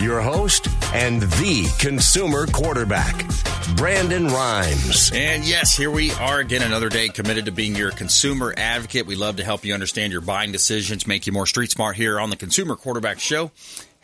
Your 0.00 0.20
host 0.20 0.68
and 0.92 1.22
the 1.22 1.72
consumer 1.78 2.46
quarterback, 2.46 3.26
Brandon 3.76 4.26
Rhymes. 4.26 5.10
And 5.14 5.44
yes, 5.44 5.76
here 5.76 5.90
we 5.90 6.12
are 6.12 6.40
again, 6.40 6.62
another 6.62 6.88
day 6.88 7.08
committed 7.08 7.46
to 7.46 7.52
being 7.52 7.74
your 7.74 7.90
consumer 7.90 8.52
advocate. 8.56 9.06
We 9.06 9.16
love 9.16 9.36
to 9.36 9.44
help 9.44 9.64
you 9.64 9.72
understand 9.72 10.12
your 10.12 10.20
buying 10.20 10.52
decisions, 10.52 11.06
make 11.06 11.26
you 11.26 11.32
more 11.32 11.46
street 11.46 11.70
smart 11.70 11.96
here 11.96 12.20
on 12.20 12.30
the 12.30 12.36
Consumer 12.36 12.76
Quarterback 12.76 13.20
Show 13.20 13.50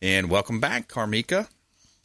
And 0.00 0.30
welcome 0.30 0.60
back, 0.60 0.88
Karmika. 0.88 1.48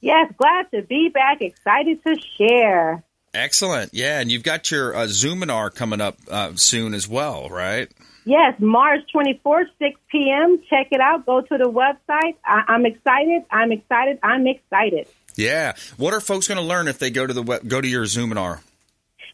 Yes, 0.02 0.31
glad 0.38 0.69
to 0.72 0.84
be 0.84 1.09
back. 1.09 1.41
Excited 1.41 2.03
to 2.03 2.16
share. 2.38 3.03
Excellent. 3.34 3.94
Yeah, 3.94 4.19
and 4.19 4.31
you've 4.31 4.44
got 4.44 4.72
your 4.72 4.96
uh, 4.96 5.06
Zoominar 5.06 5.74
coming 5.74 6.02
up 6.02 6.18
uh, 6.29 6.56
soon 6.56 6.94
as 6.94 7.08
well, 7.08 7.50
right? 7.50 7.90
Yes, 8.28 8.60
March 8.60 9.00
24th, 9.16 9.68
6 9.80 10.00
p.m. 10.12 10.62
Check 10.70 10.88
it 10.92 11.00
out. 11.00 11.26
Go 11.26 11.40
to 11.40 11.58
the 11.58 11.64
website. 11.72 12.36
I- 12.44 12.66
I'm 12.68 12.86
excited. 12.86 13.44
I'm 13.50 13.72
excited. 13.72 14.20
I'm 14.22 14.46
excited. 14.48 15.08
Yeah. 15.38 15.76
What 15.96 16.14
are 16.14 16.20
folks 16.20 16.46
going 16.50 16.58
to 16.58 16.64
learn 16.64 16.90
if 16.90 17.00
they 17.00 17.10
go 17.10 17.26
to 17.26 17.34
the 17.34 17.42
web- 17.42 17.66
go 17.66 17.80
to 17.80 17.88
your 17.88 18.04
Zoominar? 18.04 18.60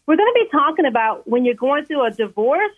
We're 0.06 0.16
going 0.16 0.32
to 0.32 0.44
be 0.44 0.48
talking 0.52 0.86
about 0.86 1.26
when 1.26 1.44
you're 1.44 1.54
going 1.56 1.86
through 1.86 2.06
a 2.06 2.12
divorce, 2.12 2.70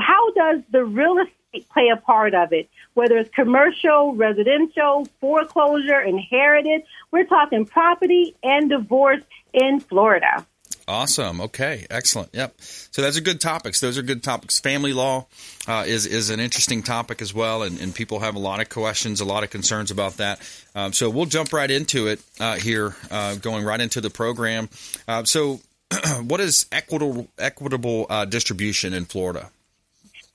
how 0.00 0.32
does 0.32 0.62
the 0.70 0.84
real 0.86 1.18
estate 1.18 1.68
play 1.68 1.90
a 1.92 1.98
part 1.98 2.32
of 2.34 2.54
it? 2.54 2.70
Whether 2.94 3.18
it's 3.18 3.30
commercial, 3.34 4.14
residential, 4.14 5.06
foreclosure, 5.20 6.00
inherited. 6.00 6.82
We're 7.10 7.24
talking 7.26 7.66
property 7.66 8.34
and 8.42 8.70
divorce 8.70 9.22
in 9.52 9.80
Florida. 9.80 10.46
Awesome. 10.88 11.42
Okay. 11.42 11.86
Excellent. 11.90 12.30
Yep. 12.32 12.54
So 12.60 13.02
those 13.02 13.18
are 13.18 13.20
good 13.20 13.42
topics. 13.42 13.80
Those 13.80 13.98
are 13.98 14.02
good 14.02 14.22
topics. 14.22 14.58
Family 14.58 14.94
law 14.94 15.26
uh, 15.66 15.84
is 15.86 16.06
is 16.06 16.30
an 16.30 16.40
interesting 16.40 16.82
topic 16.82 17.20
as 17.20 17.34
well, 17.34 17.62
and, 17.62 17.78
and 17.78 17.94
people 17.94 18.20
have 18.20 18.36
a 18.36 18.38
lot 18.38 18.60
of 18.60 18.70
questions, 18.70 19.20
a 19.20 19.26
lot 19.26 19.44
of 19.44 19.50
concerns 19.50 19.90
about 19.90 20.16
that. 20.16 20.40
Um, 20.74 20.94
so 20.94 21.10
we'll 21.10 21.26
jump 21.26 21.52
right 21.52 21.70
into 21.70 22.06
it 22.06 22.22
uh, 22.40 22.56
here, 22.56 22.96
uh, 23.10 23.34
going 23.34 23.66
right 23.66 23.80
into 23.80 24.00
the 24.00 24.08
program. 24.08 24.70
Uh, 25.06 25.24
so, 25.24 25.60
what 26.22 26.40
is 26.40 26.64
equitable 26.72 27.28
equitable 27.38 28.06
uh, 28.08 28.24
distribution 28.24 28.94
in 28.94 29.04
Florida? 29.04 29.50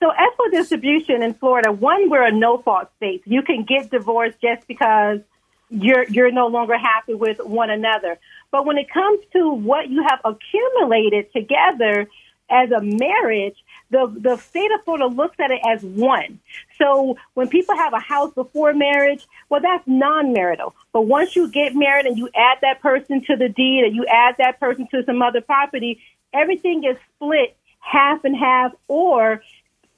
So, 0.00 0.10
equitable 0.10 0.56
distribution 0.56 1.24
in 1.24 1.34
Florida, 1.34 1.72
one, 1.72 2.10
we're 2.10 2.22
a 2.22 2.30
no 2.30 2.58
fault 2.58 2.90
state. 2.98 3.22
You 3.24 3.42
can 3.42 3.64
get 3.64 3.90
divorced 3.90 4.40
just 4.40 4.68
because 4.68 5.18
you're 5.70 6.04
you're 6.04 6.30
no 6.30 6.46
longer 6.46 6.78
happy 6.78 7.14
with 7.14 7.38
one 7.38 7.70
another. 7.70 8.18
But 8.54 8.66
when 8.66 8.78
it 8.78 8.88
comes 8.88 9.18
to 9.32 9.50
what 9.50 9.90
you 9.90 10.00
have 10.08 10.20
accumulated 10.24 11.32
together 11.32 12.06
as 12.48 12.70
a 12.70 12.80
marriage, 12.80 13.56
the, 13.90 14.06
the 14.16 14.36
state 14.36 14.70
of 14.72 14.84
Florida 14.84 15.06
looks 15.08 15.34
at 15.40 15.50
it 15.50 15.58
as 15.66 15.82
one. 15.82 16.38
So 16.78 17.16
when 17.32 17.48
people 17.48 17.74
have 17.74 17.94
a 17.94 17.98
house 17.98 18.32
before 18.32 18.72
marriage, 18.72 19.26
well, 19.48 19.60
that's 19.60 19.82
non-marital. 19.88 20.72
But 20.92 21.00
once 21.00 21.34
you 21.34 21.50
get 21.50 21.74
married 21.74 22.06
and 22.06 22.16
you 22.16 22.28
add 22.32 22.58
that 22.62 22.80
person 22.80 23.24
to 23.24 23.36
the 23.36 23.48
deed 23.48 23.86
and 23.86 23.96
you 23.96 24.06
add 24.06 24.36
that 24.38 24.60
person 24.60 24.86
to 24.92 25.02
some 25.04 25.20
other 25.20 25.40
property, 25.40 26.00
everything 26.32 26.84
is 26.84 26.96
split 27.16 27.56
half 27.80 28.24
and 28.24 28.36
half 28.36 28.70
or 28.86 29.42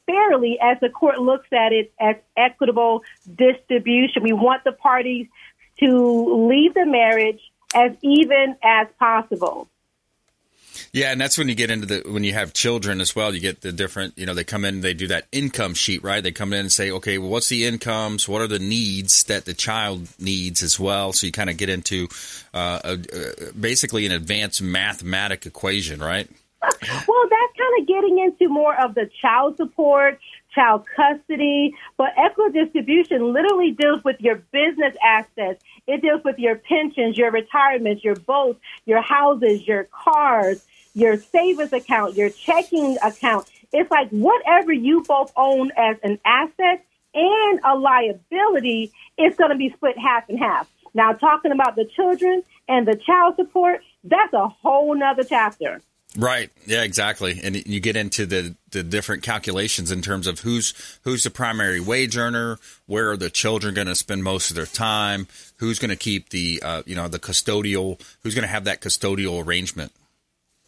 fairly 0.06 0.58
as 0.62 0.78
the 0.80 0.88
court 0.88 1.18
looks 1.18 1.48
at 1.52 1.74
it 1.74 1.92
as 2.00 2.16
equitable 2.38 3.02
distribution. 3.34 4.22
We 4.22 4.32
want 4.32 4.64
the 4.64 4.72
parties 4.72 5.26
to 5.80 6.48
leave 6.48 6.72
the 6.72 6.86
marriage 6.86 7.42
as 7.74 7.92
even 8.02 8.56
as 8.62 8.88
possible. 8.98 9.68
Yeah, 10.92 11.10
and 11.12 11.20
that's 11.20 11.38
when 11.38 11.48
you 11.48 11.54
get 11.54 11.70
into 11.70 11.86
the 11.86 12.02
when 12.06 12.24
you 12.24 12.32
have 12.32 12.52
children 12.52 13.00
as 13.00 13.16
well. 13.16 13.34
You 13.34 13.40
get 13.40 13.60
the 13.60 13.72
different, 13.72 14.16
you 14.16 14.26
know, 14.26 14.34
they 14.34 14.44
come 14.44 14.64
in, 14.64 14.80
they 14.80 14.94
do 14.94 15.08
that 15.08 15.26
income 15.32 15.74
sheet, 15.74 16.02
right? 16.02 16.22
They 16.22 16.32
come 16.32 16.52
in 16.52 16.60
and 16.60 16.72
say, 16.72 16.90
okay, 16.90 17.18
well, 17.18 17.30
what's 17.30 17.48
the 17.48 17.64
incomes? 17.64 18.28
What 18.28 18.42
are 18.42 18.46
the 18.46 18.58
needs 18.58 19.24
that 19.24 19.44
the 19.44 19.54
child 19.54 20.08
needs 20.18 20.62
as 20.62 20.78
well? 20.78 21.12
So 21.12 21.26
you 21.26 21.32
kind 21.32 21.50
of 21.50 21.56
get 21.56 21.68
into 21.68 22.08
uh, 22.54 22.80
a, 22.84 22.92
a, 22.92 23.52
basically 23.52 24.06
an 24.06 24.12
advanced 24.12 24.62
mathematic 24.62 25.46
equation, 25.46 26.00
right? 26.00 26.28
Well, 26.62 27.24
that's 27.30 27.52
kind 27.58 27.80
of 27.80 27.86
getting 27.86 28.18
into 28.18 28.52
more 28.52 28.74
of 28.82 28.94
the 28.94 29.08
child 29.20 29.56
support, 29.56 30.18
child 30.54 30.84
custody, 30.96 31.74
but 31.96 32.08
equitable 32.16 32.64
distribution 32.64 33.32
literally 33.32 33.72
deals 33.72 34.02
with 34.02 34.20
your 34.20 34.36
business 34.52 34.96
assets 35.04 35.62
it 35.86 36.02
deals 36.02 36.22
with 36.24 36.38
your 36.38 36.56
pensions, 36.56 37.16
your 37.16 37.30
retirements, 37.30 38.02
your 38.04 38.16
boats, 38.16 38.60
your 38.84 39.02
houses, 39.02 39.66
your 39.66 39.84
cars, 39.84 40.64
your 40.94 41.16
savings 41.16 41.72
account, 41.72 42.16
your 42.16 42.30
checking 42.30 42.96
account. 43.02 43.48
It's 43.72 43.90
like 43.90 44.08
whatever 44.10 44.72
you 44.72 45.02
both 45.02 45.32
own 45.36 45.70
as 45.76 45.96
an 46.02 46.18
asset 46.24 46.84
and 47.14 47.60
a 47.64 47.76
liability 47.76 48.92
is 49.18 49.36
going 49.36 49.50
to 49.50 49.56
be 49.56 49.70
split 49.76 49.98
half 49.98 50.28
and 50.28 50.38
half. 50.38 50.68
Now, 50.94 51.12
talking 51.12 51.52
about 51.52 51.76
the 51.76 51.84
children 51.84 52.42
and 52.68 52.86
the 52.86 52.96
child 52.96 53.36
support, 53.36 53.82
that's 54.04 54.32
a 54.32 54.48
whole 54.48 54.94
nother 54.94 55.24
chapter. 55.24 55.82
Right. 56.16 56.50
Yeah, 56.66 56.82
exactly. 56.82 57.40
And 57.42 57.66
you 57.66 57.80
get 57.80 57.96
into 57.96 58.26
the, 58.26 58.54
the 58.70 58.82
different 58.82 59.22
calculations 59.22 59.90
in 59.90 60.00
terms 60.00 60.26
of 60.26 60.40
who's 60.40 60.72
who's 61.04 61.24
the 61.24 61.30
primary 61.30 61.80
wage 61.80 62.16
earner, 62.16 62.58
where 62.86 63.10
are 63.10 63.16
the 63.16 63.28
children 63.28 63.74
going 63.74 63.88
to 63.88 63.94
spend 63.94 64.24
most 64.24 64.50
of 64.50 64.56
their 64.56 64.66
time, 64.66 65.26
who's 65.56 65.78
going 65.78 65.90
to 65.90 65.96
keep 65.96 66.30
the 66.30 66.62
uh, 66.64 66.82
you 66.86 66.94
know 66.94 67.08
the 67.08 67.18
custodial, 67.18 68.00
who's 68.22 68.34
going 68.34 68.44
to 68.44 68.48
have 68.48 68.64
that 68.64 68.80
custodial 68.80 69.44
arrangement. 69.44 69.92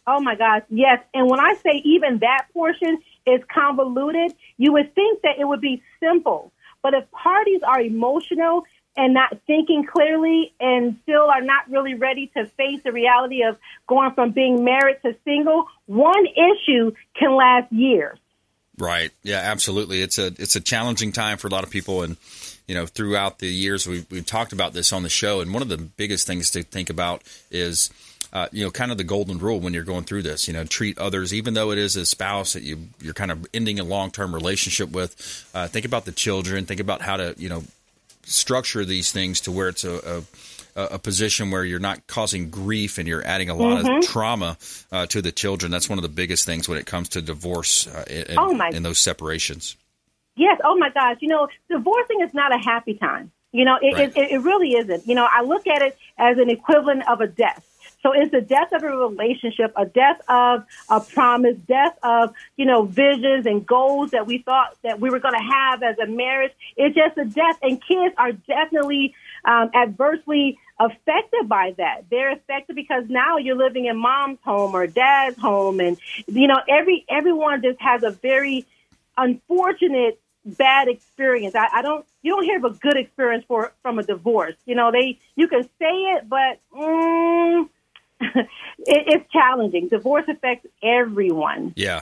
Oh 0.05 0.19
my 0.21 0.35
gosh, 0.35 0.63
yes. 0.69 0.99
And 1.13 1.29
when 1.29 1.39
I 1.39 1.53
say 1.63 1.81
even 1.83 2.19
that 2.19 2.47
portion 2.53 2.99
is 3.25 3.41
convoluted, 3.53 4.33
you 4.57 4.73
would 4.73 4.93
think 4.93 5.21
that 5.21 5.39
it 5.39 5.45
would 5.45 5.61
be 5.61 5.81
simple. 5.99 6.51
But 6.81 6.93
if 6.93 7.09
parties 7.11 7.61
are 7.67 7.81
emotional 7.81 8.63
and 8.97 9.13
not 9.13 9.37
thinking 9.47 9.85
clearly 9.85 10.53
and 10.59 10.97
still 11.03 11.29
are 11.29 11.41
not 11.41 11.69
really 11.69 11.93
ready 11.93 12.27
to 12.35 12.45
face 12.45 12.81
the 12.83 12.91
reality 12.91 13.43
of 13.43 13.57
going 13.87 14.11
from 14.11 14.31
being 14.31 14.63
married 14.63 14.97
to 15.03 15.15
single, 15.23 15.65
one 15.85 16.25
issue 16.25 16.91
can 17.15 17.35
last 17.35 17.71
years. 17.71 18.17
Right. 18.77 19.11
Yeah, 19.23 19.39
absolutely. 19.39 20.01
It's 20.01 20.17
a 20.17 20.27
it's 20.27 20.55
a 20.55 20.61
challenging 20.61 21.11
time 21.11 21.37
for 21.37 21.47
a 21.47 21.51
lot 21.51 21.63
of 21.63 21.69
people 21.69 22.01
and 22.03 22.15
you 22.67 22.75
know, 22.75 22.85
throughout 22.85 23.39
the 23.39 23.47
years 23.47 23.87
we've 23.87 24.09
we've 24.09 24.25
talked 24.25 24.53
about 24.53 24.73
this 24.73 24.93
on 24.93 25.03
the 25.03 25.09
show 25.09 25.41
and 25.41 25.53
one 25.53 25.61
of 25.61 25.69
the 25.69 25.77
biggest 25.77 26.25
things 26.25 26.51
to 26.51 26.63
think 26.63 26.89
about 26.89 27.23
is 27.51 27.89
uh, 28.31 28.47
you 28.51 28.63
know, 28.63 28.69
kind 28.71 28.91
of 28.91 28.97
the 28.97 29.03
golden 29.03 29.39
rule 29.39 29.59
when 29.59 29.73
you're 29.73 29.83
going 29.83 30.03
through 30.03 30.21
this. 30.21 30.47
You 30.47 30.53
know, 30.53 30.63
treat 30.63 30.97
others, 30.99 31.33
even 31.33 31.55
though 31.55 31.71
it 31.71 31.77
is 31.77 31.95
a 31.95 32.05
spouse 32.05 32.53
that 32.53 32.63
you 32.63 32.89
you're 33.01 33.13
kind 33.13 33.31
of 33.31 33.45
ending 33.53 33.79
a 33.79 33.83
long 33.83 34.11
term 34.11 34.33
relationship 34.33 34.91
with. 34.91 35.49
Uh, 35.53 35.67
think 35.67 35.85
about 35.85 36.05
the 36.05 36.11
children. 36.11 36.65
Think 36.65 36.79
about 36.79 37.01
how 37.01 37.17
to 37.17 37.33
you 37.37 37.49
know 37.49 37.63
structure 38.29 38.85
these 38.85 39.11
things 39.11 39.41
to 39.41 39.51
where 39.51 39.69
it's 39.69 39.83
a, 39.83 40.23
a, 40.75 40.83
a 40.83 40.99
position 40.99 41.51
where 41.51 41.63
you're 41.63 41.79
not 41.79 42.07
causing 42.07 42.49
grief 42.49 42.97
and 42.97 43.07
you're 43.07 43.25
adding 43.25 43.49
a 43.49 43.55
lot 43.55 43.83
mm-hmm. 43.83 43.97
of 43.97 44.03
trauma 44.05 44.57
uh, 44.91 45.05
to 45.07 45.21
the 45.21 45.31
children. 45.31 45.71
That's 45.71 45.89
one 45.89 45.97
of 45.97 46.03
the 46.03 46.09
biggest 46.09 46.45
things 46.45 46.69
when 46.69 46.77
it 46.77 46.85
comes 46.85 47.09
to 47.09 47.21
divorce 47.21 47.87
uh, 47.87 48.05
in, 48.09 48.37
oh 48.37 48.53
my. 48.53 48.69
in 48.69 48.83
those 48.83 48.99
separations. 48.99 49.75
Yes. 50.35 50.59
Oh 50.63 50.77
my 50.77 50.89
gosh. 50.89 51.17
You 51.19 51.27
know, 51.27 51.47
divorcing 51.69 52.21
is 52.21 52.33
not 52.33 52.53
a 52.53 52.57
happy 52.57 52.93
time. 52.93 53.31
You 53.51 53.65
know, 53.65 53.77
it, 53.81 53.93
right. 53.93 54.15
it, 54.15 54.31
it 54.31 54.37
really 54.39 54.73
isn't. 54.75 55.07
You 55.07 55.15
know, 55.15 55.27
I 55.29 55.41
look 55.41 55.67
at 55.67 55.81
it 55.81 55.97
as 56.17 56.37
an 56.37 56.49
equivalent 56.49 57.09
of 57.09 57.19
a 57.19 57.27
death. 57.27 57.65
So 58.01 58.13
it's 58.13 58.31
the 58.31 58.41
death 58.41 58.71
of 58.71 58.83
a 58.83 58.87
relationship, 58.87 59.73
a 59.75 59.85
death 59.85 60.21
of 60.29 60.65
a 60.89 61.01
promise, 61.01 61.57
death 61.57 61.97
of, 62.01 62.33
you 62.55 62.65
know, 62.65 62.83
visions 62.83 63.45
and 63.45 63.65
goals 63.65 64.11
that 64.11 64.25
we 64.25 64.37
thought 64.39 64.77
that 64.83 64.99
we 64.99 65.09
were 65.09 65.19
going 65.19 65.33
to 65.33 65.43
have 65.43 65.83
as 65.83 65.99
a 65.99 66.05
marriage. 66.05 66.53
It's 66.77 66.95
just 66.95 67.17
a 67.17 67.25
death 67.25 67.57
and 67.61 67.81
kids 67.81 68.15
are 68.17 68.31
definitely 68.31 69.15
um, 69.43 69.69
adversely 69.73 70.57
affected 70.79 71.49
by 71.49 71.73
that. 71.77 72.05
They're 72.09 72.31
affected 72.31 72.75
because 72.75 73.05
now 73.09 73.37
you're 73.37 73.57
living 73.57 73.85
in 73.85 73.97
mom's 73.97 74.39
home 74.43 74.73
or 74.73 74.87
dad's 74.87 75.37
home 75.37 75.81
and, 75.81 75.97
you 76.27 76.47
know, 76.47 76.61
every, 76.69 77.05
everyone 77.09 77.61
just 77.61 77.81
has 77.81 78.03
a 78.03 78.11
very 78.11 78.65
unfortunate 79.17 80.21
bad 80.45 80.87
experience. 80.87 81.53
I, 81.55 81.67
I 81.73 81.81
don't 81.81 82.05
you 82.21 82.33
don't 82.33 82.43
hear 82.43 82.57
of 82.57 82.63
a 82.63 82.77
good 82.77 82.97
experience 82.97 83.43
for 83.47 83.73
from 83.81 83.99
a 83.99 84.03
divorce. 84.03 84.55
You 84.65 84.75
know, 84.75 84.91
they 84.91 85.19
you 85.35 85.47
can 85.47 85.63
say 85.63 85.93
it, 86.15 86.29
but 86.29 86.59
mm, 86.73 87.67
it's 88.79 89.31
challenging. 89.31 89.87
Divorce 89.87 90.25
affects 90.27 90.67
everyone. 90.83 91.73
Yeah. 91.75 92.01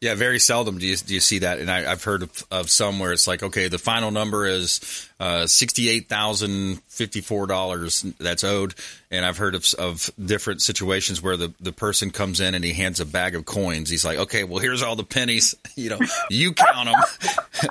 Yeah, 0.00 0.14
very 0.14 0.38
seldom 0.38 0.78
do 0.78 0.86
you 0.86 0.96
do 0.96 1.12
you 1.12 1.20
see 1.20 1.40
that, 1.40 1.58
and 1.58 1.70
I, 1.70 1.82
have 1.82 2.02
heard 2.02 2.22
of, 2.22 2.46
of, 2.50 2.70
some 2.70 3.00
where 3.00 3.12
it's 3.12 3.26
like, 3.26 3.42
okay, 3.42 3.68
the 3.68 3.76
final 3.76 4.10
number 4.10 4.46
is 4.46 4.80
uh, 5.20 5.46
sixty 5.46 5.90
eight 5.90 6.08
thousand 6.08 6.80
fifty 6.84 7.20
four 7.20 7.46
dollars 7.46 8.00
that's 8.18 8.42
owed, 8.42 8.74
and 9.10 9.26
I've 9.26 9.36
heard 9.36 9.54
of, 9.54 9.66
of 9.78 10.10
different 10.18 10.62
situations 10.62 11.20
where 11.20 11.36
the, 11.36 11.52
the 11.60 11.72
person 11.72 12.12
comes 12.12 12.40
in 12.40 12.54
and 12.54 12.64
he 12.64 12.72
hands 12.72 13.00
a 13.00 13.04
bag 13.04 13.34
of 13.34 13.44
coins. 13.44 13.90
He's 13.90 14.02
like, 14.02 14.16
okay, 14.20 14.42
well 14.42 14.58
here's 14.58 14.80
all 14.82 14.96
the 14.96 15.04
pennies, 15.04 15.54
you 15.76 15.90
know, 15.90 15.98
you 16.30 16.54
count 16.54 16.88
them. 16.88 17.70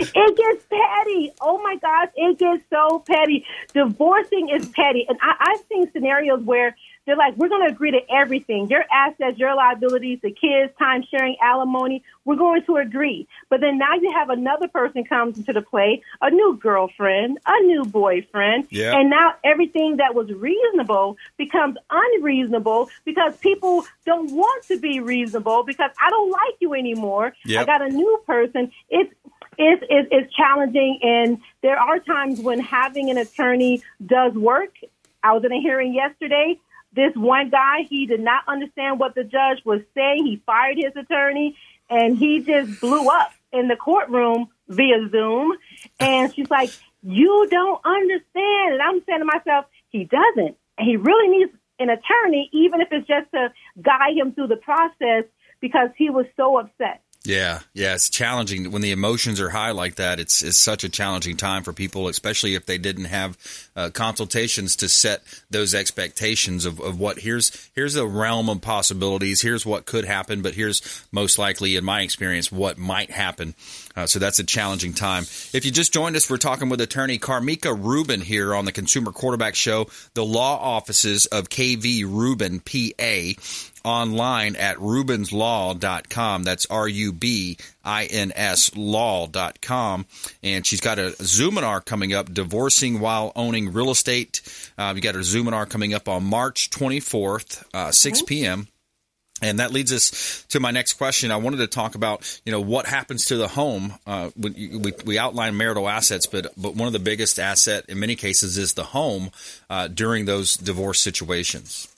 it 0.00 0.36
gets 0.36 0.66
petty. 0.68 1.32
Oh 1.40 1.62
my 1.62 1.76
gosh, 1.76 2.08
it 2.16 2.38
gets 2.40 2.64
so 2.70 3.04
petty. 3.06 3.46
Divorcing 3.72 4.48
is 4.48 4.68
petty, 4.70 5.06
and 5.08 5.16
I, 5.22 5.52
I've 5.52 5.64
seen 5.68 5.92
scenarios 5.92 6.42
where 6.42 6.74
they're 7.06 7.16
like, 7.16 7.36
we're 7.36 7.48
going 7.48 7.66
to 7.66 7.72
agree 7.72 7.90
to 7.92 8.00
everything 8.12 8.68
your 8.68 8.84
assets, 8.92 9.38
your 9.38 9.54
liabilities, 9.54 10.18
the 10.22 10.30
kids, 10.30 10.72
time 10.78 11.02
sharing, 11.10 11.36
alimony. 11.42 12.02
We're 12.24 12.36
going 12.36 12.62
to 12.66 12.76
agree. 12.76 13.26
But 13.48 13.60
then 13.60 13.78
now 13.78 13.94
you 13.94 14.12
have 14.12 14.30
another 14.30 14.68
person 14.68 15.04
comes 15.04 15.38
into 15.38 15.52
the 15.52 15.62
play, 15.62 16.02
a 16.20 16.30
new 16.30 16.58
girlfriend, 16.60 17.38
a 17.46 17.60
new 17.64 17.84
boyfriend. 17.84 18.66
Yep. 18.70 18.94
And 18.94 19.10
now 19.10 19.34
everything 19.44 19.96
that 19.96 20.14
was 20.14 20.30
reasonable 20.30 21.16
becomes 21.36 21.76
unreasonable 21.90 22.90
because 23.04 23.36
people 23.38 23.84
don't 24.04 24.30
want 24.32 24.64
to 24.64 24.78
be 24.78 25.00
reasonable 25.00 25.64
because 25.64 25.90
I 26.00 26.10
don't 26.10 26.30
like 26.30 26.56
you 26.60 26.74
anymore. 26.74 27.32
Yep. 27.44 27.62
I 27.62 27.64
got 27.64 27.82
a 27.82 27.88
new 27.88 28.22
person. 28.26 28.70
It's 28.88 29.12
it's, 29.58 29.84
it's, 29.90 30.08
it's 30.10 30.34
challenging, 30.34 31.00
and 31.02 31.38
there 31.60 31.78
are 31.78 31.98
times 31.98 32.40
when 32.40 32.60
having 32.60 33.10
an 33.10 33.18
attorney 33.18 33.82
does 34.04 34.32
work. 34.32 34.72
I 35.22 35.32
was 35.32 35.44
in 35.44 35.52
a 35.52 35.60
hearing 35.60 35.92
yesterday 35.92 36.58
this 36.92 37.12
one 37.14 37.50
guy, 37.50 37.82
he 37.88 38.06
did 38.06 38.20
not 38.20 38.44
understand 38.48 38.98
what 38.98 39.14
the 39.14 39.24
judge 39.24 39.64
was 39.64 39.80
saying. 39.94 40.26
He 40.26 40.42
fired 40.44 40.76
his 40.76 40.92
attorney 40.96 41.56
and 41.88 42.16
he 42.16 42.40
just 42.40 42.80
blew 42.80 43.08
up 43.08 43.32
in 43.52 43.68
the 43.68 43.76
courtroom 43.76 44.48
via 44.68 45.08
Zoom. 45.10 45.52
And 45.98 46.34
she's 46.34 46.50
like, 46.50 46.70
You 47.02 47.46
don't 47.50 47.80
understand. 47.84 48.74
And 48.74 48.82
I'm 48.82 49.02
saying 49.04 49.20
to 49.20 49.24
myself, 49.24 49.66
He 49.90 50.04
doesn't. 50.04 50.56
And 50.78 50.88
he 50.88 50.96
really 50.96 51.28
needs 51.28 51.52
an 51.78 51.90
attorney, 51.90 52.48
even 52.52 52.80
if 52.80 52.88
it's 52.90 53.06
just 53.06 53.30
to 53.32 53.52
guide 53.80 54.16
him 54.16 54.32
through 54.32 54.48
the 54.48 54.56
process 54.56 55.24
because 55.60 55.90
he 55.96 56.10
was 56.10 56.26
so 56.36 56.58
upset. 56.58 57.02
Yeah, 57.22 57.60
yeah, 57.74 57.94
it's 57.94 58.08
challenging 58.08 58.70
when 58.70 58.80
the 58.80 58.92
emotions 58.92 59.42
are 59.42 59.50
high 59.50 59.72
like 59.72 59.96
that. 59.96 60.18
It's 60.18 60.42
it's 60.42 60.56
such 60.56 60.84
a 60.84 60.88
challenging 60.88 61.36
time 61.36 61.62
for 61.64 61.74
people, 61.74 62.08
especially 62.08 62.54
if 62.54 62.64
they 62.64 62.78
didn't 62.78 63.04
have 63.04 63.36
uh, 63.76 63.90
consultations 63.90 64.74
to 64.76 64.88
set 64.88 65.22
those 65.50 65.74
expectations 65.74 66.64
of, 66.64 66.80
of 66.80 66.98
what 66.98 67.18
here's 67.18 67.68
here's 67.74 67.94
a 67.94 68.06
realm 68.06 68.48
of 68.48 68.62
possibilities. 68.62 69.42
Here's 69.42 69.66
what 69.66 69.84
could 69.84 70.06
happen, 70.06 70.40
but 70.40 70.54
here's 70.54 71.04
most 71.12 71.38
likely, 71.38 71.76
in 71.76 71.84
my 71.84 72.00
experience, 72.00 72.50
what 72.50 72.78
might 72.78 73.10
happen. 73.10 73.54
Uh, 74.00 74.06
so 74.06 74.18
that's 74.18 74.38
a 74.38 74.44
challenging 74.44 74.94
time. 74.94 75.24
If 75.52 75.66
you 75.66 75.70
just 75.70 75.92
joined 75.92 76.16
us, 76.16 76.30
we're 76.30 76.38
talking 76.38 76.70
with 76.70 76.80
attorney 76.80 77.18
Karmika 77.18 77.76
Rubin 77.78 78.22
here 78.22 78.54
on 78.54 78.64
the 78.64 78.72
Consumer 78.72 79.12
Quarterback 79.12 79.54
Show, 79.54 79.88
the 80.14 80.24
law 80.24 80.58
offices 80.58 81.26
of 81.26 81.50
KV 81.50 82.04
Rubin, 82.06 82.60
PA 82.60 83.38
online 83.84 84.56
at 84.56 84.78
rubinslaw.com. 84.78 86.42
That's 86.44 86.64
R 86.66 86.88
U 86.88 87.12
B 87.12 87.58
I 87.84 88.06
N 88.06 88.32
S 88.34 88.74
law.com. 88.74 90.06
And 90.42 90.66
she's 90.66 90.80
got 90.80 90.98
a 90.98 91.10
Zoominar 91.18 91.84
coming 91.84 92.14
up, 92.14 92.32
Divorcing 92.32 93.00
While 93.00 93.32
Owning 93.36 93.70
Real 93.70 93.90
Estate. 93.90 94.40
Uh, 94.78 94.92
we 94.94 95.02
got 95.02 95.14
her 95.14 95.20
Zoominar 95.20 95.68
coming 95.68 95.92
up 95.92 96.08
on 96.08 96.24
March 96.24 96.70
24th, 96.70 97.64
uh, 97.74 97.90
6 97.90 98.22
p.m. 98.22 98.68
And 99.42 99.58
that 99.58 99.72
leads 99.72 99.92
us 99.92 100.44
to 100.50 100.60
my 100.60 100.70
next 100.70 100.94
question. 100.94 101.30
I 101.30 101.36
wanted 101.36 101.58
to 101.58 101.66
talk 101.66 101.94
about, 101.94 102.40
you 102.44 102.52
know, 102.52 102.60
what 102.60 102.86
happens 102.86 103.26
to 103.26 103.36
the 103.36 103.48
home. 103.48 103.94
Uh, 104.06 104.30
we, 104.36 104.76
we, 104.76 104.92
we 105.04 105.18
outline 105.18 105.56
marital 105.56 105.88
assets, 105.88 106.26
but 106.26 106.52
but 106.56 106.74
one 106.74 106.86
of 106.86 106.92
the 106.92 106.98
biggest 106.98 107.38
asset 107.38 107.84
in 107.88 107.98
many 107.98 108.16
cases 108.16 108.58
is 108.58 108.74
the 108.74 108.84
home 108.84 109.30
uh, 109.68 109.88
during 109.88 110.26
those 110.26 110.56
divorce 110.56 111.00
situations. 111.00 111.88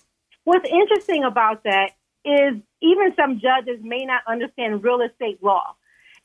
What's 0.45 0.69
interesting 0.69 1.25
about 1.25 1.65
that 1.65 1.91
is 2.25 2.55
even 2.81 3.15
some 3.17 3.41
judges 3.41 3.81
may 3.83 4.05
not 4.05 4.23
understand 4.27 4.83
real 4.83 5.01
estate 5.01 5.43
law. 5.43 5.75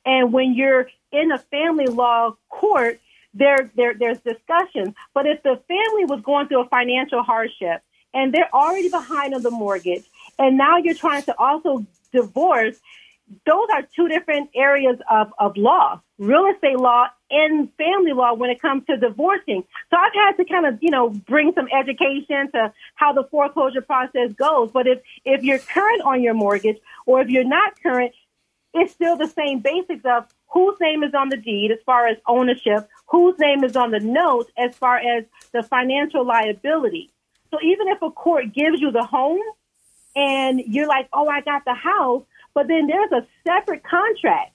And 0.06 0.32
when 0.32 0.54
you're 0.54 0.90
in 1.12 1.32
a 1.32 1.38
family 1.38 1.86
law 1.86 2.36
court, 2.50 3.00
there, 3.34 3.72
there 3.76 3.94
there's 3.94 4.20
discussions. 4.20 4.96
But 5.14 5.28
if 5.28 5.44
the 5.44 5.62
family 5.68 6.06
was 6.06 6.22
going 6.24 6.48
through 6.48 6.62
a 6.62 6.70
financial 6.70 7.24
hardship 7.24 7.82
and 8.14 8.34
they're 8.34 8.54
already 8.54 8.90
behind 8.90 9.34
on 9.34 9.44
the 9.44 9.52
mortgage, 9.52 10.06
and 10.40 10.58
now 10.58 10.78
you're 10.78 10.96
trying 10.96 11.24
to 11.24 11.36
also 11.38 11.86
divorce, 12.12 12.78
those 13.46 13.68
are 13.74 13.84
two 13.96 14.08
different 14.08 14.50
areas 14.56 14.98
of, 15.10 15.34
of 15.38 15.58
law, 15.58 16.02
real 16.18 16.46
estate 16.54 16.78
law 16.78 17.08
and 17.30 17.70
family 17.76 18.14
law 18.14 18.34
when 18.34 18.50
it 18.50 18.62
comes 18.62 18.86
to 18.86 18.96
divorcing. 18.98 19.64
So 19.90 19.98
I've 19.98 20.14
had 20.14 20.38
to 20.38 20.46
kind 20.46 20.66
of, 20.66 20.80
you 20.82 20.92
know, 20.92 21.10
bring 21.10 21.52
some 21.54 21.68
education 21.68 22.50
to 22.54 22.74
how 22.96 23.12
the 23.12 23.26
foreclosure 23.30 23.82
process 23.82 24.32
goes. 24.34 24.72
But 24.72 24.88
if, 24.88 25.00
if 25.26 25.44
you're 25.44 25.60
current 25.60 26.02
on 26.04 26.22
your 26.22 26.34
mortgage 26.34 26.78
or 27.06 27.22
if 27.22 27.30
you're 27.30 27.44
not 27.44 27.82
current, 27.82 28.14
it's 28.74 28.94
still 28.94 29.18
the 29.18 29.28
same 29.28 29.60
basics 29.60 30.06
of 30.06 30.26
whose 30.48 30.78
name 30.80 31.04
is 31.04 31.14
on 31.14 31.30
the 31.30 31.38
deed 31.38 31.72
as 31.72 31.80
far 31.86 32.08
as 32.08 32.18
ownership, 32.28 32.88
whose 33.08 33.38
name 33.40 33.64
is 33.64 33.76
on 33.76 33.92
the 33.92 34.00
note 34.00 34.50
as 34.58 34.76
far 34.76 34.98
as 34.98 35.26
the 35.52 35.64
financial 35.64 36.26
liability. 36.26 37.10
So 37.52 37.58
even 37.62 37.88
if 37.90 38.02
a 38.02 38.12
court 38.12 38.54
gives 38.54 38.80
you 38.80 38.92
the 38.92 39.04
home 39.04 39.42
and 40.18 40.64
you're 40.66 40.88
like, 40.88 41.08
oh, 41.14 41.28
I 41.28 41.42
got 41.42 41.64
the 41.64 41.76
house, 41.76 42.24
but 42.56 42.68
then 42.68 42.88
there's 42.88 43.12
a 43.12 43.28
separate 43.46 43.84
contract 43.84 44.52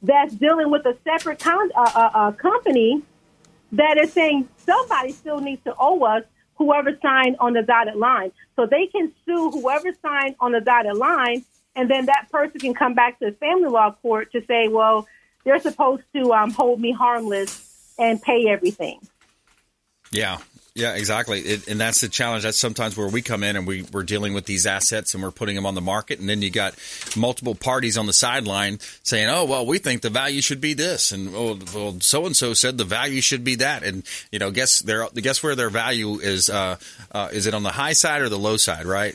that's 0.00 0.34
dealing 0.34 0.70
with 0.70 0.86
a 0.86 0.96
separate 1.04 1.38
con- 1.38 1.70
uh, 1.76 1.90
uh, 1.94 2.10
uh, 2.14 2.32
company 2.32 3.02
that 3.72 3.98
is 3.98 4.10
saying 4.14 4.48
somebody 4.56 5.12
still 5.12 5.38
needs 5.38 5.62
to 5.64 5.74
owe 5.78 6.02
us 6.04 6.24
whoever 6.54 6.98
signed 7.02 7.36
on 7.40 7.52
the 7.52 7.60
dotted 7.60 7.96
line. 7.96 8.32
So 8.56 8.64
they 8.64 8.86
can 8.86 9.12
sue 9.26 9.50
whoever 9.50 9.90
signed 10.00 10.36
on 10.40 10.52
the 10.52 10.60
dotted 10.60 10.96
line, 10.96 11.44
and 11.76 11.90
then 11.90 12.06
that 12.06 12.28
person 12.32 12.58
can 12.58 12.72
come 12.72 12.94
back 12.94 13.18
to 13.18 13.26
the 13.26 13.32
family 13.32 13.68
law 13.68 13.94
court 14.00 14.32
to 14.32 14.42
say, 14.46 14.68
well, 14.68 15.06
they're 15.44 15.60
supposed 15.60 16.04
to 16.14 16.32
um, 16.32 16.52
hold 16.52 16.80
me 16.80 16.92
harmless 16.92 17.94
and 17.98 18.20
pay 18.22 18.48
everything. 18.48 18.98
Yeah. 20.10 20.38
Yeah, 20.74 20.94
exactly. 20.94 21.40
It, 21.40 21.68
and 21.68 21.78
that's 21.78 22.00
the 22.00 22.08
challenge. 22.08 22.44
That's 22.44 22.58
sometimes 22.58 22.96
where 22.96 23.08
we 23.08 23.20
come 23.20 23.42
in 23.42 23.56
and 23.56 23.66
we, 23.66 23.82
we're 23.92 24.04
dealing 24.04 24.32
with 24.32 24.46
these 24.46 24.66
assets 24.66 25.12
and 25.12 25.22
we're 25.22 25.30
putting 25.30 25.54
them 25.54 25.66
on 25.66 25.74
the 25.74 25.82
market. 25.82 26.18
And 26.18 26.28
then 26.28 26.40
you 26.40 26.50
got 26.50 26.74
multiple 27.14 27.54
parties 27.54 27.98
on 27.98 28.06
the 28.06 28.14
sideline 28.14 28.78
saying, 29.02 29.28
oh, 29.28 29.44
well, 29.44 29.66
we 29.66 29.76
think 29.76 30.00
the 30.00 30.08
value 30.08 30.40
should 30.40 30.62
be 30.62 30.72
this. 30.72 31.12
And 31.12 31.34
oh, 31.34 31.58
well, 31.74 32.00
so 32.00 32.24
and 32.24 32.34
so 32.34 32.54
said 32.54 32.78
the 32.78 32.84
value 32.84 33.20
should 33.20 33.44
be 33.44 33.56
that. 33.56 33.82
And, 33.82 34.02
you 34.30 34.38
know, 34.38 34.50
guess, 34.50 34.80
their, 34.80 35.06
guess 35.10 35.42
where 35.42 35.54
their 35.54 35.70
value 35.70 36.18
is. 36.20 36.48
Uh, 36.48 36.76
uh, 37.10 37.28
is 37.32 37.46
it 37.46 37.52
on 37.52 37.62
the 37.62 37.72
high 37.72 37.92
side 37.92 38.22
or 38.22 38.30
the 38.30 38.38
low 38.38 38.56
side, 38.56 38.86
right? 38.86 39.14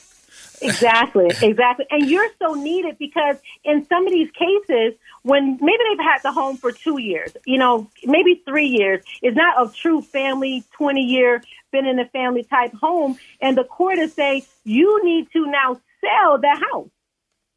Exactly, 0.61 1.27
exactly. 1.41 1.85
And 1.89 2.09
you're 2.09 2.29
so 2.39 2.53
needed 2.53 2.97
because 2.97 3.37
in 3.63 3.85
some 3.87 4.05
of 4.05 4.13
these 4.13 4.29
cases, 4.31 4.93
when 5.27 5.57
maybe 5.59 5.83
they've 5.89 6.05
had 6.05 6.19
the 6.23 6.31
home 6.31 6.55
for 6.55 6.71
two 6.71 6.99
years, 7.01 7.35
you 7.45 7.57
know, 7.57 7.89
maybe 8.05 8.41
three 8.47 8.67
years, 8.67 9.03
it's 9.21 9.35
not 9.35 9.61
a 9.61 9.73
true 9.73 10.01
family, 10.01 10.63
20 10.77 11.01
year, 11.01 11.43
been 11.73 11.85
in 11.85 11.99
a 11.99 12.05
family 12.05 12.43
type 12.43 12.73
home. 12.73 13.17
And 13.41 13.57
the 13.57 13.65
court 13.65 13.99
is 13.99 14.13
saying, 14.13 14.43
you 14.63 15.03
need 15.03 15.29
to 15.33 15.45
now 15.45 15.81
sell 15.99 16.37
the 16.39 16.57
house. 16.71 16.89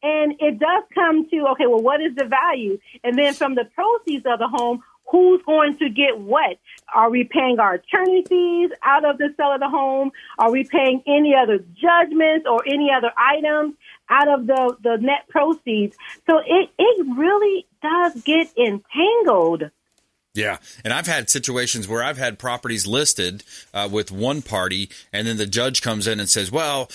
And 0.02 0.34
it 0.40 0.58
does 0.58 0.82
come 0.92 1.28
to, 1.30 1.46
okay, 1.52 1.66
well, 1.68 1.82
what 1.82 2.00
is 2.00 2.14
the 2.16 2.24
value? 2.24 2.78
And 3.04 3.16
then 3.16 3.34
from 3.34 3.54
the 3.54 3.66
proceeds 3.66 4.26
of 4.26 4.40
the 4.40 4.48
home, 4.48 4.82
who's 5.10 5.40
going 5.44 5.76
to 5.78 5.88
get 5.90 6.18
what? 6.18 6.58
Are 6.92 7.10
we 7.10 7.24
paying 7.24 7.58
our 7.60 7.74
attorney 7.74 8.24
fees 8.28 8.70
out 8.82 9.04
of 9.04 9.18
the 9.18 9.32
sale 9.36 9.52
of 9.52 9.60
the 9.60 9.68
home? 9.68 10.10
Are 10.38 10.50
we 10.50 10.64
paying 10.64 11.02
any 11.06 11.34
other 11.34 11.58
judgments 11.58 12.46
or 12.50 12.62
any 12.66 12.90
other 12.96 13.12
items 13.16 13.74
out 14.10 14.28
of 14.28 14.46
the, 14.46 14.76
the 14.82 14.96
net 15.00 15.28
proceeds? 15.28 15.96
So 16.26 16.38
it, 16.38 16.70
it 16.78 17.06
really 17.16 17.66
does 17.80 18.20
get 18.22 18.48
entangled. 18.56 19.70
Yeah, 20.32 20.58
and 20.84 20.92
I've 20.92 21.08
had 21.08 21.28
situations 21.28 21.88
where 21.88 22.04
I've 22.04 22.16
had 22.16 22.38
properties 22.38 22.86
listed 22.86 23.42
uh, 23.74 23.88
with 23.90 24.12
one 24.12 24.42
party, 24.42 24.88
and 25.12 25.26
then 25.26 25.38
the 25.38 25.46
judge 25.46 25.82
comes 25.82 26.06
in 26.06 26.20
and 26.20 26.28
says, 26.28 26.52
"Well, 26.52 26.88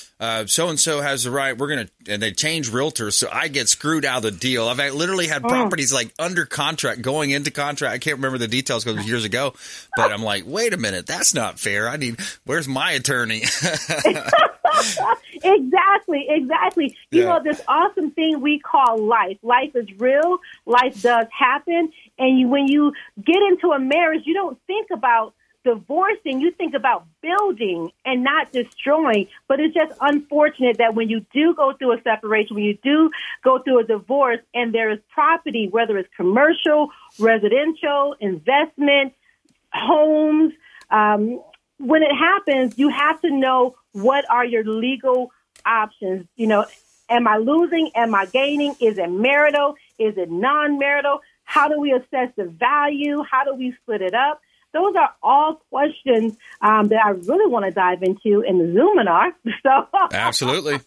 so 0.45 0.69
and 0.69 0.79
so 0.79 1.01
has 1.01 1.25
the 1.25 1.31
right. 1.31 1.57
We're 1.57 1.67
gonna," 1.67 1.89
and 2.07 2.21
they 2.21 2.31
change 2.31 2.71
realtors, 2.71 3.13
so 3.13 3.27
I 3.29 3.49
get 3.49 3.67
screwed 3.67 4.05
out 4.05 4.17
of 4.17 4.23
the 4.23 4.31
deal. 4.31 4.69
I've 4.69 4.77
literally 4.93 5.27
had 5.27 5.43
oh. 5.43 5.49
properties 5.49 5.91
like 5.91 6.13
under 6.17 6.45
contract, 6.45 7.01
going 7.01 7.31
into 7.31 7.51
contract. 7.51 7.93
I 7.93 7.97
can't 7.97 8.15
remember 8.15 8.37
the 8.37 8.47
details 8.47 8.85
because 8.85 8.95
it 8.95 8.99
was 9.01 9.09
years 9.09 9.25
ago, 9.25 9.53
but 9.97 10.13
I'm 10.13 10.23
like, 10.23 10.45
"Wait 10.47 10.73
a 10.73 10.77
minute, 10.77 11.05
that's 11.05 11.33
not 11.33 11.59
fair. 11.59 11.89
I 11.89 11.97
need. 11.97 12.17
Where's 12.45 12.69
my 12.69 12.91
attorney?" 12.91 13.43
exactly, 15.43 16.25
exactly. 16.29 16.97
You 17.11 17.25
know, 17.25 17.41
this 17.43 17.61
awesome 17.67 18.11
thing 18.11 18.41
we 18.41 18.59
call 18.59 19.01
life. 19.01 19.37
Life 19.41 19.75
is 19.75 19.87
real. 19.97 20.39
Life 20.65 21.01
does 21.01 21.27
happen. 21.37 21.91
And 22.17 22.39
you, 22.39 22.47
when 22.47 22.67
you 22.67 22.93
get 23.23 23.41
into 23.49 23.71
a 23.71 23.79
marriage, 23.79 24.23
you 24.25 24.33
don't 24.33 24.59
think 24.67 24.89
about 24.91 25.33
divorcing, 25.65 26.39
you 26.39 26.51
think 26.51 26.73
about 26.73 27.05
building 27.21 27.91
and 28.05 28.23
not 28.23 28.51
destroying. 28.53 29.27
But 29.49 29.59
it's 29.59 29.73
just 29.73 29.97
unfortunate 29.99 30.77
that 30.77 30.95
when 30.95 31.09
you 31.09 31.25
do 31.33 31.53
go 31.55 31.73
through 31.73 31.93
a 31.97 32.01
separation, 32.03 32.55
when 32.55 32.63
you 32.63 32.77
do 32.81 33.09
go 33.43 33.59
through 33.59 33.79
a 33.79 33.83
divorce, 33.83 34.39
and 34.53 34.73
there 34.73 34.91
is 34.91 34.99
property, 35.09 35.67
whether 35.67 35.97
it's 35.97 36.09
commercial, 36.15 36.89
residential, 37.19 38.15
investment, 38.21 39.13
homes, 39.73 40.53
um, 40.91 41.41
when 41.77 42.03
it 42.03 42.13
happens, 42.13 42.77
you 42.77 42.89
have 42.89 43.21
to 43.21 43.29
know 43.29 43.75
what 43.91 44.29
are 44.29 44.45
your 44.45 44.63
legal 44.63 45.31
options. 45.65 46.27
You 46.35 46.47
know, 46.47 46.65
am 47.09 47.27
I 47.27 47.37
losing? 47.37 47.91
Am 47.95 48.15
I 48.15 48.25
gaining? 48.25 48.75
Is 48.79 48.97
it 48.97 49.09
marital? 49.09 49.75
Is 49.99 50.17
it 50.17 50.29
non 50.29 50.77
marital? 50.79 51.19
How 51.43 51.67
do 51.67 51.79
we 51.79 51.91
assess 51.93 52.29
the 52.35 52.45
value? 52.45 53.23
How 53.29 53.43
do 53.43 53.53
we 53.55 53.73
split 53.81 54.01
it 54.01 54.13
up? 54.13 54.41
Those 54.75 54.93
are 54.97 55.13
all 55.23 55.61
questions 55.69 56.35
um, 56.61 56.89
that 56.89 56.99
I 57.03 57.11
really 57.11 57.49
want 57.49 57.63
to 57.63 57.71
dive 57.71 58.03
into 58.03 58.41
in 58.41 58.57
the 58.57 58.65
Zoominar. 58.65 59.31
So 59.63 59.87
absolutely. 60.13 60.79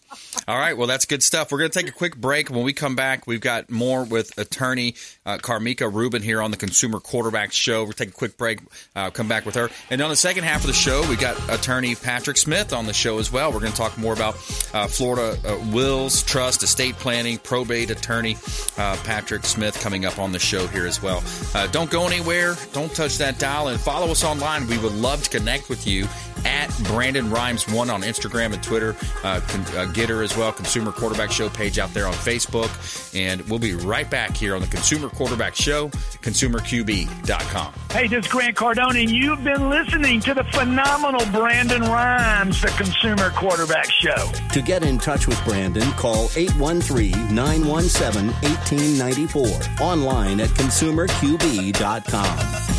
All 0.47 0.57
right. 0.57 0.77
Well, 0.77 0.87
that's 0.87 1.05
good 1.05 1.21
stuff. 1.21 1.51
We're 1.51 1.57
going 1.57 1.71
to 1.71 1.79
take 1.79 1.89
a 1.89 1.93
quick 1.93 2.15
break. 2.15 2.49
When 2.49 2.63
we 2.63 2.71
come 2.71 2.95
back, 2.95 3.27
we've 3.27 3.41
got 3.41 3.69
more 3.69 4.05
with 4.05 4.37
attorney 4.37 4.95
uh, 5.25 5.37
Karmika 5.37 5.91
Rubin 5.91 6.21
here 6.21 6.41
on 6.41 6.51
the 6.51 6.55
Consumer 6.55 6.99
Quarterback 7.01 7.51
Show. 7.51 7.83
We'll 7.83 7.93
take 7.93 8.09
a 8.09 8.13
quick 8.13 8.37
break. 8.37 8.59
Uh, 8.95 9.09
come 9.09 9.27
back 9.27 9.45
with 9.45 9.55
her. 9.55 9.69
And 9.89 10.01
on 10.01 10.09
the 10.09 10.15
second 10.15 10.43
half 10.45 10.61
of 10.61 10.67
the 10.67 10.73
show, 10.73 11.05
we 11.09 11.17
got 11.17 11.37
attorney 11.49 11.95
Patrick 11.95 12.37
Smith 12.37 12.71
on 12.71 12.85
the 12.85 12.93
show 12.93 13.17
as 13.19 13.33
well. 13.33 13.51
We're 13.51 13.59
going 13.59 13.73
to 13.73 13.77
talk 13.77 13.97
more 13.97 14.13
about 14.13 14.35
uh, 14.73 14.87
Florida 14.87 15.37
uh, 15.45 15.59
wills, 15.73 16.23
trust, 16.23 16.63
estate 16.63 16.95
planning, 16.95 17.37
probate 17.39 17.89
attorney 17.89 18.37
uh, 18.77 18.95
Patrick 19.03 19.43
Smith 19.43 19.77
coming 19.81 20.05
up 20.05 20.19
on 20.19 20.31
the 20.31 20.39
show 20.39 20.67
here 20.67 20.85
as 20.85 21.01
well. 21.01 21.21
Uh, 21.53 21.67
don't 21.67 21.89
go 21.89 22.07
anywhere. 22.07 22.55
Don't 22.71 22.93
touch 22.95 23.17
that 23.17 23.39
dial. 23.39 23.67
Follow 23.79 24.11
us 24.11 24.23
online. 24.23 24.67
We 24.67 24.77
would 24.77 24.93
love 24.93 25.23
to 25.23 25.29
connect 25.29 25.69
with 25.69 25.87
you 25.87 26.07
at 26.45 26.67
Brandon 26.85 27.29
Rhymes 27.29 27.67
One 27.69 27.89
on 27.89 28.01
Instagram 28.01 28.53
and 28.53 28.63
Twitter. 28.63 28.95
Uh, 29.23 29.27
uh, 29.27 29.39
GETTR 29.93 30.23
as 30.23 30.35
well, 30.37 30.51
Consumer 30.51 30.91
Quarterback 30.91 31.31
Show 31.31 31.49
page 31.49 31.79
out 31.79 31.93
there 31.93 32.07
on 32.07 32.13
Facebook. 32.13 32.69
And 33.15 33.41
we'll 33.49 33.59
be 33.59 33.73
right 33.73 34.09
back 34.09 34.35
here 34.35 34.55
on 34.55 34.61
the 34.61 34.67
Consumer 34.67 35.09
Quarterback 35.09 35.55
Show, 35.55 35.89
consumerqb.com. 35.89 37.73
Hey, 37.91 38.07
this 38.07 38.25
is 38.25 38.31
Grant 38.31 38.55
Cardone, 38.55 39.01
and 39.01 39.11
you've 39.11 39.43
been 39.43 39.69
listening 39.69 40.19
to 40.21 40.33
the 40.33 40.43
phenomenal 40.45 41.25
Brandon 41.31 41.81
Rhymes, 41.81 42.61
the 42.61 42.69
Consumer 42.69 43.31
Quarterback 43.31 43.91
Show. 43.91 44.31
To 44.53 44.61
get 44.61 44.83
in 44.83 44.97
touch 44.99 45.27
with 45.27 45.43
Brandon, 45.43 45.89
call 45.93 46.29
813 46.35 47.33
917 47.33 48.31
1894. 48.31 49.85
Online 49.85 50.39
at 50.41 50.49
consumerqb.com. 50.49 52.78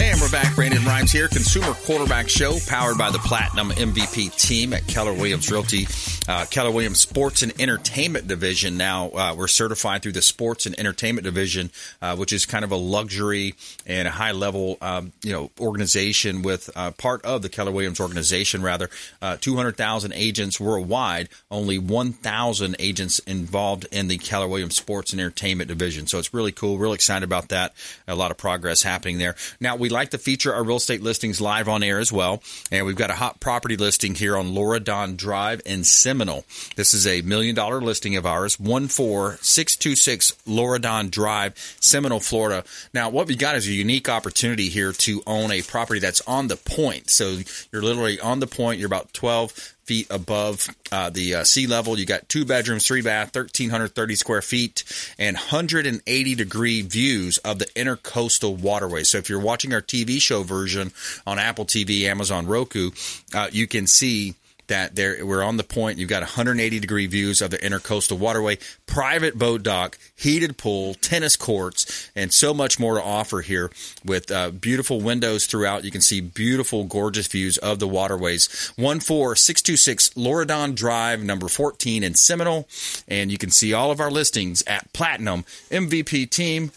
And 0.00 0.20
we're 0.20 0.30
back. 0.30 0.54
Brandon 0.54 0.84
Rhymes 0.84 1.10
here, 1.10 1.26
Consumer 1.26 1.74
Quarterback 1.84 2.28
Show, 2.28 2.56
powered 2.68 2.96
by 2.98 3.10
the 3.10 3.18
Platinum 3.18 3.70
MVP 3.70 4.34
team 4.40 4.72
at 4.72 4.86
Keller 4.86 5.12
Williams 5.12 5.50
Realty. 5.50 5.88
Uh, 6.28 6.44
Keller 6.44 6.70
Williams 6.70 7.00
Sports 7.00 7.42
and 7.42 7.58
Entertainment 7.60 8.28
Division. 8.28 8.76
Now 8.76 9.08
uh, 9.08 9.34
we're 9.36 9.48
certified 9.48 10.02
through 10.02 10.12
the 10.12 10.22
Sports 10.22 10.66
and 10.66 10.78
Entertainment 10.78 11.24
Division, 11.24 11.70
uh, 12.00 12.16
which 12.16 12.32
is 12.32 12.46
kind 12.46 12.64
of 12.64 12.70
a 12.70 12.76
luxury 12.76 13.54
and 13.86 14.06
a 14.06 14.10
high 14.10 14.32
level, 14.32 14.76
um, 14.80 15.12
you 15.24 15.32
know, 15.32 15.50
organization 15.58 16.42
with 16.42 16.70
uh, 16.76 16.90
part 16.92 17.24
of 17.24 17.42
the 17.42 17.48
Keller 17.48 17.72
Williams 17.72 17.98
organization. 17.98 18.62
Rather, 18.62 18.90
uh, 19.20 19.36
200,000 19.40 20.12
agents 20.12 20.60
worldwide, 20.60 21.28
only 21.50 21.78
1,000 21.78 22.76
agents 22.78 23.18
involved 23.20 23.86
in 23.90 24.08
the 24.08 24.18
Keller 24.18 24.46
Williams 24.48 24.76
Sports 24.76 25.12
and 25.12 25.20
Entertainment 25.20 25.68
Division. 25.68 26.06
So 26.06 26.18
it's 26.18 26.32
really 26.32 26.52
cool. 26.52 26.78
Really 26.78 26.94
excited 26.94 27.24
about 27.24 27.48
that. 27.48 27.74
A 28.06 28.14
lot 28.14 28.30
of 28.30 28.36
progress 28.36 28.82
happening 28.82 29.18
there. 29.18 29.34
Now 29.60 29.76
we 29.76 29.87
like 29.88 30.10
to 30.10 30.18
feature 30.18 30.54
our 30.54 30.64
real 30.64 30.76
estate 30.76 31.02
listings 31.02 31.40
live 31.40 31.68
on 31.68 31.82
air 31.82 31.98
as 31.98 32.12
well, 32.12 32.42
and 32.70 32.86
we've 32.86 32.96
got 32.96 33.10
a 33.10 33.14
hot 33.14 33.40
property 33.40 33.76
listing 33.76 34.14
here 34.14 34.36
on 34.36 34.54
Laura 34.54 34.80
Don 34.80 35.16
Drive 35.16 35.60
in 35.64 35.84
Seminole. 35.84 36.44
This 36.76 36.94
is 36.94 37.06
a 37.06 37.22
million 37.22 37.54
dollar 37.54 37.80
listing 37.80 38.16
of 38.16 38.26
ours, 38.26 38.56
14626 38.56 40.32
Loradon 40.46 41.10
Drive, 41.10 41.54
Seminole, 41.80 42.20
Florida. 42.20 42.64
Now, 42.92 43.10
what 43.10 43.26
we 43.26 43.36
got 43.36 43.56
is 43.56 43.66
a 43.66 43.72
unique 43.72 44.08
opportunity 44.08 44.68
here 44.68 44.92
to 44.92 45.22
own 45.26 45.50
a 45.50 45.62
property 45.62 46.00
that's 46.00 46.20
on 46.22 46.48
the 46.48 46.56
point. 46.56 47.10
So 47.10 47.38
you're 47.72 47.82
literally 47.82 48.20
on 48.20 48.40
the 48.40 48.46
point, 48.46 48.78
you're 48.78 48.86
about 48.86 49.12
12 49.12 49.74
feet 49.88 50.06
above 50.10 50.68
uh, 50.92 51.08
the 51.08 51.36
uh, 51.36 51.44
sea 51.44 51.66
level. 51.66 51.98
You 51.98 52.04
got 52.04 52.28
two 52.28 52.44
bedrooms, 52.44 52.86
three 52.86 53.00
bath, 53.00 53.34
1,330 53.34 54.14
square 54.16 54.42
feet, 54.42 54.84
and 55.18 55.34
180 55.34 56.34
degree 56.34 56.82
views 56.82 57.38
of 57.38 57.58
the 57.58 57.64
intercoastal 57.74 58.58
waterway. 58.58 59.02
So 59.02 59.16
if 59.16 59.30
you're 59.30 59.40
watching 59.40 59.72
our 59.72 59.80
TV 59.80 60.20
show 60.20 60.42
version 60.42 60.92
on 61.26 61.38
Apple 61.38 61.64
TV, 61.64 62.02
Amazon, 62.02 62.46
Roku, 62.46 62.90
uh, 63.34 63.48
you 63.50 63.66
can 63.66 63.86
see 63.86 64.34
that 64.68 64.96
there 64.96 65.24
we're 65.24 65.42
on 65.42 65.56
the 65.56 65.64
point. 65.64 65.98
You've 65.98 66.08
got 66.08 66.22
180 66.22 66.80
degree 66.80 67.06
views 67.06 67.42
of 67.42 67.50
the 67.50 67.58
intercoastal 67.58 68.18
waterway, 68.18 68.58
private 68.86 69.36
boat 69.36 69.62
dock, 69.62 69.98
heated 70.16 70.56
pool, 70.56 70.94
tennis 70.94 71.36
courts, 71.36 72.10
and 72.14 72.32
so 72.32 72.54
much 72.54 72.78
more 72.78 72.94
to 72.94 73.02
offer 73.02 73.40
here 73.40 73.70
with 74.04 74.30
uh, 74.30 74.50
beautiful 74.50 75.00
windows 75.00 75.46
throughout. 75.46 75.84
You 75.84 75.90
can 75.90 76.00
see 76.00 76.20
beautiful, 76.20 76.84
gorgeous 76.84 77.26
views 77.26 77.58
of 77.58 77.78
the 77.78 77.88
waterways. 77.88 78.46
14626 78.76 80.10
Loradon 80.10 80.74
Drive, 80.74 81.22
number 81.22 81.48
14 81.48 82.02
in 82.02 82.14
Seminole. 82.14 82.68
And 83.06 83.30
you 83.30 83.38
can 83.38 83.50
see 83.50 83.72
all 83.72 83.90
of 83.90 84.00
our 84.00 84.10
listings 84.10 84.62
at 84.66 84.92
Platinum 84.92 85.44
MVP 85.70 86.30
Team. 86.30 86.72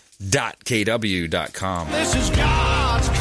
This 1.92 2.16
is 2.16 2.30
God's. 2.30 3.21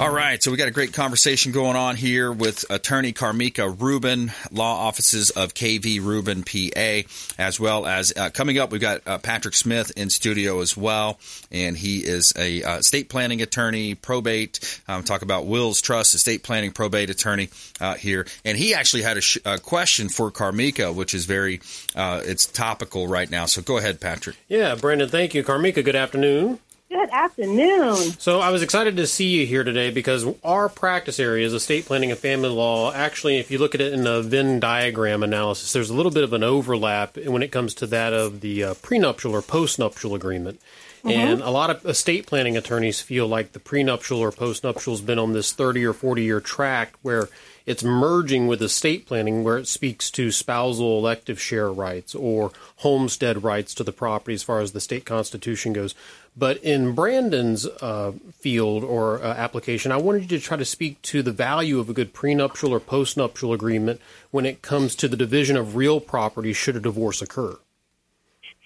All 0.00 0.12
right, 0.12 0.42
so 0.42 0.50
we 0.50 0.56
got 0.56 0.66
a 0.66 0.72
great 0.72 0.92
conversation 0.92 1.52
going 1.52 1.76
on 1.76 1.94
here 1.94 2.32
with 2.32 2.64
attorney 2.68 3.12
Karmika 3.12 3.80
Rubin, 3.80 4.32
law 4.50 4.88
offices 4.88 5.30
of 5.30 5.54
KV 5.54 6.02
Rubin 6.02 6.42
PA, 6.42 7.08
as 7.38 7.60
well 7.60 7.86
as 7.86 8.12
uh, 8.16 8.30
coming 8.30 8.58
up, 8.58 8.72
we've 8.72 8.80
got 8.80 9.02
uh, 9.06 9.18
Patrick 9.18 9.54
Smith 9.54 9.92
in 9.96 10.10
studio 10.10 10.60
as 10.60 10.76
well, 10.76 11.20
and 11.52 11.76
he 11.76 11.98
is 11.98 12.32
a 12.36 12.64
uh, 12.64 12.78
estate 12.78 13.08
planning 13.08 13.40
attorney, 13.40 13.94
probate. 13.94 14.80
Um, 14.88 15.04
talk 15.04 15.22
about 15.22 15.46
wills, 15.46 15.80
trust, 15.80 16.12
estate 16.12 16.42
planning, 16.42 16.72
probate 16.72 17.08
attorney 17.08 17.50
uh, 17.80 17.94
here, 17.94 18.26
and 18.44 18.58
he 18.58 18.74
actually 18.74 19.02
had 19.02 19.16
a, 19.16 19.20
sh- 19.20 19.38
a, 19.44 19.58
question 19.60 20.08
for 20.08 20.32
Karmika, 20.32 20.92
which 20.92 21.14
is 21.14 21.24
very 21.24 21.60
uh, 21.94 22.20
it's 22.24 22.46
topical 22.46 23.06
right 23.06 23.30
now. 23.30 23.46
So 23.46 23.62
go 23.62 23.78
ahead, 23.78 24.00
Patrick. 24.00 24.36
Yeah, 24.48 24.74
Brandon, 24.74 25.08
thank 25.08 25.34
you, 25.34 25.44
Karmika. 25.44 25.84
Good 25.84 25.96
afternoon. 25.96 26.58
Good 26.94 27.10
afternoon. 27.10 27.96
So 28.20 28.38
I 28.38 28.50
was 28.50 28.62
excited 28.62 28.98
to 28.98 29.06
see 29.08 29.26
you 29.26 29.46
here 29.46 29.64
today 29.64 29.90
because 29.90 30.24
our 30.44 30.68
practice 30.68 31.18
area 31.18 31.44
is 31.44 31.52
estate 31.52 31.86
planning 31.86 32.12
and 32.12 32.18
family 32.20 32.48
law. 32.48 32.92
Actually, 32.92 33.38
if 33.38 33.50
you 33.50 33.58
look 33.58 33.74
at 33.74 33.80
it 33.80 33.92
in 33.92 34.06
a 34.06 34.22
Venn 34.22 34.60
diagram 34.60 35.24
analysis, 35.24 35.72
there's 35.72 35.90
a 35.90 35.94
little 35.94 36.12
bit 36.12 36.22
of 36.22 36.32
an 36.32 36.44
overlap 36.44 37.16
when 37.16 37.42
it 37.42 37.50
comes 37.50 37.74
to 37.74 37.88
that 37.88 38.12
of 38.12 38.42
the 38.42 38.62
uh, 38.62 38.74
prenuptial 38.74 39.32
or 39.32 39.42
postnuptial 39.42 40.14
agreement. 40.14 40.60
Mm-hmm. 40.98 41.10
And 41.10 41.40
a 41.40 41.50
lot 41.50 41.70
of 41.70 41.84
estate 41.84 42.28
planning 42.28 42.56
attorneys 42.56 43.00
feel 43.00 43.26
like 43.26 43.54
the 43.54 43.58
prenuptial 43.58 44.20
or 44.20 44.30
postnuptial 44.30 44.92
has 44.92 45.00
been 45.00 45.18
on 45.18 45.32
this 45.32 45.52
30 45.52 45.84
or 45.84 45.94
40 45.94 46.22
year 46.22 46.40
track 46.40 46.94
where 47.02 47.28
it's 47.66 47.82
merging 47.82 48.46
with 48.46 48.62
estate 48.62 49.06
planning 49.06 49.42
where 49.42 49.56
it 49.56 49.66
speaks 49.66 50.10
to 50.12 50.30
spousal 50.30 50.98
elective 50.98 51.40
share 51.40 51.72
rights 51.72 52.14
or 52.14 52.52
homestead 52.76 53.42
rights 53.42 53.74
to 53.74 53.84
the 53.84 53.92
property 53.92 54.34
as 54.34 54.42
far 54.42 54.60
as 54.60 54.72
the 54.72 54.80
state 54.80 55.06
constitution 55.06 55.72
goes. 55.72 55.94
But 56.36 56.58
in 56.58 56.94
Brandon's 56.94 57.64
uh, 57.66 58.12
field 58.32 58.84
or 58.84 59.22
uh, 59.22 59.34
application, 59.34 59.92
I 59.92 59.96
wanted 59.96 60.22
you 60.22 60.38
to 60.38 60.44
try 60.44 60.56
to 60.56 60.64
speak 60.64 61.00
to 61.02 61.22
the 61.22 61.32
value 61.32 61.78
of 61.78 61.88
a 61.88 61.92
good 61.92 62.12
prenuptial 62.12 62.72
or 62.72 62.80
postnuptial 62.80 63.54
agreement 63.54 64.00
when 64.30 64.44
it 64.44 64.60
comes 64.60 64.94
to 64.96 65.08
the 65.08 65.16
division 65.16 65.56
of 65.56 65.76
real 65.76 66.00
property 66.00 66.52
should 66.52 66.76
a 66.76 66.80
divorce 66.80 67.22
occur. 67.22 67.56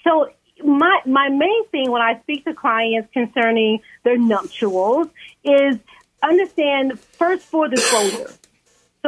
So, 0.02 0.30
my 0.64 1.00
my 1.06 1.28
main 1.28 1.66
thing 1.68 1.90
when 1.90 2.02
I 2.02 2.18
speak 2.22 2.44
to 2.46 2.54
clients 2.54 3.12
concerning 3.12 3.80
their 4.02 4.18
nuptials 4.18 5.08
is 5.44 5.78
understand 6.22 6.98
first 6.98 7.44
full 7.44 7.68
disclosure. 7.68 8.32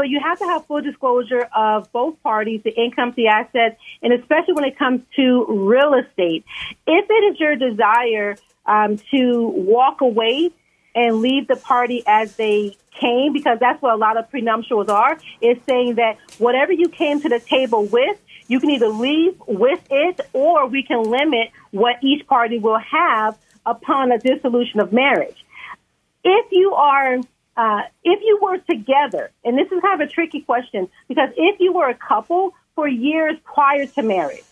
So 0.00 0.04
you 0.04 0.18
have 0.18 0.38
to 0.38 0.46
have 0.46 0.64
full 0.64 0.80
disclosure 0.80 1.46
of 1.54 1.92
both 1.92 2.22
parties, 2.22 2.62
the 2.64 2.70
income, 2.70 3.12
the 3.14 3.26
assets, 3.26 3.76
and 4.02 4.14
especially 4.14 4.54
when 4.54 4.64
it 4.64 4.78
comes 4.78 5.02
to 5.16 5.44
real 5.46 5.92
estate. 5.92 6.42
If 6.86 7.04
it 7.10 7.34
is 7.34 7.38
your 7.38 7.54
desire 7.54 8.38
um, 8.64 8.96
to 9.10 9.46
walk 9.48 10.00
away 10.00 10.52
and 10.94 11.16
leave 11.16 11.48
the 11.48 11.56
party 11.56 12.02
as 12.06 12.34
they 12.36 12.78
came, 12.98 13.34
because 13.34 13.58
that's 13.60 13.82
what 13.82 13.92
a 13.92 13.98
lot 13.98 14.16
of 14.16 14.30
prenuptials 14.30 14.88
are, 14.88 15.20
is 15.42 15.58
saying 15.68 15.96
that 15.96 16.16
whatever 16.38 16.72
you 16.72 16.88
came 16.88 17.20
to 17.20 17.28
the 17.28 17.38
table 17.38 17.84
with, 17.84 18.18
you 18.48 18.58
can 18.58 18.70
either 18.70 18.88
leave 18.88 19.34
with 19.46 19.82
it 19.90 20.18
or 20.32 20.66
we 20.66 20.82
can 20.82 21.02
limit 21.02 21.50
what 21.72 21.96
each 22.02 22.26
party 22.26 22.58
will 22.58 22.78
have 22.78 23.36
upon 23.66 24.12
a 24.12 24.18
dissolution 24.18 24.80
of 24.80 24.94
marriage. 24.94 25.44
If 26.24 26.46
you 26.52 26.72
are, 26.72 27.18
uh, 27.56 27.82
if 28.04 28.20
you 28.22 28.38
were 28.40 28.58
together, 28.58 29.30
and 29.44 29.58
this 29.58 29.70
is 29.70 29.80
kind 29.80 30.00
of 30.00 30.08
a 30.08 30.10
tricky 30.10 30.40
question, 30.40 30.88
because 31.08 31.30
if 31.36 31.60
you 31.60 31.72
were 31.72 31.88
a 31.88 31.94
couple 31.94 32.54
for 32.74 32.88
years 32.88 33.36
prior 33.44 33.86
to 33.86 34.02
marriage, 34.02 34.44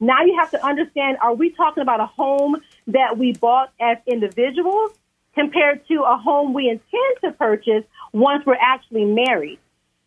now 0.00 0.22
you 0.24 0.36
have 0.38 0.50
to 0.52 0.64
understand, 0.64 1.18
are 1.20 1.34
we 1.34 1.50
talking 1.50 1.82
about 1.82 2.00
a 2.00 2.06
home 2.06 2.56
that 2.88 3.18
we 3.18 3.32
bought 3.32 3.72
as 3.80 3.98
individuals 4.06 4.92
compared 5.34 5.86
to 5.88 6.02
a 6.02 6.16
home 6.16 6.52
we 6.54 6.68
intend 6.68 7.16
to 7.22 7.32
purchase 7.32 7.84
once 8.12 8.46
we're 8.46 8.54
actually 8.54 9.04
married? 9.04 9.58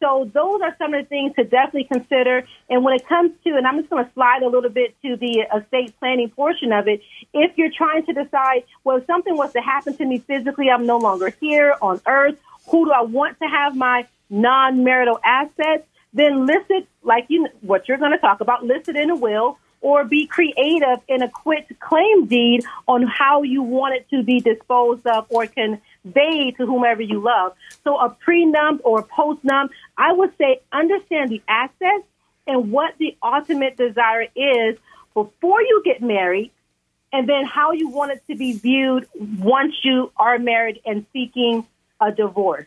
So 0.01 0.29
those 0.33 0.61
are 0.61 0.75
some 0.79 0.93
of 0.93 1.03
the 1.03 1.07
things 1.07 1.35
to 1.35 1.43
definitely 1.43 1.85
consider. 1.85 2.43
And 2.69 2.83
when 2.83 2.95
it 2.95 3.07
comes 3.07 3.31
to, 3.43 3.51
and 3.55 3.67
I'm 3.67 3.77
just 3.77 3.89
going 3.89 4.03
to 4.03 4.11
slide 4.13 4.41
a 4.41 4.49
little 4.49 4.69
bit 4.69 4.95
to 5.03 5.15
the 5.15 5.45
estate 5.55 5.97
planning 5.99 6.29
portion 6.29 6.73
of 6.73 6.87
it, 6.87 7.01
if 7.33 7.57
you're 7.57 7.71
trying 7.71 8.05
to 8.07 8.13
decide, 8.13 8.63
well, 8.83 8.97
if 8.97 9.05
something 9.05 9.37
was 9.37 9.53
to 9.53 9.61
happen 9.61 9.95
to 9.97 10.05
me 10.05 10.17
physically, 10.17 10.69
I'm 10.69 10.85
no 10.87 10.97
longer 10.97 11.29
here 11.39 11.75
on 11.81 12.01
earth, 12.07 12.37
who 12.69 12.85
do 12.85 12.91
I 12.91 13.03
want 13.03 13.39
to 13.39 13.45
have 13.45 13.75
my 13.75 14.07
non-marital 14.29 15.19
assets? 15.23 15.85
Then 16.13 16.45
list 16.47 16.65
it 16.69 16.87
like 17.03 17.25
you, 17.29 17.47
what 17.61 17.87
you're 17.87 17.97
going 17.97 18.11
to 18.11 18.17
talk 18.17 18.41
about, 18.41 18.65
list 18.65 18.89
it 18.89 18.95
in 18.95 19.11
a 19.11 19.15
will 19.15 19.59
or 19.81 20.03
be 20.03 20.27
creative 20.27 20.99
in 21.07 21.21
a 21.21 21.29
quit 21.29 21.67
claim 21.79 22.27
deed 22.27 22.63
on 22.87 23.03
how 23.03 23.41
you 23.43 23.63
want 23.63 23.95
it 23.95 24.07
to 24.09 24.23
be 24.23 24.39
disposed 24.39 25.05
of 25.07 25.25
or 25.29 25.47
conveyed 26.03 26.57
to 26.57 26.65
whomever 26.65 27.01
you 27.01 27.19
love. 27.19 27.53
So 27.83 27.97
a 27.97 28.09
prenup 28.09 28.79
or 28.83 28.99
a 28.99 29.03
postnup, 29.03 29.69
I 29.97 30.13
would 30.13 30.35
say 30.37 30.61
understand 30.71 31.29
the 31.29 31.41
assets 31.47 32.05
and 32.47 32.71
what 32.71 32.95
the 32.97 33.17
ultimate 33.23 33.77
desire 33.77 34.27
is 34.35 34.77
before 35.13 35.61
you 35.61 35.81
get 35.85 36.01
married 36.01 36.51
and 37.13 37.27
then 37.27 37.45
how 37.45 37.71
you 37.73 37.89
want 37.89 38.11
it 38.11 38.23
to 38.27 38.35
be 38.35 38.53
viewed 38.53 39.07
once 39.39 39.75
you 39.83 40.11
are 40.17 40.39
married 40.39 40.79
and 40.85 41.05
seeking 41.11 41.65
a 41.99 42.11
divorce. 42.11 42.65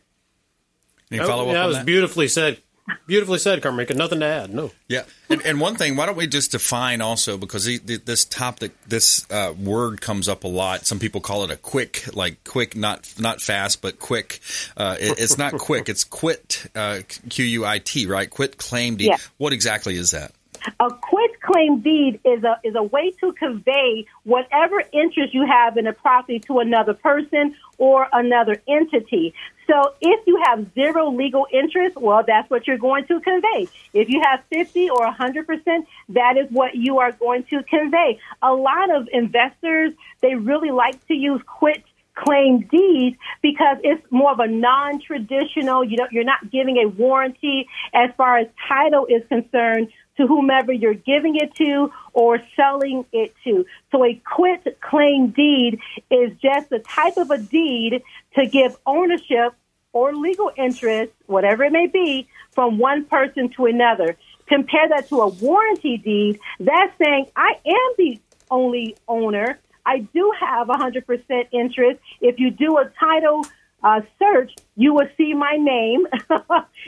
Any 1.11 1.25
follow 1.25 1.47
oh, 1.47 1.49
up 1.49 1.55
that 1.55 1.66
was 1.66 1.77
that? 1.77 1.87
beautifully 1.87 2.29
said. 2.29 2.61
Beautifully 3.07 3.38
said, 3.38 3.62
Karmika. 3.62 3.94
Nothing 3.94 4.20
to 4.20 4.27
add. 4.27 4.53
No. 4.53 4.70
Yeah, 4.88 5.05
and, 5.31 5.40
and, 5.47 5.61
one 5.61 5.77
thing, 5.77 5.97
why 5.97 6.05
don't 6.05 6.16
we 6.16 6.27
just 6.27 6.53
define 6.53 7.01
also 7.01 7.38
because 7.38 7.64
this 7.64 8.25
topic, 8.27 8.73
this 8.87 9.27
uh, 9.31 9.55
word 9.59 10.03
comes 10.03 10.29
up 10.29 10.44
a 10.44 10.49
lot. 10.49 10.87
Some 10.87 10.99
people 10.99 11.23
call 11.23 11.44
it 11.44 11.51
a 11.51 11.57
quick, 11.57 12.14
like 12.14 12.44
quick, 12.44 12.77
not 12.77 13.11
not 13.18 13.40
fast, 13.40 13.81
but 13.81 13.99
quick. 13.99 14.40
Uh, 14.77 14.97
it, 15.01 15.18
it's 15.18 15.38
not 15.38 15.55
quick. 15.55 15.88
It's 15.88 16.05
quit, 16.05 16.66
uh, 16.75 17.01
Q 17.31 17.44
U 17.47 17.64
I 17.64 17.79
T, 17.79 18.07
right? 18.07 18.29
Quit 18.29 18.59
claim 18.59 18.97
deed. 18.97 19.09
Yeah. 19.09 19.16
What 19.38 19.55
exactly 19.55 19.97
is 19.97 20.11
that? 20.11 20.33
A 20.81 20.90
quit 20.90 21.40
claim 21.40 21.81
deed 21.81 22.20
is 22.24 22.42
a 22.42 22.59
is 22.64 22.74
a 22.74 22.83
way 22.83 23.11
to 23.20 23.33
convey 23.33 24.07
whatever 24.24 24.83
interest 24.92 25.35
you 25.35 25.46
have 25.46 25.77
in 25.77 25.87
a 25.87 25.92
property 25.92 26.40
to 26.40 26.59
another 26.59 26.94
person 26.94 27.55
or 27.79 28.09
another 28.12 28.62
entity. 28.66 29.35
So 29.66 29.94
if 30.00 30.27
you 30.27 30.42
have 30.46 30.66
zero 30.74 31.11
legal 31.11 31.46
interest, 31.53 31.96
well, 31.96 32.22
that's 32.27 32.48
what 32.50 32.66
you're 32.66 32.79
going 32.79 33.07
to 33.07 33.20
convey. 33.20 33.68
If 33.92 34.09
you 34.09 34.22
have 34.22 34.44
50 34.50 34.90
or 34.90 35.11
100%, 35.11 35.87
that 36.11 36.37
is 36.37 36.50
what 36.50 36.74
you 36.74 36.98
are 36.98 37.12
going 37.12 37.44
to 37.44 37.62
convey. 37.62 38.18
A 38.42 38.53
lot 38.53 38.94
of 38.94 39.09
investors, 39.12 39.92
they 40.20 40.35
really 40.35 40.70
like 40.70 41.07
to 41.07 41.14
use 41.14 41.40
quit 41.46 41.83
claim 42.14 42.61
deeds 42.70 43.16
because 43.42 43.79
it's 43.83 44.03
more 44.11 44.33
of 44.33 44.38
a 44.38 44.46
non-traditional. 44.46 45.85
You 45.85 45.96
know, 45.96 46.09
you're 46.11 46.24
not 46.24 46.50
giving 46.50 46.77
a 46.77 46.88
warranty 46.88 47.66
as 47.92 48.11
far 48.16 48.38
as 48.38 48.46
title 48.68 49.07
is 49.07 49.22
concerned 49.29 49.88
to 50.16 50.27
whomever 50.27 50.72
you're 50.72 50.94
giving 50.94 51.37
it 51.37 51.55
to 51.57 51.92
or 52.12 52.40
selling 52.57 53.05
it 53.12 53.35
to. 53.44 53.66
So 53.90 54.05
a 54.05 54.14
quit 54.14 54.81
claim 54.81 55.31
deed 55.31 55.81
is 56.11 56.33
just 56.40 56.70
a 56.72 56.79
type 56.79 57.16
of 57.16 57.31
a 57.31 57.38
deed 57.38 58.03
to 58.37 58.46
give 58.46 58.77
ownership 58.87 59.55
or 59.92 60.14
legal 60.14 60.50
interest, 60.57 61.12
whatever 61.27 61.64
it 61.64 61.72
may 61.72 61.87
be, 61.87 62.29
from 62.53 62.79
one 62.79 63.05
person 63.05 63.48
to 63.50 63.66
another. 63.66 64.16
Compare 64.46 64.88
that 64.90 65.09
to 65.09 65.20
a 65.20 65.29
warranty 65.29 65.96
deed. 65.96 66.38
That's 66.61 66.92
saying 67.03 67.27
I 67.37 67.55
am 67.64 67.94
the 67.96 68.20
only 68.50 68.96
owner. 69.09 69.59
I 69.87 69.98
do 70.00 70.33
have 70.38 70.66
100% 70.68 71.46
interest. 71.53 72.00
If 72.20 72.38
you 72.38 72.50
do 72.50 72.79
a 72.79 72.90
title 72.98 73.44
uh, 73.85 74.01
search, 74.18 74.53
you 74.77 74.94
will 74.94 75.09
see 75.16 75.35
my 75.35 75.57
name. 75.57 76.07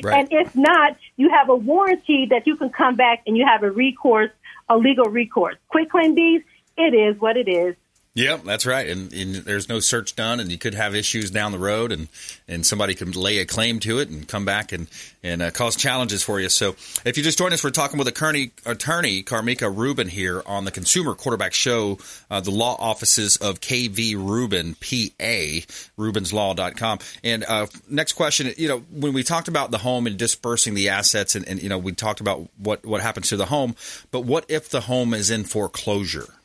Right. 0.02 0.18
And 0.18 0.28
if 0.30 0.54
not, 0.54 0.98
you 1.16 1.30
have 1.30 1.48
a 1.48 1.54
warranty 1.54 2.26
that 2.26 2.46
you 2.46 2.56
can 2.56 2.68
come 2.68 2.96
back 2.96 3.22
and 3.26 3.34
you 3.34 3.46
have 3.46 3.62
a 3.62 3.70
recourse, 3.70 4.30
a 4.68 4.76
legal 4.76 5.06
recourse. 5.06 5.56
Quick 5.68 5.90
claim 5.90 6.14
deeds, 6.14 6.44
it 6.76 6.92
is 6.92 7.18
what 7.18 7.38
it 7.38 7.48
is. 7.48 7.76
Yep, 8.16 8.44
that's 8.44 8.64
right. 8.64 8.88
And, 8.88 9.12
and 9.12 9.34
there's 9.34 9.68
no 9.68 9.78
search 9.78 10.16
done, 10.16 10.40
and 10.40 10.50
you 10.50 10.56
could 10.56 10.72
have 10.72 10.94
issues 10.94 11.30
down 11.30 11.52
the 11.52 11.58
road, 11.58 11.92
and, 11.92 12.08
and 12.48 12.64
somebody 12.64 12.94
could 12.94 13.14
lay 13.14 13.40
a 13.40 13.44
claim 13.44 13.78
to 13.80 13.98
it 13.98 14.08
and 14.08 14.26
come 14.26 14.46
back 14.46 14.72
and 14.72 14.88
and 15.22 15.42
uh, 15.42 15.50
cause 15.50 15.76
challenges 15.76 16.22
for 16.22 16.40
you. 16.40 16.48
So, 16.48 16.76
if 17.04 17.18
you 17.18 17.22
just 17.22 17.36
joined 17.36 17.52
us, 17.52 17.62
we're 17.62 17.70
talking 17.70 17.98
with 17.98 18.08
attorney 18.08 18.52
attorney 18.64 19.22
Karmika 19.22 19.70
Rubin 19.70 20.08
here 20.08 20.42
on 20.46 20.64
the 20.64 20.70
Consumer 20.70 21.14
Quarterback 21.14 21.52
Show, 21.52 21.98
uh, 22.30 22.40
the 22.40 22.50
law 22.50 22.74
offices 22.78 23.36
of 23.36 23.60
KV 23.60 24.14
Rubin, 24.16 24.76
PA, 24.76 25.66
RubinsLaw.com. 25.98 26.98
And 27.22 27.44
uh, 27.46 27.66
next 27.86 28.14
question, 28.14 28.50
you 28.56 28.68
know, 28.68 28.78
when 28.92 29.12
we 29.12 29.24
talked 29.24 29.48
about 29.48 29.72
the 29.72 29.78
home 29.78 30.06
and 30.06 30.16
dispersing 30.16 30.72
the 30.72 30.88
assets, 30.88 31.34
and, 31.34 31.46
and 31.46 31.62
you 31.62 31.68
know, 31.68 31.76
we 31.76 31.92
talked 31.92 32.20
about 32.20 32.48
what 32.56 32.82
what 32.86 33.02
happens 33.02 33.28
to 33.28 33.36
the 33.36 33.44
home, 33.44 33.76
but 34.10 34.20
what 34.20 34.46
if 34.48 34.70
the 34.70 34.80
home 34.80 35.12
is 35.12 35.30
in 35.30 35.44
foreclosure? 35.44 36.35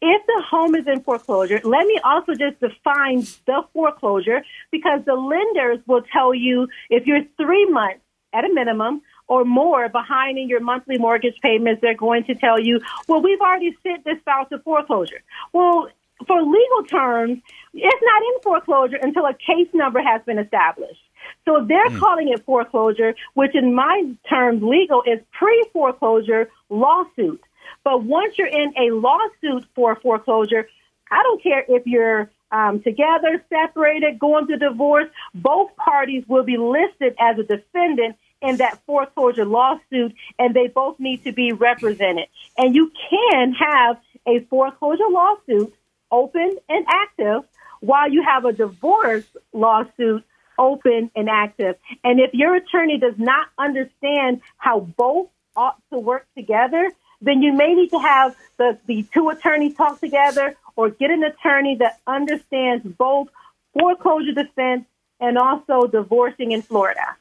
If 0.00 0.26
the 0.26 0.42
home 0.48 0.74
is 0.74 0.86
in 0.86 1.00
foreclosure, 1.00 1.60
let 1.64 1.86
me 1.86 1.98
also 2.04 2.34
just 2.34 2.60
define 2.60 3.20
the 3.46 3.62
foreclosure 3.72 4.42
because 4.70 5.00
the 5.06 5.14
lenders 5.14 5.78
will 5.86 6.02
tell 6.12 6.34
you 6.34 6.68
if 6.90 7.06
you're 7.06 7.22
three 7.36 7.66
months 7.70 8.00
at 8.34 8.44
a 8.44 8.52
minimum 8.52 9.00
or 9.28 9.44
more 9.44 9.88
behind 9.88 10.38
in 10.38 10.48
your 10.48 10.60
monthly 10.60 10.98
mortgage 10.98 11.36
payments, 11.42 11.80
they're 11.80 11.96
going 11.96 12.24
to 12.24 12.34
tell 12.34 12.60
you, 12.60 12.80
well, 13.08 13.22
we've 13.22 13.40
already 13.40 13.76
sent 13.82 14.04
this 14.04 14.18
file 14.24 14.46
to 14.46 14.58
foreclosure. 14.58 15.22
Well, 15.52 15.88
for 16.26 16.42
legal 16.42 16.84
terms, 16.88 17.38
it's 17.74 18.02
not 18.02 18.22
in 18.22 18.42
foreclosure 18.42 18.98
until 19.02 19.26
a 19.26 19.34
case 19.34 19.68
number 19.74 20.00
has 20.00 20.22
been 20.24 20.38
established. 20.38 21.00
So 21.44 21.64
they're 21.66 21.90
hmm. 21.90 21.98
calling 21.98 22.28
it 22.28 22.44
foreclosure, 22.44 23.14
which 23.34 23.54
in 23.54 23.74
my 23.74 24.12
terms 24.28 24.62
legal 24.62 25.02
is 25.06 25.20
pre-foreclosure 25.32 26.48
lawsuit. 26.68 27.40
But 27.86 28.02
once 28.02 28.36
you're 28.36 28.48
in 28.48 28.74
a 28.76 28.90
lawsuit 28.90 29.64
for 29.76 29.94
foreclosure, 29.94 30.68
I 31.08 31.22
don't 31.22 31.40
care 31.40 31.64
if 31.68 31.86
you're 31.86 32.28
um, 32.50 32.82
together, 32.82 33.44
separated, 33.48 34.18
going 34.18 34.48
through 34.48 34.58
divorce, 34.58 35.08
both 35.32 35.76
parties 35.76 36.24
will 36.26 36.42
be 36.42 36.56
listed 36.56 37.14
as 37.20 37.38
a 37.38 37.44
defendant 37.44 38.16
in 38.42 38.56
that 38.56 38.80
foreclosure 38.86 39.44
lawsuit, 39.44 40.16
and 40.36 40.52
they 40.52 40.66
both 40.66 40.98
need 40.98 41.22
to 41.22 41.32
be 41.32 41.52
represented. 41.52 42.26
And 42.58 42.74
you 42.74 42.90
can 43.08 43.52
have 43.52 43.98
a 44.26 44.40
foreclosure 44.50 45.08
lawsuit 45.08 45.72
open 46.10 46.58
and 46.68 46.86
active 46.88 47.44
while 47.78 48.10
you 48.10 48.24
have 48.24 48.44
a 48.46 48.52
divorce 48.52 49.26
lawsuit 49.52 50.24
open 50.58 51.12
and 51.14 51.28
active. 51.30 51.76
And 52.02 52.18
if 52.18 52.34
your 52.34 52.56
attorney 52.56 52.98
does 52.98 53.16
not 53.16 53.46
understand 53.56 54.40
how 54.56 54.80
both 54.80 55.28
ought 55.54 55.80
to 55.92 56.00
work 56.00 56.26
together, 56.36 56.90
then 57.20 57.42
you 57.42 57.52
may 57.52 57.74
need 57.74 57.90
to 57.90 57.98
have 57.98 58.36
the, 58.56 58.78
the 58.86 59.04
two 59.12 59.28
attorneys 59.28 59.74
talk 59.74 60.00
together 60.00 60.56
or 60.76 60.90
get 60.90 61.10
an 61.10 61.24
attorney 61.24 61.76
that 61.76 62.00
understands 62.06 62.86
both 62.86 63.28
foreclosure 63.72 64.32
defense 64.32 64.84
and 65.20 65.38
also 65.38 65.86
divorcing 65.86 66.52
in 66.52 66.62
Florida. 66.62 67.16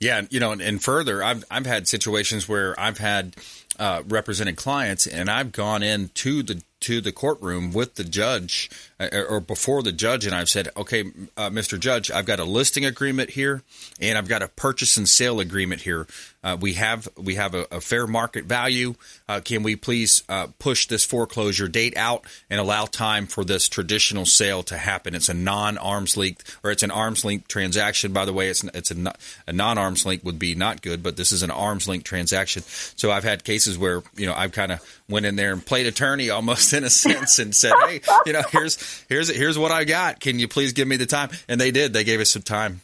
Yeah, 0.00 0.22
you 0.30 0.40
know, 0.40 0.52
and, 0.52 0.62
and 0.62 0.82
further, 0.82 1.22
I've 1.22 1.44
I've 1.50 1.66
had 1.66 1.86
situations 1.86 2.48
where 2.48 2.78
I've 2.80 2.96
had 2.96 3.36
uh, 3.78 4.02
represented 4.08 4.56
clients, 4.56 5.06
and 5.06 5.28
I've 5.28 5.52
gone 5.52 5.82
into 5.82 6.42
the 6.42 6.62
to 6.80 7.02
the 7.02 7.12
courtroom 7.12 7.72
with 7.72 7.96
the 7.96 8.04
judge 8.04 8.70
or 9.00 9.40
before 9.40 9.82
the 9.82 9.92
judge, 9.92 10.26
and 10.26 10.34
I've 10.34 10.48
said, 10.48 10.68
"Okay, 10.76 11.04
uh, 11.36 11.50
Mr. 11.50 11.78
Judge, 11.78 12.10
I've 12.10 12.26
got 12.26 12.38
a 12.38 12.44
listing 12.44 12.84
agreement 12.84 13.30
here, 13.30 13.62
and 14.00 14.18
I've 14.18 14.28
got 14.28 14.42
a 14.42 14.48
purchase 14.48 14.96
and 14.96 15.08
sale 15.08 15.40
agreement 15.40 15.82
here. 15.82 16.06
Uh, 16.42 16.56
we 16.58 16.74
have 16.74 17.08
we 17.16 17.34
have 17.34 17.54
a, 17.54 17.66
a 17.70 17.80
fair 17.80 18.06
market 18.06 18.44
value. 18.46 18.94
Uh, 19.28 19.40
can 19.40 19.62
we 19.62 19.76
please 19.76 20.22
uh, 20.28 20.46
push 20.58 20.86
this 20.86 21.04
foreclosure 21.04 21.68
date 21.68 21.96
out 21.96 22.24
and 22.48 22.58
allow 22.58 22.86
time 22.86 23.26
for 23.26 23.44
this 23.44 23.68
traditional 23.68 24.24
sale 24.24 24.62
to 24.62 24.76
happen? 24.76 25.14
It's 25.14 25.28
a 25.28 25.34
non 25.34 25.76
arms 25.76 26.16
length 26.16 26.58
or 26.64 26.70
it's 26.70 26.82
an 26.82 26.90
arms 26.90 27.24
length 27.24 27.48
transaction. 27.48 28.12
By 28.12 28.24
the 28.24 28.32
way, 28.32 28.48
it's 28.48 28.64
it's 28.64 28.90
a, 28.90 29.14
a 29.46 29.52
non 29.52 29.76
arms 29.76 30.06
length 30.06 30.24
would 30.24 30.38
be 30.38 30.54
not 30.54 30.80
good, 30.80 31.02
but 31.02 31.16
this 31.16 31.30
is 31.30 31.42
an 31.42 31.50
arms 31.50 31.86
length 31.86 32.04
transaction. 32.04 32.62
So 32.96 33.10
I've 33.10 33.24
had 33.24 33.44
cases 33.44 33.76
where 33.76 34.02
you 34.16 34.26
know 34.26 34.34
I've 34.34 34.52
kind 34.52 34.72
of 34.72 35.00
went 35.10 35.26
in 35.26 35.36
there 35.36 35.52
and 35.52 35.64
played 35.64 35.86
attorney 35.86 36.30
almost 36.30 36.72
in 36.74 36.84
a 36.84 36.90
sense 36.90 37.38
and 37.38 37.54
said, 37.54 37.74
"Hey, 37.86 38.00
you 38.24 38.32
know, 38.32 38.42
here's 38.50 38.78
here's 39.08 39.34
here's 39.34 39.58
what 39.58 39.70
I 39.70 39.84
got. 39.84 40.20
Can 40.20 40.38
you 40.38 40.48
please 40.48 40.72
give 40.72 40.88
me 40.88 40.96
the 40.96 41.06
time?" 41.06 41.30
And 41.48 41.60
they 41.60 41.70
did. 41.70 41.92
They 41.92 42.04
gave 42.04 42.20
us 42.20 42.30
some 42.30 42.42
time. 42.42 42.80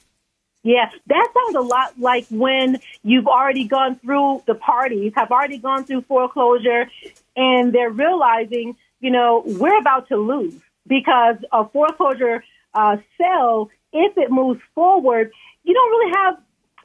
Yeah, 0.62 0.90
that 1.07 1.29
sounds 1.33 1.55
a 1.55 1.61
lot 1.61 1.99
like 1.99 2.27
when 2.29 2.81
you've 3.05 3.29
already 3.29 3.69
gone 3.69 4.01
through 4.01 4.42
the 4.47 4.57
parties, 4.57 5.12
have 5.14 5.31
already 5.31 5.59
gone 5.59 5.85
through 5.85 6.03
foreclosure, 6.03 6.90
and 7.37 7.73
they're 7.73 7.90
realizing, 7.90 8.77
you 8.99 9.12
know, 9.12 9.45
we're 9.47 9.79
about 9.79 10.09
to 10.09 10.16
lose 10.16 10.55
because 10.85 11.37
a 11.53 11.69
foreclosure 11.69 12.42
uh, 12.75 12.97
sale, 13.16 13.71
if 13.92 14.19
it 14.19 14.33
moves 14.33 14.61
forward, 14.75 15.31
you 15.62 15.73
don't 15.73 15.90
really 15.90 16.12
have 16.16 16.38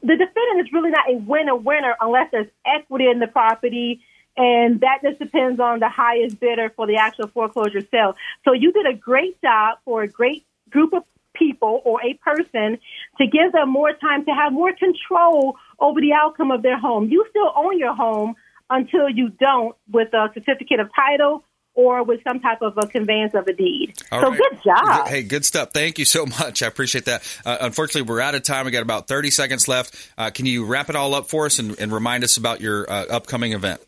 the 0.03 0.17
defendant 0.17 0.67
is 0.67 0.73
really 0.73 0.89
not 0.89 1.09
a 1.09 1.17
winner 1.17 1.55
winner 1.55 1.95
unless 1.99 2.31
there's 2.31 2.47
equity 2.65 3.05
in 3.07 3.19
the 3.19 3.27
property. 3.27 4.01
And 4.37 4.79
that 4.81 4.99
just 5.03 5.19
depends 5.19 5.59
on 5.59 5.79
the 5.79 5.89
highest 5.89 6.39
bidder 6.39 6.71
for 6.75 6.87
the 6.87 6.95
actual 6.95 7.27
foreclosure 7.27 7.81
sale. 7.91 8.15
So 8.45 8.53
you 8.53 8.71
did 8.71 8.85
a 8.85 8.93
great 8.93 9.41
job 9.41 9.79
for 9.85 10.03
a 10.03 10.07
great 10.07 10.45
group 10.69 10.93
of 10.93 11.03
people 11.33 11.81
or 11.85 11.99
a 12.03 12.13
person 12.15 12.77
to 13.17 13.27
give 13.27 13.51
them 13.51 13.69
more 13.69 13.93
time 13.93 14.25
to 14.25 14.31
have 14.31 14.53
more 14.53 14.71
control 14.73 15.57
over 15.79 15.99
the 15.99 16.13
outcome 16.13 16.51
of 16.51 16.61
their 16.61 16.79
home. 16.79 17.09
You 17.09 17.25
still 17.29 17.51
own 17.55 17.77
your 17.77 17.93
home 17.93 18.35
until 18.69 19.09
you 19.09 19.29
don't 19.29 19.75
with 19.91 20.13
a 20.13 20.29
certificate 20.33 20.79
of 20.79 20.89
title 20.95 21.43
or 21.73 22.03
with 22.03 22.19
some 22.23 22.39
type 22.39 22.61
of 22.61 22.77
a 22.77 22.87
conveyance 22.87 23.33
of 23.33 23.47
a 23.47 23.53
deed. 23.53 23.93
All 24.11 24.21
so 24.21 24.29
right. 24.29 24.39
good 24.39 24.63
job. 24.63 25.07
Hey, 25.07 25.23
good 25.23 25.45
stuff. 25.45 25.71
Thank 25.73 25.99
you 25.99 26.05
so 26.05 26.25
much. 26.39 26.63
I 26.63 26.67
appreciate 26.67 27.05
that. 27.05 27.23
Uh, 27.45 27.57
unfortunately, 27.61 28.09
we're 28.09 28.21
out 28.21 28.35
of 28.35 28.43
time. 28.43 28.65
We 28.65 28.71
got 28.71 28.83
about 28.83 29.07
30 29.07 29.31
seconds 29.31 29.67
left. 29.67 29.95
Uh, 30.17 30.29
can 30.31 30.45
you 30.45 30.65
wrap 30.65 30.89
it 30.89 30.95
all 30.95 31.13
up 31.13 31.29
for 31.29 31.45
us 31.45 31.59
and, 31.59 31.79
and 31.79 31.91
remind 31.91 32.23
us 32.23 32.37
about 32.37 32.61
your 32.61 32.89
uh, 32.89 33.05
upcoming 33.09 33.53
event? 33.53 33.81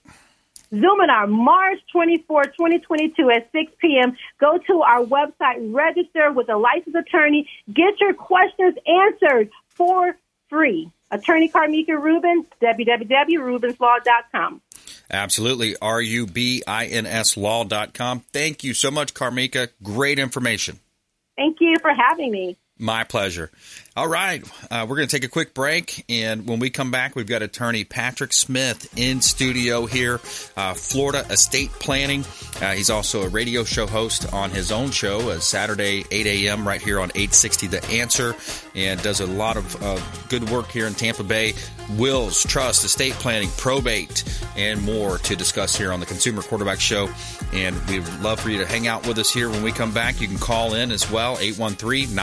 Zoominar, 0.73 1.29
March 1.29 1.79
24, 1.91 2.45
2022 2.45 3.29
at 3.29 3.51
6 3.51 3.71
p.m. 3.79 4.17
Go 4.39 4.57
to 4.57 4.81
our 4.81 5.05
website, 5.05 5.73
register 5.73 6.31
with 6.31 6.49
a 6.49 6.57
licensed 6.57 6.97
attorney, 6.97 7.47
get 7.71 7.99
your 7.99 8.13
questions 8.13 8.75
answered 8.87 9.51
for 9.69 10.17
free. 10.49 10.89
Attorney 11.11 11.49
Karmika 11.49 12.01
Rubin, 12.01 12.45
www.rubinslaw.com. 12.61 14.61
Absolutely. 15.11 15.75
R 15.79 16.01
U 16.01 16.25
B 16.25 16.63
I 16.65 16.87
N 16.87 17.05
S 17.05 17.37
law.com. 17.37 18.21
Thank 18.31 18.63
you 18.63 18.73
so 18.73 18.89
much, 18.89 19.13
Karmika. 19.13 19.69
Great 19.83 20.17
information. 20.17 20.79
Thank 21.37 21.57
you 21.61 21.75
for 21.81 21.93
having 21.93 22.31
me. 22.31 22.57
My 22.83 23.05
pleasure. 23.05 23.49
All 23.95 24.07
right, 24.07 24.43
uh, 24.71 24.87
we're 24.89 24.95
going 24.95 25.07
to 25.07 25.15
take 25.15 25.23
a 25.23 25.29
quick 25.29 25.53
break, 25.53 26.03
and 26.09 26.47
when 26.47 26.57
we 26.57 26.71
come 26.71 26.89
back, 26.89 27.15
we've 27.15 27.27
got 27.27 27.43
attorney 27.43 27.83
Patrick 27.83 28.33
Smith 28.33 28.91
in 28.97 29.21
studio 29.21 29.85
here, 29.85 30.19
uh, 30.57 30.73
Florida 30.73 31.23
Estate 31.29 31.69
Planning. 31.73 32.25
Uh, 32.59 32.71
he's 32.71 32.89
also 32.89 33.21
a 33.21 33.29
radio 33.29 33.63
show 33.63 33.85
host 33.85 34.33
on 34.33 34.49
his 34.49 34.71
own 34.71 34.89
show, 34.89 35.29
uh, 35.29 35.37
Saturday 35.37 36.05
8 36.09 36.25
a.m. 36.25 36.67
right 36.67 36.81
here 36.81 36.99
on 36.99 37.09
860 37.09 37.67
The 37.67 37.85
Answer, 37.91 38.35
and 38.73 38.99
does 39.03 39.21
a 39.21 39.27
lot 39.27 39.57
of 39.57 40.27
good 40.27 40.49
work 40.49 40.69
here 40.69 40.87
in 40.87 40.95
Tampa 40.95 41.23
Bay. 41.23 41.53
Wills, 41.91 42.43
trust, 42.43 42.83
estate 42.83 43.13
planning, 43.13 43.49
probate, 43.57 44.23
and 44.57 44.81
more 44.81 45.19
to 45.19 45.35
discuss 45.35 45.75
here 45.75 45.91
on 45.91 45.99
the 45.99 46.07
Consumer 46.07 46.41
Quarterback 46.41 46.79
Show. 46.79 47.09
And 47.53 47.79
we'd 47.87 48.07
love 48.21 48.39
for 48.39 48.49
you 48.49 48.57
to 48.57 48.65
hang 48.65 48.87
out 48.87 49.05
with 49.05 49.19
us 49.19 49.31
here 49.31 49.49
when 49.49 49.61
we 49.61 49.71
come 49.71 49.93
back. 49.93 50.19
You 50.19 50.27
can 50.27 50.39
call 50.39 50.73
in 50.73 50.91
as 50.91 51.11
well, 51.11 51.37
813 51.39 52.15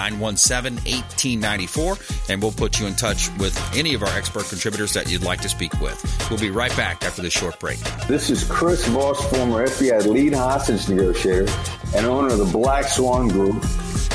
917 0.51 1.41
1894, 1.41 1.97
and 2.29 2.43
we'll 2.43 2.53
put 2.53 2.79
you 2.81 2.87
in 2.87 2.95
touch 2.95 3.31
with 3.39 3.57
any 3.77 3.95
of 3.95 4.03
our 4.03 4.15
expert 4.17 4.45
contributors 4.49 4.93
that 4.93 5.11
you'd 5.11 5.23
like 5.23 5.41
to 5.41 5.49
speak 5.49 5.73
with. 5.81 5.97
We'll 6.29 6.39
be 6.41 6.51
right 6.51 6.77
back 6.77 7.03
after 7.05 7.23
this 7.23 7.33
short 7.33 7.59
break. 7.61 7.79
This 8.09 8.29
is 8.31 8.45
Chris 8.45 8.87
Voss, 8.89 9.25
former 9.31 9.67
FBI 9.67 10.07
lead 10.07 10.35
hostage 10.35 10.89
negotiator 10.89 11.47
and 11.95 12.05
owner 12.07 12.33
of 12.33 12.39
the 12.39 12.51
Black 12.53 12.85
Swan 12.85 13.29
Group. 13.29 13.65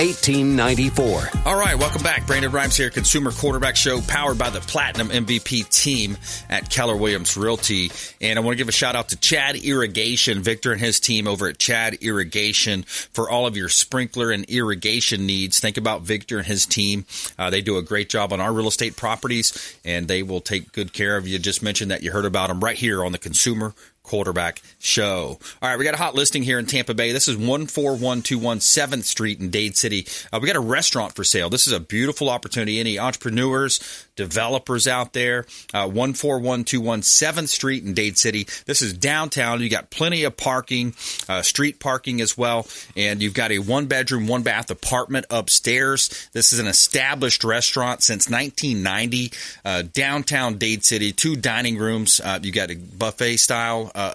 1894. 0.00 1.28
All 1.44 1.58
right, 1.58 1.76
welcome 1.76 2.02
back. 2.02 2.26
Brandon 2.26 2.50
Rhymes 2.50 2.74
here, 2.74 2.88
Consumer 2.88 3.32
Quarterback 3.32 3.76
Show, 3.76 4.00
powered 4.00 4.38
by 4.38 4.48
the 4.48 4.60
Platinum 4.60 5.10
MVP 5.10 5.68
team 5.68 6.16
at 6.48 6.70
Keller 6.70 6.96
Williams 6.96 7.36
Realty. 7.36 7.92
And 8.18 8.38
I 8.38 8.42
want 8.42 8.54
to 8.54 8.56
give 8.56 8.70
a 8.70 8.72
shout 8.72 8.96
out 8.96 9.10
to 9.10 9.16
Chad 9.16 9.56
Irrigation, 9.56 10.40
Victor 10.40 10.72
and 10.72 10.80
his 10.80 11.00
team 11.00 11.28
over 11.28 11.48
at 11.48 11.58
Chad 11.58 11.98
Irrigation 12.00 12.84
for 12.84 13.28
all 13.28 13.46
of 13.46 13.58
your 13.58 13.68
sprinkler 13.68 14.30
and 14.30 14.46
irrigation 14.46 15.26
needs. 15.26 15.60
Think 15.60 15.76
about 15.76 16.00
Victor 16.00 16.38
and 16.38 16.46
his 16.46 16.64
team. 16.64 17.04
Uh, 17.38 17.50
they 17.50 17.60
do 17.60 17.76
a 17.76 17.82
great 17.82 18.08
job 18.08 18.32
on 18.32 18.40
our 18.40 18.54
real 18.54 18.68
estate 18.68 18.96
properties, 18.96 19.76
and 19.84 20.08
they 20.08 20.22
will 20.22 20.40
take 20.40 20.72
good 20.72 20.94
care 20.94 21.18
of 21.18 21.28
you. 21.28 21.38
Just 21.38 21.62
mentioned 21.62 21.90
that 21.90 22.02
you 22.02 22.10
heard 22.10 22.24
about 22.24 22.48
them 22.48 22.60
right 22.60 22.76
here 22.76 23.04
on 23.04 23.12
the 23.12 23.18
Consumer 23.18 23.74
quarterback 24.02 24.60
show. 24.80 25.38
All 25.62 25.68
right, 25.68 25.78
we 25.78 25.84
got 25.84 25.94
a 25.94 25.98
hot 25.98 26.14
listing 26.14 26.42
here 26.42 26.58
in 26.58 26.66
Tampa 26.66 26.94
Bay. 26.94 27.12
This 27.12 27.28
is 27.28 27.36
14121 27.36 28.58
7th 28.58 29.04
Street 29.04 29.38
in 29.38 29.50
Dade 29.50 29.76
City. 29.76 30.06
Uh, 30.32 30.40
we 30.40 30.46
got 30.46 30.56
a 30.56 30.60
restaurant 30.60 31.14
for 31.14 31.22
sale. 31.22 31.50
This 31.50 31.66
is 31.66 31.72
a 31.72 31.80
beautiful 31.80 32.30
opportunity. 32.30 32.80
Any 32.80 32.98
entrepreneurs, 32.98 34.06
developers 34.16 34.88
out 34.88 35.12
there, 35.12 35.44
uh, 35.74 35.86
14121 35.86 37.02
7th 37.02 37.48
Street 37.48 37.84
in 37.84 37.92
Dade 37.92 38.16
City. 38.16 38.46
This 38.64 38.80
is 38.80 38.94
downtown. 38.94 39.60
You 39.60 39.68
got 39.68 39.90
plenty 39.90 40.24
of 40.24 40.36
parking, 40.36 40.94
uh, 41.28 41.42
street 41.42 41.78
parking 41.78 42.20
as 42.22 42.36
well, 42.36 42.66
and 42.96 43.22
you've 43.22 43.34
got 43.34 43.52
a 43.52 43.58
one 43.58 43.86
bedroom, 43.86 44.26
one 44.26 44.42
bath 44.42 44.70
apartment 44.70 45.26
upstairs. 45.30 46.28
This 46.32 46.52
is 46.54 46.58
an 46.58 46.66
established 46.66 47.44
restaurant 47.44 48.02
since 48.02 48.30
1990, 48.30 49.32
uh, 49.64 49.82
downtown 49.92 50.56
Dade 50.56 50.84
City. 50.84 51.12
Two 51.12 51.36
dining 51.36 51.76
rooms. 51.76 52.20
Uh, 52.22 52.38
you 52.42 52.50
got 52.50 52.70
a 52.70 52.76
buffet 52.76 53.36
style 53.36 53.90
uh, 53.94 54.12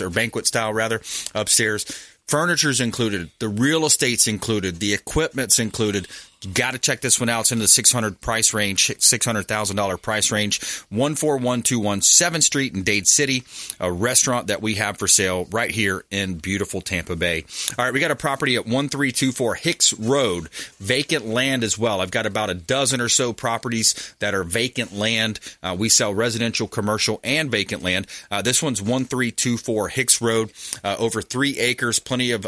or 0.00 0.10
banquet 0.10 0.46
style 0.46 0.72
rather, 0.72 1.00
upstairs. 1.34 1.84
Furniture's 2.26 2.80
included, 2.80 3.30
the 3.38 3.48
real 3.48 3.86
estate's 3.86 4.26
included, 4.26 4.80
the 4.80 4.92
equipment's 4.92 5.60
included. 5.60 6.08
Got 6.52 6.72
to 6.72 6.78
check 6.78 7.00
this 7.00 7.18
one 7.18 7.30
out. 7.30 7.40
It's 7.40 7.52
in 7.52 7.58
the 7.58 7.66
600 7.66 8.20
price 8.20 8.52
range, 8.52 8.88
$600,000 8.88 10.02
price 10.02 10.30
range. 10.30 10.60
14121 10.60 12.00
7th 12.00 12.42
Street 12.42 12.74
in 12.74 12.82
Dade 12.82 13.06
City, 13.06 13.42
a 13.80 13.90
restaurant 13.90 14.48
that 14.48 14.60
we 14.60 14.74
have 14.74 14.98
for 14.98 15.08
sale 15.08 15.46
right 15.50 15.70
here 15.70 16.04
in 16.10 16.34
beautiful 16.34 16.82
Tampa 16.82 17.16
Bay. 17.16 17.46
All 17.78 17.84
right, 17.86 17.94
we 17.94 18.00
got 18.00 18.10
a 18.10 18.16
property 18.16 18.54
at 18.56 18.66
1324 18.66 19.54
Hicks 19.54 19.92
Road, 19.94 20.50
vacant 20.78 21.26
land 21.26 21.64
as 21.64 21.78
well. 21.78 22.02
I've 22.02 22.10
got 22.10 22.26
about 22.26 22.50
a 22.50 22.54
dozen 22.54 23.00
or 23.00 23.08
so 23.08 23.32
properties 23.32 24.14
that 24.18 24.34
are 24.34 24.44
vacant 24.44 24.92
land. 24.92 25.40
Uh, 25.62 25.74
we 25.78 25.88
sell 25.88 26.14
residential, 26.14 26.68
commercial, 26.68 27.18
and 27.24 27.50
vacant 27.50 27.82
land. 27.82 28.06
Uh, 28.30 28.42
this 28.42 28.62
one's 28.62 28.82
1324 28.82 29.88
Hicks 29.88 30.20
Road, 30.20 30.52
uh, 30.84 30.96
over 30.98 31.22
three 31.22 31.58
acres, 31.58 31.98
plenty 31.98 32.30
of 32.30 32.46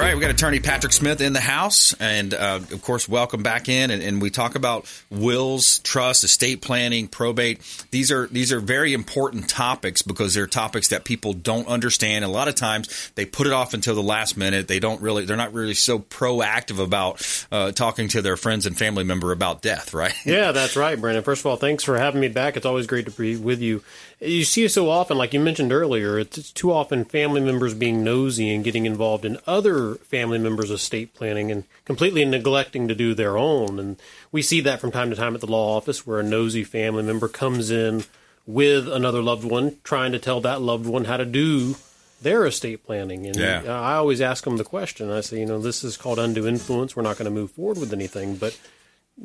Right, 0.09 0.15
we 0.15 0.21
got 0.21 0.31
attorney 0.31 0.59
Patrick 0.59 0.91
Smith 0.91 1.21
in 1.21 1.33
the 1.33 1.39
house, 1.39 1.93
and 1.99 2.33
uh, 2.33 2.61
of 2.71 2.81
course, 2.81 3.07
welcome 3.07 3.43
back 3.43 3.69
in. 3.69 3.91
And, 3.91 4.01
and, 4.01 4.19
we 4.19 4.31
talk 4.31 4.55
about 4.55 4.91
wills, 5.11 5.77
trust, 5.77 6.23
estate 6.23 6.63
planning, 6.63 7.07
probate. 7.07 7.61
These 7.91 8.11
are 8.11 8.25
these 8.25 8.51
are 8.51 8.59
very 8.59 8.93
important 8.93 9.47
topics 9.47 10.01
because 10.01 10.33
they're 10.33 10.47
topics 10.47 10.87
that 10.87 11.03
people 11.03 11.33
don't 11.33 11.67
understand. 11.67 12.25
A 12.25 12.27
lot 12.27 12.47
of 12.47 12.55
times, 12.55 13.11
they 13.13 13.27
put 13.27 13.45
it 13.45 13.53
off 13.53 13.75
until 13.75 13.93
the 13.93 14.01
last 14.01 14.35
minute. 14.35 14.67
They 14.67 14.79
don't 14.79 14.99
really, 14.99 15.25
they're 15.25 15.37
not 15.37 15.53
really 15.53 15.75
so 15.75 15.99
proactive 15.99 16.83
about 16.83 17.45
uh, 17.51 17.71
talking 17.71 18.07
to 18.07 18.23
their 18.23 18.35
friends 18.35 18.65
and 18.65 18.75
family 18.75 19.03
member 19.03 19.31
about 19.31 19.61
death. 19.61 19.93
Right? 19.93 20.15
Yeah, 20.25 20.53
that's 20.53 20.75
right, 20.75 20.99
Brandon. 20.99 21.23
First 21.23 21.41
of 21.41 21.45
all, 21.45 21.55
thanks 21.55 21.83
for 21.83 21.99
having 21.99 22.19
me 22.19 22.29
back. 22.29 22.57
It's 22.57 22.65
always 22.65 22.87
great 22.87 23.05
to 23.05 23.11
be 23.11 23.37
with 23.37 23.61
you 23.61 23.83
you 24.21 24.43
see 24.43 24.65
it 24.65 24.69
so 24.69 24.89
often, 24.89 25.17
like 25.17 25.33
you 25.33 25.39
mentioned 25.39 25.71
earlier, 25.71 26.19
it's 26.19 26.51
too 26.51 26.71
often 26.71 27.05
family 27.05 27.39
members 27.39 27.73
being 27.73 28.03
nosy 28.03 28.53
and 28.53 28.63
getting 28.63 28.85
involved 28.85 29.23
in 29.23 29.37
other 29.47 29.95
family 29.95 30.37
members' 30.37 30.71
estate 30.71 31.13
planning 31.13 31.51
and 31.51 31.63
completely 31.85 32.25
neglecting 32.25 32.87
to 32.87 32.95
do 32.95 33.13
their 33.13 33.37
own. 33.37 33.79
And 33.79 33.97
we 34.31 34.41
see 34.41 34.59
that 34.61 34.81
from 34.81 34.91
time 34.91 35.09
to 35.09 35.15
time 35.15 35.35
at 35.35 35.41
the 35.41 35.47
law 35.47 35.77
office 35.77 36.05
where 36.05 36.19
a 36.19 36.23
nosy 36.23 36.63
family 36.63 37.03
member 37.03 37.29
comes 37.29 37.71
in 37.71 38.03
with 38.45 38.89
another 38.89 39.21
loved 39.21 39.45
one 39.45 39.77
trying 39.83 40.11
to 40.11 40.19
tell 40.19 40.41
that 40.41 40.61
loved 40.61 40.85
one 40.85 41.05
how 41.05 41.17
to 41.17 41.25
do 41.25 41.75
their 42.21 42.45
estate 42.45 42.85
planning. 42.85 43.25
And 43.25 43.37
yeah. 43.37 43.63
Uh, 43.65 43.79
I 43.79 43.95
always 43.95 44.19
ask 44.19 44.43
them 44.43 44.57
the 44.57 44.65
question. 44.65 45.09
I 45.09 45.21
say, 45.21 45.39
you 45.39 45.45
know, 45.45 45.59
this 45.59 45.83
is 45.83 45.95
called 45.95 46.19
undue 46.19 46.47
influence. 46.47 46.95
We're 46.95 47.03
not 47.03 47.17
going 47.17 47.25
to 47.25 47.31
move 47.31 47.51
forward 47.51 47.77
with 47.77 47.93
anything, 47.93 48.35
but 48.35 48.59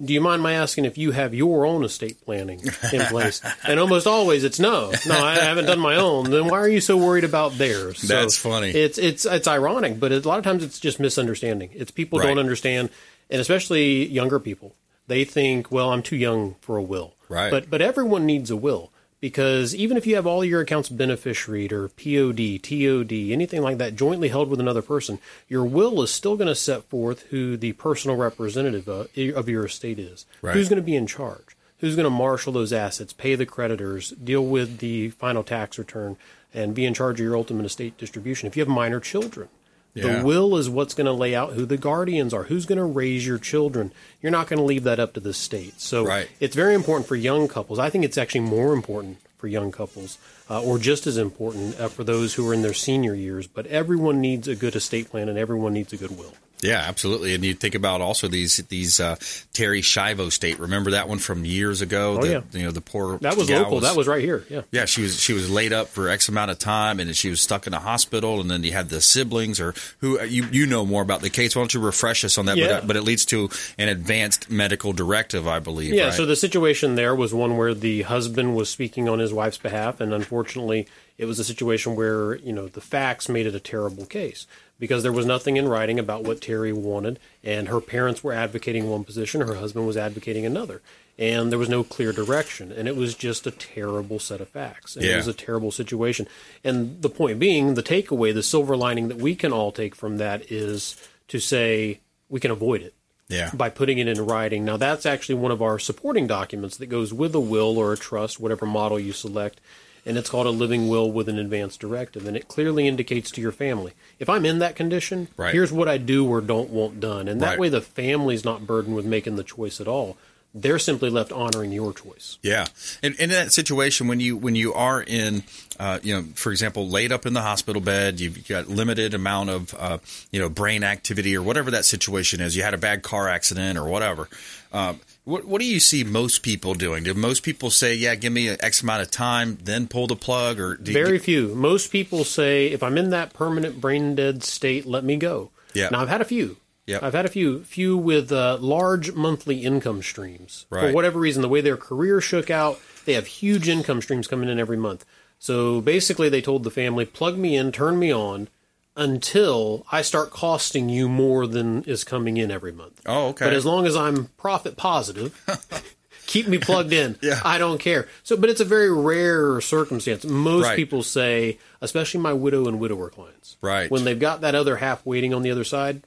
do 0.02 0.12
you 0.12 0.20
mind 0.20 0.42
my 0.42 0.54
asking 0.54 0.84
if 0.84 0.98
you 0.98 1.12
have 1.12 1.34
your 1.34 1.66
own 1.66 1.84
estate 1.84 2.24
planning 2.24 2.60
in 2.92 3.00
place? 3.02 3.40
and 3.64 3.78
almost 3.78 4.06
always 4.06 4.44
it's 4.44 4.58
no, 4.58 4.92
no, 5.06 5.14
I 5.14 5.36
haven't 5.36 5.66
done 5.66 5.78
my 5.78 5.96
own. 5.96 6.30
Then 6.30 6.48
why 6.48 6.58
are 6.58 6.68
you 6.68 6.80
so 6.80 6.96
worried 6.96 7.24
about 7.24 7.52
theirs? 7.52 8.00
So 8.00 8.06
That's 8.08 8.36
funny. 8.36 8.70
It's 8.70 8.98
it's 8.98 9.24
it's 9.24 9.46
ironic, 9.46 10.00
but 10.00 10.12
a 10.12 10.20
lot 10.20 10.38
of 10.38 10.44
times 10.44 10.64
it's 10.64 10.80
just 10.80 10.98
misunderstanding. 10.98 11.70
It's 11.74 11.90
people 11.90 12.18
right. 12.18 12.28
don't 12.28 12.38
understand, 12.38 12.90
and 13.30 13.40
especially 13.40 14.06
younger 14.06 14.40
people. 14.40 14.74
They 15.06 15.24
think, 15.24 15.70
well, 15.70 15.90
I'm 15.92 16.02
too 16.02 16.16
young 16.16 16.56
for 16.60 16.76
a 16.76 16.82
will. 16.82 17.14
Right. 17.28 17.50
But 17.50 17.70
but 17.70 17.82
everyone 17.82 18.26
needs 18.26 18.50
a 18.50 18.56
will 18.56 18.90
because 19.24 19.74
even 19.74 19.96
if 19.96 20.06
you 20.06 20.16
have 20.16 20.26
all 20.26 20.44
your 20.44 20.60
accounts 20.60 20.90
beneficiaried 20.90 21.72
or 21.72 21.88
POD, 21.88 22.62
TOD, 22.62 23.32
anything 23.32 23.62
like 23.62 23.78
that 23.78 23.96
jointly 23.96 24.28
held 24.28 24.50
with 24.50 24.60
another 24.60 24.82
person, 24.82 25.18
your 25.48 25.64
will 25.64 26.02
is 26.02 26.10
still 26.10 26.36
going 26.36 26.48
to 26.48 26.54
set 26.54 26.84
forth 26.84 27.22
who 27.30 27.56
the 27.56 27.72
personal 27.72 28.18
representative 28.18 28.86
of, 28.86 29.08
of 29.16 29.48
your 29.48 29.64
estate 29.64 29.98
is. 29.98 30.26
Right. 30.42 30.52
Who's 30.52 30.68
going 30.68 30.76
to 30.76 30.84
be 30.84 30.94
in 30.94 31.06
charge? 31.06 31.56
Who's 31.78 31.96
going 31.96 32.04
to 32.04 32.10
marshal 32.10 32.52
those 32.52 32.70
assets, 32.70 33.14
pay 33.14 33.34
the 33.34 33.46
creditors, 33.46 34.10
deal 34.10 34.44
with 34.44 34.80
the 34.80 35.08
final 35.08 35.42
tax 35.42 35.78
return, 35.78 36.18
and 36.52 36.74
be 36.74 36.84
in 36.84 36.92
charge 36.92 37.18
of 37.18 37.24
your 37.24 37.34
ultimate 37.34 37.64
estate 37.64 37.96
distribution? 37.96 38.46
If 38.46 38.58
you 38.58 38.60
have 38.60 38.68
minor 38.68 39.00
children, 39.00 39.48
yeah. 39.94 40.18
The 40.18 40.24
will 40.24 40.56
is 40.56 40.68
what's 40.68 40.92
going 40.92 41.06
to 41.06 41.12
lay 41.12 41.34
out 41.34 41.52
who 41.52 41.64
the 41.64 41.76
guardians 41.76 42.34
are, 42.34 42.44
who's 42.44 42.66
going 42.66 42.78
to 42.78 42.84
raise 42.84 43.24
your 43.26 43.38
children. 43.38 43.92
You're 44.20 44.32
not 44.32 44.48
going 44.48 44.58
to 44.58 44.64
leave 44.64 44.82
that 44.84 44.98
up 44.98 45.14
to 45.14 45.20
the 45.20 45.32
state. 45.32 45.80
So 45.80 46.04
right. 46.04 46.28
it's 46.40 46.56
very 46.56 46.74
important 46.74 47.06
for 47.06 47.14
young 47.14 47.46
couples. 47.46 47.78
I 47.78 47.90
think 47.90 48.04
it's 48.04 48.18
actually 48.18 48.40
more 48.40 48.72
important 48.72 49.18
for 49.38 49.46
young 49.46 49.70
couples, 49.70 50.18
uh, 50.50 50.62
or 50.62 50.78
just 50.78 51.06
as 51.06 51.16
important 51.16 51.78
uh, 51.78 51.88
for 51.88 52.02
those 52.02 52.34
who 52.34 52.48
are 52.48 52.54
in 52.54 52.62
their 52.62 52.74
senior 52.74 53.14
years. 53.14 53.46
But 53.46 53.66
everyone 53.66 54.20
needs 54.20 54.48
a 54.48 54.56
good 54.56 54.74
estate 54.74 55.10
plan, 55.10 55.28
and 55.28 55.38
everyone 55.38 55.74
needs 55.74 55.92
a 55.92 55.96
good 55.96 56.16
will. 56.18 56.34
Yeah, 56.60 56.78
absolutely. 56.78 57.34
And 57.34 57.44
you 57.44 57.52
think 57.52 57.74
about 57.74 58.00
also 58.00 58.26
these 58.26 58.56
these 58.68 58.98
uh, 58.98 59.16
Terri 59.52 59.80
Schiavo 59.80 60.32
state. 60.32 60.58
Remember 60.58 60.92
that 60.92 61.08
one 61.08 61.18
from 61.18 61.44
years 61.44 61.82
ago? 61.82 62.16
Oh, 62.18 62.22
the, 62.22 62.30
yeah. 62.30 62.40
You 62.52 62.64
know 62.64 62.70
the 62.70 62.80
poor 62.80 63.18
that 63.18 63.36
was 63.36 63.50
local. 63.50 63.74
Was, 63.74 63.84
that 63.84 63.96
was 63.96 64.08
right 64.08 64.22
here. 64.22 64.46
Yeah. 64.48 64.62
Yeah. 64.70 64.84
She 64.86 65.02
was 65.02 65.20
she 65.20 65.34
was 65.34 65.50
laid 65.50 65.74
up 65.74 65.88
for 65.88 66.08
X 66.08 66.28
amount 66.30 66.50
of 66.50 66.58
time, 66.58 67.00
and 67.00 67.14
she 67.14 67.28
was 67.28 67.42
stuck 67.42 67.66
in 67.66 67.74
a 67.74 67.80
hospital. 67.80 68.40
And 68.40 68.50
then 68.50 68.64
you 68.64 68.72
had 68.72 68.88
the 68.88 69.02
siblings, 69.02 69.60
or 69.60 69.74
who 69.98 70.22
you 70.22 70.46
you 70.52 70.66
know 70.66 70.86
more 70.86 71.02
about 71.02 71.20
the 71.20 71.28
case. 71.28 71.54
Why 71.54 71.60
don't 71.60 71.74
you 71.74 71.80
refresh 71.80 72.24
us 72.24 72.38
on 72.38 72.46
that? 72.46 72.56
Yeah. 72.56 72.80
But, 72.80 72.86
but 72.86 72.96
it 72.96 73.02
leads 73.02 73.26
to 73.26 73.50
an 73.76 73.88
advanced 73.88 74.50
medical 74.50 74.94
directive, 74.94 75.46
I 75.46 75.58
believe. 75.58 75.92
Yeah. 75.92 76.04
right? 76.04 76.14
So 76.14 76.24
the 76.24 76.36
situation 76.36 76.94
there 76.94 77.14
was 77.14 77.34
one 77.34 77.58
where 77.58 77.74
the 77.74 78.02
husband 78.02 78.56
was 78.56 78.70
speaking 78.70 79.06
on 79.06 79.18
his 79.18 79.34
wife's 79.34 79.58
behalf, 79.58 80.00
and 80.00 80.14
unfortunately 80.14 80.86
It 81.16 81.26
was 81.26 81.38
a 81.38 81.44
situation 81.44 81.94
where, 81.94 82.36
you 82.36 82.52
know, 82.52 82.66
the 82.66 82.80
facts 82.80 83.28
made 83.28 83.46
it 83.46 83.54
a 83.54 83.60
terrible 83.60 84.04
case 84.04 84.46
because 84.78 85.02
there 85.02 85.12
was 85.12 85.26
nothing 85.26 85.56
in 85.56 85.68
writing 85.68 85.98
about 85.98 86.24
what 86.24 86.40
Terri 86.40 86.72
wanted, 86.72 87.18
and 87.42 87.68
her 87.68 87.80
parents 87.80 88.24
were 88.24 88.32
advocating 88.32 88.88
one 88.90 89.04
position, 89.04 89.40
her 89.40 89.54
husband 89.54 89.86
was 89.86 89.96
advocating 89.96 90.44
another. 90.44 90.82
And 91.16 91.52
there 91.52 91.60
was 91.60 91.68
no 91.68 91.84
clear 91.84 92.12
direction, 92.12 92.72
and 92.72 92.88
it 92.88 92.96
was 92.96 93.14
just 93.14 93.46
a 93.46 93.52
terrible 93.52 94.18
set 94.18 94.40
of 94.40 94.48
facts. 94.48 94.96
And 94.96 95.04
Yeah. 95.04 95.12
It 95.12 95.16
was 95.18 95.28
a 95.28 95.32
terrible 95.32 95.70
situation. 95.70 96.26
And 96.64 97.00
the 97.02 97.08
point 97.08 97.38
being, 97.38 97.74
the 97.74 97.84
takeaway, 97.84 98.34
the 98.34 98.42
silver 98.42 98.76
lining 98.76 99.06
that 99.08 99.18
we 99.18 99.36
can 99.36 99.52
all 99.52 99.70
take 99.70 99.94
from 99.94 100.16
that 100.18 100.50
is 100.50 100.96
to 101.28 101.38
say 101.38 102.00
we 102.28 102.40
can 102.40 102.50
avoid 102.50 102.82
it 102.82 102.94
Yeah. 103.28 103.50
by 103.54 103.70
putting 103.70 103.98
it 103.98 104.08
in 104.08 104.26
writing. 104.26 104.64
Now, 104.64 104.76
that's 104.76 105.06
actually 105.06 105.36
one 105.36 105.52
of 105.52 105.62
our 105.62 105.78
supporting 105.78 106.26
documents 106.26 106.76
that 106.78 106.86
goes 106.86 107.14
with 107.14 107.32
a 107.36 107.40
will 107.40 107.78
or 107.78 107.92
a 107.92 107.96
trust, 107.96 108.40
whatever 108.40 108.66
model 108.66 108.98
you 108.98 109.12
select. 109.12 109.60
And 110.06 110.18
it's 110.18 110.28
called 110.28 110.46
a 110.46 110.50
living 110.50 110.88
will 110.88 111.10
with 111.10 111.28
an 111.28 111.38
advance 111.38 111.76
directive. 111.76 112.26
And 112.26 112.36
it 112.36 112.46
clearly 112.48 112.86
indicates 112.86 113.30
to 113.32 113.40
your 113.40 113.52
family 113.52 113.92
if 114.18 114.28
I'm 114.28 114.44
in 114.44 114.58
that 114.58 114.76
condition, 114.76 115.28
Right. 115.36 115.52
here's 115.54 115.72
what 115.72 115.88
I 115.88 115.96
do 115.98 116.26
or 116.26 116.40
don't 116.40 116.70
want 116.70 117.00
done. 117.00 117.26
And 117.28 117.40
that 117.40 117.50
Right. 117.50 117.58
way 117.58 117.68
the 117.70 117.80
family's 117.80 118.44
not 118.44 118.66
burdened 118.66 118.96
with 118.96 119.06
making 119.06 119.36
the 119.36 119.44
choice 119.44 119.80
at 119.80 119.88
all. 119.88 120.16
They're 120.56 120.78
simply 120.78 121.10
left 121.10 121.32
honoring 121.32 121.72
your 121.72 121.92
choice. 121.92 122.38
Yeah, 122.40 122.66
and, 123.02 123.14
and 123.14 123.22
in 123.22 123.30
that 123.30 123.52
situation, 123.52 124.06
when 124.06 124.20
you 124.20 124.36
when 124.36 124.54
you 124.54 124.72
are 124.72 125.02
in, 125.02 125.42
uh, 125.80 125.98
you 126.00 126.14
know, 126.14 126.26
for 126.36 126.52
example, 126.52 126.88
laid 126.88 127.10
up 127.10 127.26
in 127.26 127.32
the 127.32 127.42
hospital 127.42 127.82
bed, 127.82 128.20
you've 128.20 128.46
got 128.46 128.68
limited 128.68 129.14
amount 129.14 129.50
of, 129.50 129.74
uh, 129.76 129.98
you 130.30 130.38
know, 130.38 130.48
brain 130.48 130.84
activity 130.84 131.36
or 131.36 131.42
whatever 131.42 131.72
that 131.72 131.84
situation 131.84 132.40
is. 132.40 132.56
You 132.56 132.62
had 132.62 132.72
a 132.72 132.78
bad 132.78 133.02
car 133.02 133.28
accident 133.28 133.76
or 133.76 133.88
whatever. 133.88 134.28
Um, 134.72 135.00
what, 135.24 135.46
what 135.46 135.60
do 135.60 135.66
you 135.66 135.80
see 135.80 136.04
most 136.04 136.42
people 136.42 136.74
doing? 136.74 137.04
Do 137.04 137.14
most 137.14 137.42
people 137.42 137.70
say, 137.70 137.94
"Yeah, 137.94 138.14
give 138.14 138.32
me 138.32 138.48
an 138.48 138.56
X 138.60 138.82
amount 138.82 139.02
of 139.02 139.10
time, 139.10 139.58
then 139.62 139.88
pull 139.88 140.06
the 140.06 140.16
plug"? 140.16 140.60
Or 140.60 140.76
do 140.76 140.92
Very 140.92 141.14
you, 141.14 141.18
few. 141.18 141.54
Most 141.54 141.90
people 141.90 142.24
say, 142.24 142.66
if 142.66 142.82
I'm 142.82 142.98
in 142.98 143.10
that 143.10 143.32
permanent 143.32 143.80
brain 143.80 144.14
dead 144.14 144.42
state, 144.42 144.86
let 144.86 145.04
me 145.04 145.16
go. 145.16 145.50
Yeah. 145.72 145.88
Now 145.90 146.00
I've 146.00 146.08
had 146.08 146.20
a 146.20 146.26
few. 146.26 146.58
Yeah. 146.86 146.98
I've 147.00 147.14
had 147.14 147.24
a 147.24 147.30
few, 147.30 147.64
few 147.64 147.96
with 147.96 148.30
uh, 148.30 148.58
large 148.60 149.12
monthly 149.12 149.64
income 149.64 150.02
streams. 150.02 150.66
Right. 150.68 150.88
For 150.88 150.92
whatever 150.92 151.18
reason, 151.18 151.40
the 151.40 151.48
way 151.48 151.62
their 151.62 151.78
career 151.78 152.20
shook 152.20 152.50
out, 152.50 152.78
they 153.06 153.14
have 153.14 153.26
huge 153.26 153.68
income 153.68 154.02
streams 154.02 154.28
coming 154.28 154.50
in 154.50 154.58
every 154.58 154.76
month. 154.76 155.06
So 155.38 155.80
basically, 155.80 156.28
they 156.28 156.42
told 156.42 156.62
the 156.62 156.70
family, 156.70 157.06
plug 157.06 157.38
me 157.38 157.56
in, 157.56 157.72
turn 157.72 157.98
me 157.98 158.12
on, 158.12 158.48
until 158.96 159.84
I 159.90 160.02
start 160.02 160.30
costing 160.30 160.88
you 160.88 161.08
more 161.08 161.46
than 161.46 161.82
is 161.84 162.04
coming 162.04 162.36
in 162.36 162.50
every 162.50 162.72
month. 162.72 163.00
Oh, 163.06 163.28
okay. 163.28 163.46
But 163.46 163.54
as 163.54 163.66
long 163.66 163.86
as 163.86 163.96
I'm 163.96 164.26
profit 164.36 164.76
positive, 164.76 165.34
keep 166.26 166.46
me 166.48 166.58
plugged 166.58 166.92
in. 166.92 167.16
Yeah. 167.22 167.40
I 167.44 167.58
don't 167.58 167.78
care. 167.78 168.06
So, 168.22 168.36
but 168.36 168.50
it's 168.50 168.60
a 168.60 168.64
very 168.64 168.92
rare 168.92 169.60
circumstance. 169.60 170.24
Most 170.24 170.64
Right. 170.64 170.76
people 170.76 171.02
say, 171.02 171.58
especially 171.80 172.20
my 172.20 172.32
widow 172.32 172.68
and 172.68 172.78
widower 172.78 173.10
clients, 173.10 173.56
Right. 173.60 173.90
when 173.90 174.04
they've 174.04 174.18
got 174.18 174.42
that 174.42 174.54
other 174.54 174.76
half 174.76 175.04
waiting 175.04 175.34
on 175.34 175.42
the 175.42 175.50
other 175.50 175.64
side, 175.64 176.02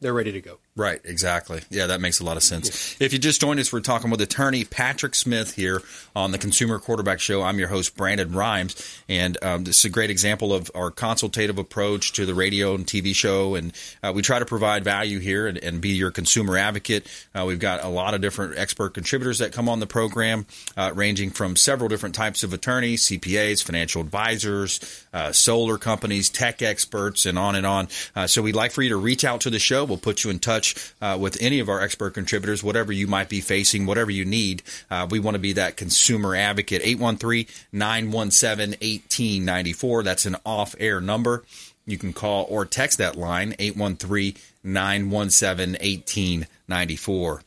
they're 0.00 0.14
ready 0.14 0.32
to 0.32 0.40
go. 0.40 0.58
Right, 0.74 1.02
exactly. 1.04 1.60
Yeah, 1.68 1.88
that 1.88 2.00
makes 2.00 2.20
a 2.20 2.24
lot 2.24 2.38
of 2.38 2.42
sense. 2.42 2.96
If 2.98 3.12
you 3.12 3.18
just 3.18 3.42
joined 3.42 3.60
us, 3.60 3.70
we're 3.70 3.80
talking 3.80 4.10
with 4.10 4.22
attorney 4.22 4.64
Patrick 4.64 5.14
Smith 5.14 5.54
here 5.54 5.82
on 6.16 6.32
the 6.32 6.38
Consumer 6.38 6.78
Quarterback 6.78 7.20
Show. 7.20 7.42
I'm 7.42 7.58
your 7.58 7.68
host, 7.68 7.94
Brandon 7.94 8.32
Rhymes, 8.32 9.02
and 9.06 9.36
um, 9.44 9.64
this 9.64 9.80
is 9.80 9.84
a 9.84 9.90
great 9.90 10.08
example 10.08 10.54
of 10.54 10.70
our 10.74 10.90
consultative 10.90 11.58
approach 11.58 12.14
to 12.14 12.24
the 12.24 12.34
radio 12.34 12.74
and 12.74 12.86
TV 12.86 13.14
show. 13.14 13.54
And 13.54 13.74
uh, 14.02 14.12
we 14.14 14.22
try 14.22 14.38
to 14.38 14.46
provide 14.46 14.82
value 14.82 15.18
here 15.18 15.46
and, 15.46 15.58
and 15.58 15.82
be 15.82 15.90
your 15.90 16.10
consumer 16.10 16.56
advocate. 16.56 17.06
Uh, 17.34 17.44
we've 17.44 17.58
got 17.58 17.84
a 17.84 17.88
lot 17.88 18.14
of 18.14 18.22
different 18.22 18.56
expert 18.56 18.94
contributors 18.94 19.40
that 19.40 19.52
come 19.52 19.68
on 19.68 19.78
the 19.78 19.86
program, 19.86 20.46
uh, 20.78 20.90
ranging 20.94 21.32
from 21.32 21.54
several 21.54 21.90
different 21.90 22.14
types 22.14 22.44
of 22.44 22.54
attorneys, 22.54 23.06
CPAs, 23.08 23.62
financial 23.62 24.00
advisors, 24.00 25.04
uh, 25.12 25.32
solar 25.32 25.76
companies, 25.76 26.30
tech 26.30 26.62
experts, 26.62 27.26
and 27.26 27.38
on 27.38 27.56
and 27.56 27.66
on. 27.66 27.88
Uh, 28.16 28.26
so 28.26 28.40
we'd 28.40 28.56
like 28.56 28.72
for 28.72 28.80
you 28.80 28.88
to 28.88 28.96
reach 28.96 29.22
out 29.22 29.42
to 29.42 29.50
the 29.50 29.58
show. 29.58 29.84
We'll 29.84 29.98
put 29.98 30.24
you 30.24 30.30
in 30.30 30.38
touch 30.38 30.61
uh, 31.00 31.16
with 31.20 31.36
any 31.40 31.60
of 31.60 31.68
our 31.68 31.80
expert 31.80 32.14
contributors, 32.14 32.62
whatever 32.62 32.92
you 32.92 33.06
might 33.06 33.28
be 33.28 33.40
facing, 33.40 33.86
whatever 33.86 34.10
you 34.10 34.24
need. 34.24 34.62
Uh, 34.90 35.06
we 35.10 35.20
want 35.20 35.34
to 35.34 35.38
be 35.38 35.52
that 35.52 35.76
consumer 35.76 36.34
advocate. 36.34 36.82
813 36.84 37.46
917 37.72 38.70
1894. 38.80 40.02
That's 40.02 40.26
an 40.26 40.36
off 40.44 40.74
air 40.78 41.00
number. 41.00 41.44
You 41.86 41.98
can 41.98 42.12
call 42.12 42.46
or 42.48 42.64
text 42.64 42.98
that 42.98 43.16
line, 43.16 43.54
813 43.58 44.34
917 44.62 45.72
1894. 45.72 47.42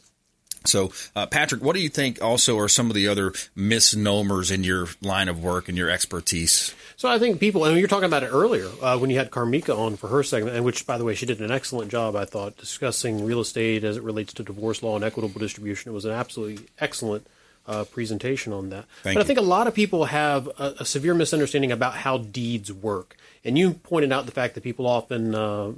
So, 0.65 0.91
uh, 1.15 1.25
Patrick, 1.27 1.63
what 1.63 1.75
do 1.75 1.81
you 1.81 1.89
think 1.89 2.21
also 2.21 2.57
are 2.59 2.67
some 2.67 2.89
of 2.89 2.95
the 2.95 3.07
other 3.07 3.33
misnomers 3.55 4.51
in 4.51 4.63
your 4.63 4.87
line 5.01 5.29
of 5.29 5.43
work 5.43 5.69
and 5.69 5.77
your 5.77 5.89
expertise? 5.89 6.73
So 6.97 7.09
I 7.09 7.19
think 7.19 7.39
people, 7.39 7.65
and 7.65 7.75
you 7.75 7.83
were 7.83 7.87
talking 7.87 8.05
about 8.05 8.23
it 8.23 8.27
earlier 8.27 8.69
uh, 8.81 8.97
when 8.97 9.09
you 9.09 9.17
had 9.17 9.31
Karmika 9.31 9.77
on 9.77 9.97
for 9.97 10.07
her 10.07 10.23
segment, 10.23 10.55
and 10.55 10.65
which, 10.65 10.87
by 10.87 10.97
the 10.97 11.03
way, 11.03 11.15
she 11.15 11.25
did 11.25 11.41
an 11.41 11.51
excellent 11.51 11.91
job, 11.91 12.15
I 12.15 12.25
thought, 12.25 12.57
discussing 12.57 13.25
real 13.25 13.41
estate 13.41 13.83
as 13.83 13.97
it 13.97 14.03
relates 14.03 14.33
to 14.33 14.43
divorce 14.43 14.81
law 14.81 14.95
and 14.95 15.03
equitable 15.03 15.39
distribution. 15.39 15.91
It 15.91 15.93
was 15.93 16.05
an 16.05 16.11
absolutely 16.11 16.65
excellent 16.79 17.27
uh, 17.67 17.83
presentation 17.85 18.53
on 18.53 18.69
that. 18.69 18.85
Thank 19.03 19.15
but 19.15 19.23
I 19.23 19.27
think 19.27 19.39
a 19.39 19.43
lot 19.43 19.67
of 19.67 19.73
people 19.73 20.05
have 20.05 20.47
a, 20.59 20.75
a 20.79 20.85
severe 20.85 21.13
misunderstanding 21.13 21.71
about 21.71 21.95
how 21.95 22.17
deeds 22.17 22.71
work. 22.71 23.17
And 23.43 23.57
you 23.57 23.73
pointed 23.73 24.11
out 24.11 24.25
the 24.25 24.31
fact 24.31 24.55
that 24.55 24.63
people 24.63 24.87
often 24.87 25.35
uh, 25.35 25.73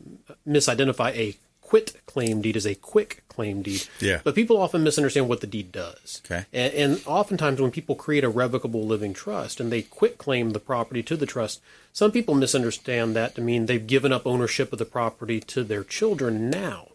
misidentify 0.48 1.16
a 1.16 1.36
quit 1.68 2.00
claim 2.06 2.42
deed 2.42 2.56
is 2.56 2.66
a 2.66 2.76
quick 2.76 3.24
claim 3.28 3.62
deed. 3.62 3.84
Yeah. 4.00 4.22
But 4.24 4.36
people 4.36 4.56
often 4.56 4.86
misunderstand 4.86 5.28
what 5.28 5.42
the 5.42 5.48
deed 5.48 5.74
does. 5.74 6.22
Okay. 6.26 6.46
And, 6.54 6.74
and 6.74 7.02
oftentimes, 7.06 7.60
when 7.60 7.72
people 7.72 7.94
create 7.94 8.24
a 8.24 8.30
revocable 8.30 8.86
living 8.86 9.14
trust 9.14 9.60
and 9.60 9.70
they 9.70 9.82
quit 9.82 10.18
claim 10.18 10.52
the 10.52 10.62
property 10.62 11.04
to 11.04 11.18
the 11.18 11.26
trust, 11.26 11.60
some 11.92 12.14
people 12.14 12.36
misunderstand 12.36 13.18
that 13.18 13.36
to 13.36 13.42
mean 13.42 13.66
they've 13.66 13.86
given 13.86 14.14
up 14.14 14.26
ownership 14.26 14.72
of 14.72 14.80
the 14.80 14.86
property 14.86 15.42
to 15.42 15.62
their 15.62 15.84
children 15.84 16.50
now. 16.50 16.88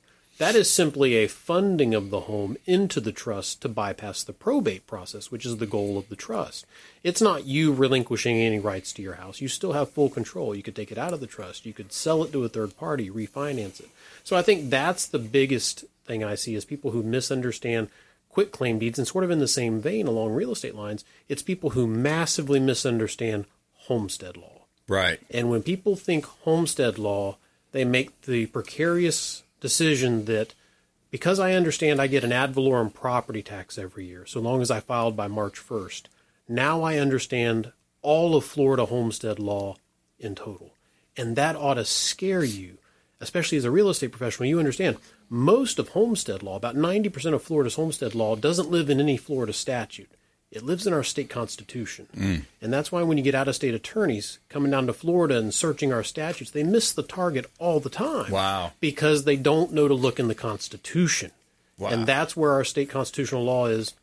That 0.43 0.57
is 0.57 0.69
simply 0.69 1.15
a 1.15 1.29
funding 1.29 1.95
of 1.95 2.11
the 2.11 2.23
home 2.23 2.57
into 2.67 2.99
the 2.99 3.13
trust 3.13 3.63
to 3.63 3.69
bypass 3.69 4.25
the 4.25 4.33
probate 4.33 4.89
process, 4.89 5.31
which 5.31 5.47
is 5.47 5.59
the 5.59 5.69
goal 5.69 5.97
of 5.97 6.09
the 6.09 6.17
trust. 6.17 6.67
It's 7.05 7.23
not 7.23 7.47
you 7.47 7.73
relinquishing 7.73 8.39
any 8.39 8.59
rights 8.59 8.93
to 8.95 9.03
your 9.03 9.15
house. 9.15 9.41
You 9.41 9.47
still 9.47 9.75
have 9.75 9.93
full 9.93 10.11
control. 10.11 10.53
You 10.53 10.65
could 10.65 10.75
take 10.75 10.91
it 10.91 10.99
out 10.99 11.13
of 11.13 11.21
the 11.21 11.29
trust. 11.29 11.65
You 11.65 11.73
could 11.73 11.93
sell 11.93 12.25
it 12.25 12.33
to 12.33 12.43
a 12.43 12.49
third 12.49 12.77
party, 12.77 13.09
refinance 13.09 13.79
it. 13.79 13.89
So 14.25 14.35
I 14.35 14.43
think 14.43 14.69
that's 14.69 15.07
the 15.07 15.21
biggest 15.21 15.85
thing 16.07 16.25
I 16.25 16.35
see 16.35 16.57
is 16.57 16.65
people 16.65 16.91
who 16.91 17.05
misunderstand 17.05 17.89
quit 18.29 18.51
claim 18.51 18.81
deeds 18.81 18.99
and 18.99 19.07
sort 19.07 19.23
of 19.23 19.31
in 19.31 19.39
the 19.39 19.47
same 19.47 19.81
vein 19.81 20.09
along 20.09 20.33
real 20.33 20.51
estate 20.51 20.75
lines, 20.75 21.05
it's 21.29 21.45
people 21.45 21.71
who 21.71 21.87
massively 21.87 22.59
misunderstand 22.59 23.45
homestead 23.83 24.37
law. 24.37 24.63
Right. 24.89 25.21
And 25.31 25.51
when 25.51 25.63
people 25.63 25.95
think 25.95 26.25
homestead 26.25 26.99
law, 26.99 27.37
they 27.71 27.85
make 27.85 28.23
the 28.23 28.47
precarious 28.47 29.42
decision 29.63 30.27
that 30.27 30.53
because 31.11 31.39
I 31.39 31.53
understand 31.53 32.01
I 32.01 32.07
get 32.07 32.25
an 32.25 32.33
ad 32.33 32.53
valorem 32.53 32.91
property 32.91 33.43
tax 33.43 33.79
every 33.79 34.07
year, 34.07 34.27
so 34.27 34.41
long 34.41 34.61
as 34.61 34.71
I 34.71 34.81
filed 34.81 35.17
by 35.17 35.29
March 35.29 35.59
1st, 35.59 36.03
now 36.49 36.83
I 36.83 36.99
understand 36.99 37.73
all 38.03 38.35
of 38.35 38.45
Florida 38.45 38.87
homestead 38.87 39.39
law 39.39 39.77
in 40.19 40.35
total. 40.35 40.73
And 41.17 41.37
that 41.37 41.57
ought 41.57 41.75
to 41.75 41.85
scare 41.85 42.45
you, 42.45 42.79
especially 43.21 43.59
as 43.59 43.65
a 43.65 43.71
real 43.71 43.89
estate 43.89 44.11
professional. 44.11 44.49
You 44.49 44.59
understand 44.59 44.97
most 45.29 45.79
of 45.79 45.91
homestead 45.91 46.43
law, 46.43 46.57
about 46.57 46.77
90% 46.77 47.35
of 47.35 47.43
Florida's 47.43 47.77
homestead 47.77 48.15
law, 48.15 48.35
doesn't 48.35 48.71
live 48.71 48.91
in 48.91 48.99
any 48.99 49.17
Florida 49.17 49.53
statute. 49.53 50.11
It 50.53 50.63
lives 50.63 50.87
in 50.87 50.93
our 50.93 51.03
state 51.03 51.31
constitution. 51.31 52.45
And 52.61 52.73
that's 52.73 52.93
why 52.93 53.03
when 53.03 53.17
you 53.17 53.25
get 53.25 53.35
out 53.35 53.49
of 53.49 53.55
state 53.55 53.75
attorneys 53.75 54.39
coming 54.51 54.71
down 54.71 54.87
to 54.87 54.93
Florida 54.93 55.39
and 55.39 55.53
searching 55.53 55.95
our 55.95 56.05
statutes, 56.05 56.51
they 56.51 56.63
miss 56.63 56.93
the 56.93 57.03
target 57.03 57.47
all 57.59 57.81
the 57.81 57.89
time. 57.89 58.31
Wow. 58.31 58.73
Because 58.79 59.25
they 59.25 59.37
don't 59.37 59.73
know 59.73 59.89
to 59.89 59.95
look 59.95 60.21
in 60.21 60.29
the 60.29 60.35
Constitution. 60.35 61.31
Wow. 61.79 61.89
And 61.89 62.07
that's 62.07 62.37
where 62.37 62.53
our 62.53 62.65
state 62.65 62.91
constitutional 62.91 63.45
law 63.45 63.67
is. 63.67 63.95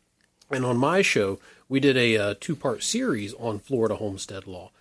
And 0.50 0.66
on 0.66 0.76
my 0.76 1.02
show, 1.02 1.38
we 1.68 1.78
did 1.78 1.96
a 1.96 2.16
uh, 2.16 2.34
two 2.40 2.56
part 2.56 2.82
series 2.82 3.32
on 3.34 3.60
Florida 3.60 3.94
homestead 3.94 4.48
law, 4.48 4.72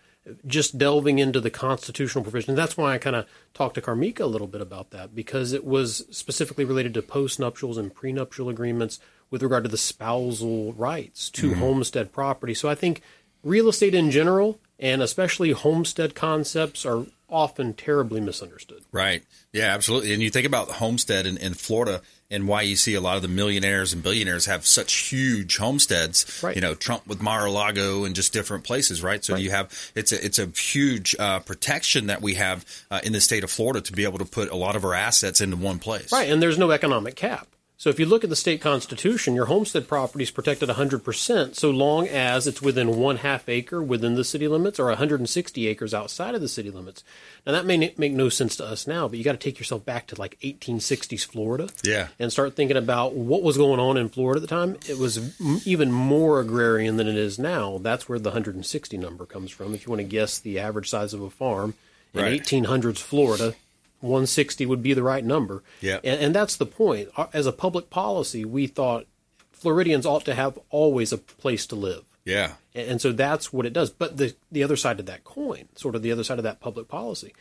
just 0.48 0.80
delving 0.80 1.20
into 1.20 1.40
the 1.40 1.52
constitutional 1.52 2.24
provision. 2.24 2.56
That's 2.56 2.78
why 2.78 2.96
I 2.96 2.98
kind 2.98 3.16
of 3.16 3.28
talked 3.54 3.76
to 3.76 3.82
Karmika 3.82 4.22
a 4.22 4.26
little 4.26 4.48
bit 4.48 4.62
about 4.62 4.90
that, 4.90 5.14
because 5.14 5.54
it 5.54 5.64
was 5.64 6.08
specifically 6.10 6.66
related 6.66 6.96
to 6.96 7.04
postnuptials 7.04 7.78
and 7.78 7.94
prenuptial 7.94 8.50
agreements 8.50 9.00
with 9.32 9.44
regard 9.44 9.64
to 9.64 9.70
the 9.70 9.78
spousal 9.78 10.74
rights 10.74 11.30
to 11.32 11.56
homestead 11.56 12.12
property. 12.12 12.54
So 12.54 12.70
I 12.70 12.76
think 12.76 13.02
real 13.44 13.70
estate 13.70 13.94
in 13.94 14.12
general, 14.12 14.60
and 14.80 15.02
especially 15.02 15.52
homestead 15.52 16.16
concepts, 16.16 16.86
are 16.86 17.06
often 17.30 17.74
terribly 17.74 18.20
misunderstood. 18.20 18.82
Right. 18.92 19.24
Yeah, 19.54 19.74
absolutely. 19.74 20.14
And 20.14 20.22
you 20.24 20.32
think 20.32 20.48
about 20.48 20.68
the 20.68 20.74
homestead 20.74 21.28
in, 21.28 21.38
in 21.38 21.54
Florida 21.54 22.02
and 22.32 22.48
why 22.48 22.64
you 22.64 22.76
see 22.76 22.96
a 22.96 23.02
lot 23.02 23.18
of 23.18 23.22
the 23.22 23.28
millionaires 23.28 23.94
and 23.94 24.02
billionaires 24.02 24.48
have 24.48 24.66
such 24.66 24.94
huge 25.10 25.58
homesteads. 25.58 26.42
Right. 26.44 26.56
You 26.56 26.62
know, 26.62 26.74
Trump 26.74 27.06
with 27.06 27.22
Mar-a-Lago 27.22 28.04
and 28.06 28.16
just 28.16 28.34
different 28.34 28.64
places, 28.64 29.04
right? 29.04 29.24
So 29.24 29.34
Right. 29.34 29.44
you 29.44 29.52
have 29.52 29.92
it's 29.94 30.12
a 30.12 30.26
it's 30.26 30.40
a 30.40 30.48
huge 30.48 31.16
uh, 31.20 31.40
protection 31.42 32.08
that 32.08 32.22
we 32.22 32.34
have 32.36 32.66
uh, 32.90 33.00
in 33.04 33.14
the 33.14 33.22
state 33.22 33.44
of 33.44 33.52
Florida 33.52 33.82
to 33.82 33.94
be 33.94 34.06
able 34.06 34.20
to 34.20 34.26
put 34.26 34.50
a 34.50 34.56
lot 34.56 34.76
of 34.76 34.84
our 34.84 34.96
assets 34.96 35.40
into 35.40 35.56
one 35.58 35.78
place. 35.78 36.12
Right, 36.12 36.30
and 36.30 36.42
there's 36.42 36.58
no 36.58 36.72
economic 36.72 37.16
cap. 37.16 37.48
So 37.80 37.90
if 37.90 37.98
you 37.98 38.06
look 38.06 38.26
at 38.26 38.30
the 38.30 38.36
state 38.36 38.60
constitution, 38.60 39.36
your 39.36 39.46
homestead 39.46 39.88
property 39.88 40.24
is 40.26 40.32
protected 40.32 40.68
100% 40.68 41.56
so 41.56 41.72
long 41.72 42.10
as 42.10 42.46
it's 42.46 42.62
within 42.62 42.98
one 42.98 43.16
half 43.16 43.48
acre 43.48 43.82
within 43.82 44.16
the 44.16 44.26
city 44.26 44.50
limits 44.50 44.82
or 44.82 44.88
160 44.88 45.66
acres 45.66 45.94
outside 45.94 46.36
of 46.36 46.42
the 46.42 46.50
city 46.50 46.72
limits. 46.72 47.06
Now 47.48 47.54
that 47.54 47.66
may 47.66 47.76
n- 47.82 47.94
make 47.96 48.12
no 48.12 48.28
sense 48.28 48.58
to 48.58 48.66
us 48.66 48.86
now, 48.86 49.08
but 49.08 49.18
you 49.18 49.24
got 49.24 49.32
to 49.32 49.38
take 49.38 49.60
yourself 49.60 49.86
back 49.86 50.08
to 50.08 50.20
like 50.20 50.38
1860s 50.42 51.26
Florida. 51.26 51.70
Yeah. 51.82 52.10
And 52.20 52.34
start 52.34 52.54
thinking 52.58 52.76
about 52.76 53.14
what 53.14 53.44
was 53.44 53.56
going 53.56 53.80
on 53.80 53.96
in 53.96 54.10
Florida 54.10 54.40
at 54.40 54.42
the 54.42 54.54
time. 54.54 54.76
It 54.90 54.98
was 54.98 55.18
m- 55.40 55.62
even 55.64 55.90
more 55.90 56.42
agrarian 56.42 56.98
than 56.98 57.08
it 57.08 57.16
is 57.16 57.40
now. 57.40 57.78
That's 57.78 58.10
where 58.10 58.20
the 58.20 58.32
160 58.32 58.98
number 58.98 59.26
comes 59.26 59.52
from. 59.52 59.74
If 59.74 59.86
you 59.86 59.90
want 59.90 60.02
to 60.02 60.04
guess 60.04 60.38
the 60.38 60.60
average 60.60 60.90
size 60.90 61.14
of 61.14 61.22
a 61.22 61.30
farm 61.30 61.76
in 62.14 62.22
Right. 62.24 62.42
1800s 62.44 62.98
Florida, 62.98 63.56
160 64.02 64.66
would 64.66 64.82
be 64.82 64.94
the 64.94 65.04
right 65.04 65.24
number. 65.24 65.64
Yeah. 65.82 66.00
And, 66.04 66.22
and 66.22 66.36
that's 66.36 66.56
the 66.56 66.66
point. 66.66 67.10
Uh, 67.18 67.28
As 67.34 67.46
a 67.46 67.52
public 67.52 67.90
policy, 67.90 68.46
we 68.46 68.68
thought 68.68 69.08
Floridians 69.52 70.06
ought 70.06 70.26
to 70.26 70.36
have 70.36 70.58
always 70.70 71.12
a 71.12 71.18
place 71.18 71.66
to 71.68 71.76
live. 71.76 72.04
Yeah. 72.26 72.54
And, 72.74 72.92
and 72.92 73.02
so 73.02 73.12
that's 73.12 73.52
what 73.52 73.66
it 73.66 73.74
does. 73.74 73.90
But 73.90 74.18
the, 74.18 74.36
the 74.52 74.64
other 74.64 74.76
side 74.76 75.00
of 75.00 75.06
that 75.08 75.24
coin, 75.24 75.68
sort 75.76 75.96
of 75.96 76.02
the 76.02 76.12
other 76.12 76.24
side 76.24 76.40
of 76.40 76.44
that 76.44 76.60
public 76.60 76.88
policy, 76.88 77.34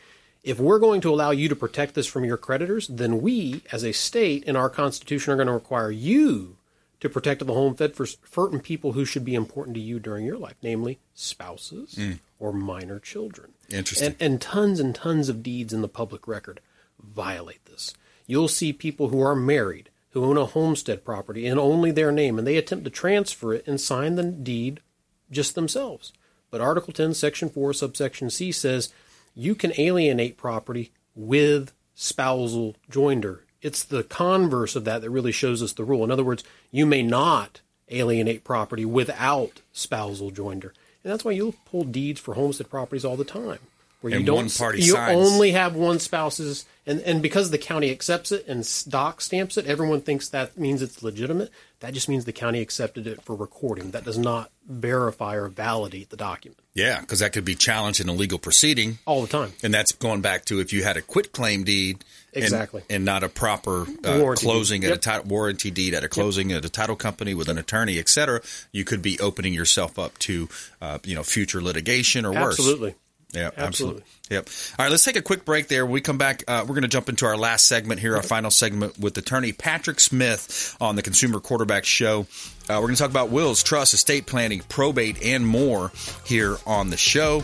if 0.43 0.59
we're 0.59 0.79
going 0.79 1.01
to 1.01 1.13
allow 1.13 1.31
you 1.31 1.49
to 1.49 1.55
protect 1.55 1.95
this 1.95 2.07
from 2.07 2.23
your 2.23 2.37
creditors, 2.37 2.87
then 2.87 3.21
we, 3.21 3.61
as 3.71 3.83
a 3.83 3.91
state 3.91 4.43
in 4.45 4.55
our 4.55 4.69
Constitution, 4.69 5.33
are 5.33 5.35
going 5.35 5.47
to 5.47 5.53
require 5.53 5.91
you 5.91 6.57
to 7.01 7.09
protect 7.09 7.45
the 7.45 7.53
homestead 7.53 7.95
for 7.95 8.05
certain 8.05 8.59
people 8.59 8.93
who 8.93 9.05
should 9.05 9.25
be 9.25 9.35
important 9.35 9.75
to 9.75 9.81
you 9.81 9.99
during 9.99 10.25
your 10.25 10.37
life, 10.37 10.55
namely 10.61 10.99
spouses 11.13 11.97
or 12.39 12.53
minor 12.53 12.99
children. 12.99 13.53
Interesting. 13.69 14.07
And, 14.07 14.15
and 14.19 14.41
tons 14.41 14.79
and 14.79 14.95
tons 14.95 15.29
of 15.29 15.43
deeds 15.43 15.73
in 15.73 15.81
the 15.81 15.87
public 15.87 16.27
record 16.27 16.61
violate 16.99 17.65
this. 17.65 17.93
You'll 18.25 18.47
see 18.47 18.73
people 18.73 19.09
who 19.09 19.21
are 19.21 19.35
married 19.35 19.89
who 20.11 20.25
own 20.25 20.37
a 20.37 20.45
homestead 20.45 21.05
property 21.05 21.45
in 21.45 21.59
only 21.59 21.91
their 21.91 22.11
name, 22.11 22.37
and 22.37 22.47
they 22.47 22.57
attempt 22.57 22.83
to 22.85 22.89
transfer 22.89 23.53
it 23.53 23.67
and 23.67 23.79
sign 23.79 24.15
the 24.15 24.23
deed 24.23 24.81
just 25.29 25.55
themselves. 25.55 26.13
But 26.49 26.61
Article 26.61 26.93
10, 26.93 27.13
Section 27.13 27.49
4, 27.49 27.73
subsection 27.73 28.29
C 28.29 28.51
says 28.51 28.91
you 29.35 29.53
can 29.53 29.71
alienate 29.79 30.37
property 30.37 30.91
with 31.15 31.71
spousal 31.93 32.75
joinder. 32.91 33.41
It's 33.61 33.83
the 33.83 34.03
converse 34.03 34.75
of 34.75 34.85
that 34.85 35.01
that 35.01 35.09
really 35.09 35.31
shows 35.31 35.61
us 35.61 35.73
the 35.73 35.83
rule. 35.83 36.03
In 36.03 36.11
other 36.11 36.23
words, 36.23 36.43
you 36.71 36.85
may 36.85 37.03
not 37.03 37.61
alienate 37.89 38.43
property 38.43 38.85
without 38.85 39.61
spousal 39.71 40.31
joinder. 40.31 40.71
And 41.03 41.13
that's 41.13 41.23
why 41.23 41.31
you'll 41.31 41.55
pull 41.65 41.83
deeds 41.83 42.19
for 42.19 42.33
homestead 42.33 42.69
properties 42.69 43.05
all 43.05 43.15
the 43.15 43.23
time. 43.23 43.59
Where 44.01 44.13
And 44.13 44.21
you 44.21 44.25
don't 44.27 44.35
one 44.37 44.49
party 44.49 44.81
you 44.81 44.93
signs. 44.93 45.17
only 45.17 45.51
have 45.51 45.75
one 45.75 45.99
spouse's 45.99 46.65
and, 46.85 47.01
and 47.01 47.21
because 47.21 47.51
the 47.51 47.57
county 47.57 47.91
accepts 47.91 48.31
it 48.31 48.47
and 48.47 48.67
doc 48.87 49.19
stamps 49.21 49.57
it, 49.57 49.67
everyone 49.67 50.01
thinks 50.01 50.29
that 50.29 50.57
means 50.57 50.81
it's 50.81 51.03
legitimate. 51.03 51.51
That 51.81 51.93
just 51.93 52.07
means 52.09 52.25
the 52.25 52.31
county 52.33 52.61
accepted 52.61 53.05
it 53.07 53.21
for 53.21 53.35
recording. 53.35 53.91
That 53.91 54.05
does 54.05 54.17
not 54.17 54.51
verify 54.67 55.35
or 55.35 55.49
validate 55.49 56.09
the 56.09 56.17
document 56.17 56.59
Yeah, 56.73 57.01
because 57.01 57.19
that 57.19 57.33
could 57.33 57.43
be 57.45 57.55
challenged 57.55 57.99
in 57.99 58.07
a 58.09 58.13
legal 58.13 58.39
proceeding. 58.39 58.99
all 59.05 59.21
the 59.21 59.27
time. 59.27 59.51
And 59.63 59.73
that's 59.73 59.91
going 59.91 60.21
back 60.21 60.45
to 60.45 60.59
if 60.61 60.71
you 60.73 60.83
had 60.83 60.95
a 60.97 61.01
quit 61.01 61.31
claim 61.31 61.63
deed, 61.63 62.03
Exactly. 62.33 62.83
and, 62.89 63.03
not 63.05 63.23
a 63.23 63.29
proper 63.29 63.85
uh, 64.05 64.33
closing 64.35 64.81
deed. 64.81 64.87
at 64.87 64.91
a 64.91 64.95
Yep. 64.95 65.01
title 65.01 65.25
warranty 65.27 65.71
deed 65.71 65.93
at 65.93 66.03
a 66.03 66.09
closing 66.09 66.51
at 66.53 66.63
a 66.65 66.69
title 66.69 66.95
company 66.95 67.33
with 67.33 67.49
an 67.49 67.57
attorney, 67.57 67.99
etc 67.99 68.41
you 68.71 68.85
could 68.85 69.01
be 69.01 69.19
opening 69.19 69.53
yourself 69.53 69.99
up 69.99 70.17
to 70.19 70.47
uh, 70.81 70.99
you 71.03 71.15
know 71.15 71.23
future 71.23 71.61
litigation 71.61 72.25
or 72.25 72.31
worse. 72.31 72.57
Absolutely. 72.59 72.95
Yeah, 73.31 73.51
absolutely. 73.57 74.01
Absolutely. 74.01 74.03
Yep. 74.31 74.49
All 74.79 74.85
right, 74.85 74.91
let's 74.91 75.03
take 75.03 75.15
a 75.15 75.21
quick 75.21 75.45
break 75.45 75.67
there. 75.67 75.85
When 75.85 75.93
we 75.93 76.01
come 76.01 76.17
back, 76.17 76.43
uh, 76.47 76.61
we're 76.63 76.73
going 76.73 76.81
to 76.81 76.87
jump 76.87 77.09
into 77.09 77.25
our 77.25 77.37
last 77.37 77.67
segment 77.67 77.99
here, 77.99 78.15
our 78.15 78.23
final 78.23 78.49
segment 78.51 78.97
with 78.97 79.17
attorney 79.17 79.53
Patrick 79.53 79.99
Smith 79.99 80.75
on 80.81 80.95
the 80.95 81.01
Consumer 81.01 81.39
Quarterback 81.39 81.85
Show. 81.85 82.21
Uh, 82.21 82.75
we're 82.75 82.81
going 82.81 82.95
to 82.95 83.01
talk 83.01 83.11
about 83.11 83.29
wills, 83.29 83.61
trust, 83.63 83.93
estate 83.93 84.25
planning, 84.25 84.61
probate, 84.67 85.23
and 85.23 85.45
more 85.45 85.91
here 86.25 86.57
on 86.65 86.89
the 86.89 86.97
show. 86.97 87.43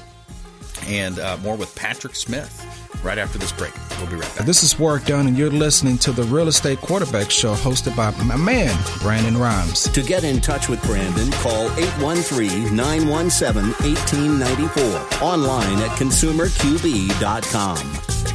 And 0.87 1.19
uh, 1.19 1.37
more 1.37 1.55
with 1.55 1.73
Patrick 1.75 2.15
Smith 2.15 2.51
right 3.03 3.17
after 3.17 3.37
this 3.37 3.51
break. 3.51 3.73
We'll 3.99 4.09
be 4.09 4.15
right 4.15 4.35
back. 4.35 4.45
This 4.45 4.63
is 4.63 4.79
Work 4.79 5.05
Done, 5.05 5.27
and 5.27 5.37
you're 5.37 5.51
listening 5.51 5.97
to 5.99 6.11
the 6.11 6.23
Real 6.23 6.47
Estate 6.47 6.79
Quarterback 6.79 7.29
Show 7.31 7.53
hosted 7.53 7.95
by 7.95 8.11
my 8.23 8.35
man, 8.35 8.75
Brandon 9.01 9.37
Rhymes. 9.37 9.83
To 9.89 10.01
get 10.01 10.23
in 10.23 10.41
touch 10.41 10.69
with 10.69 10.81
Brandon, 10.83 11.31
call 11.33 11.67
813 11.77 12.75
917 12.75 13.73
1894. 13.85 15.21
Online 15.21 15.77
at 15.79 15.91
consumerqb.com. 15.97 18.34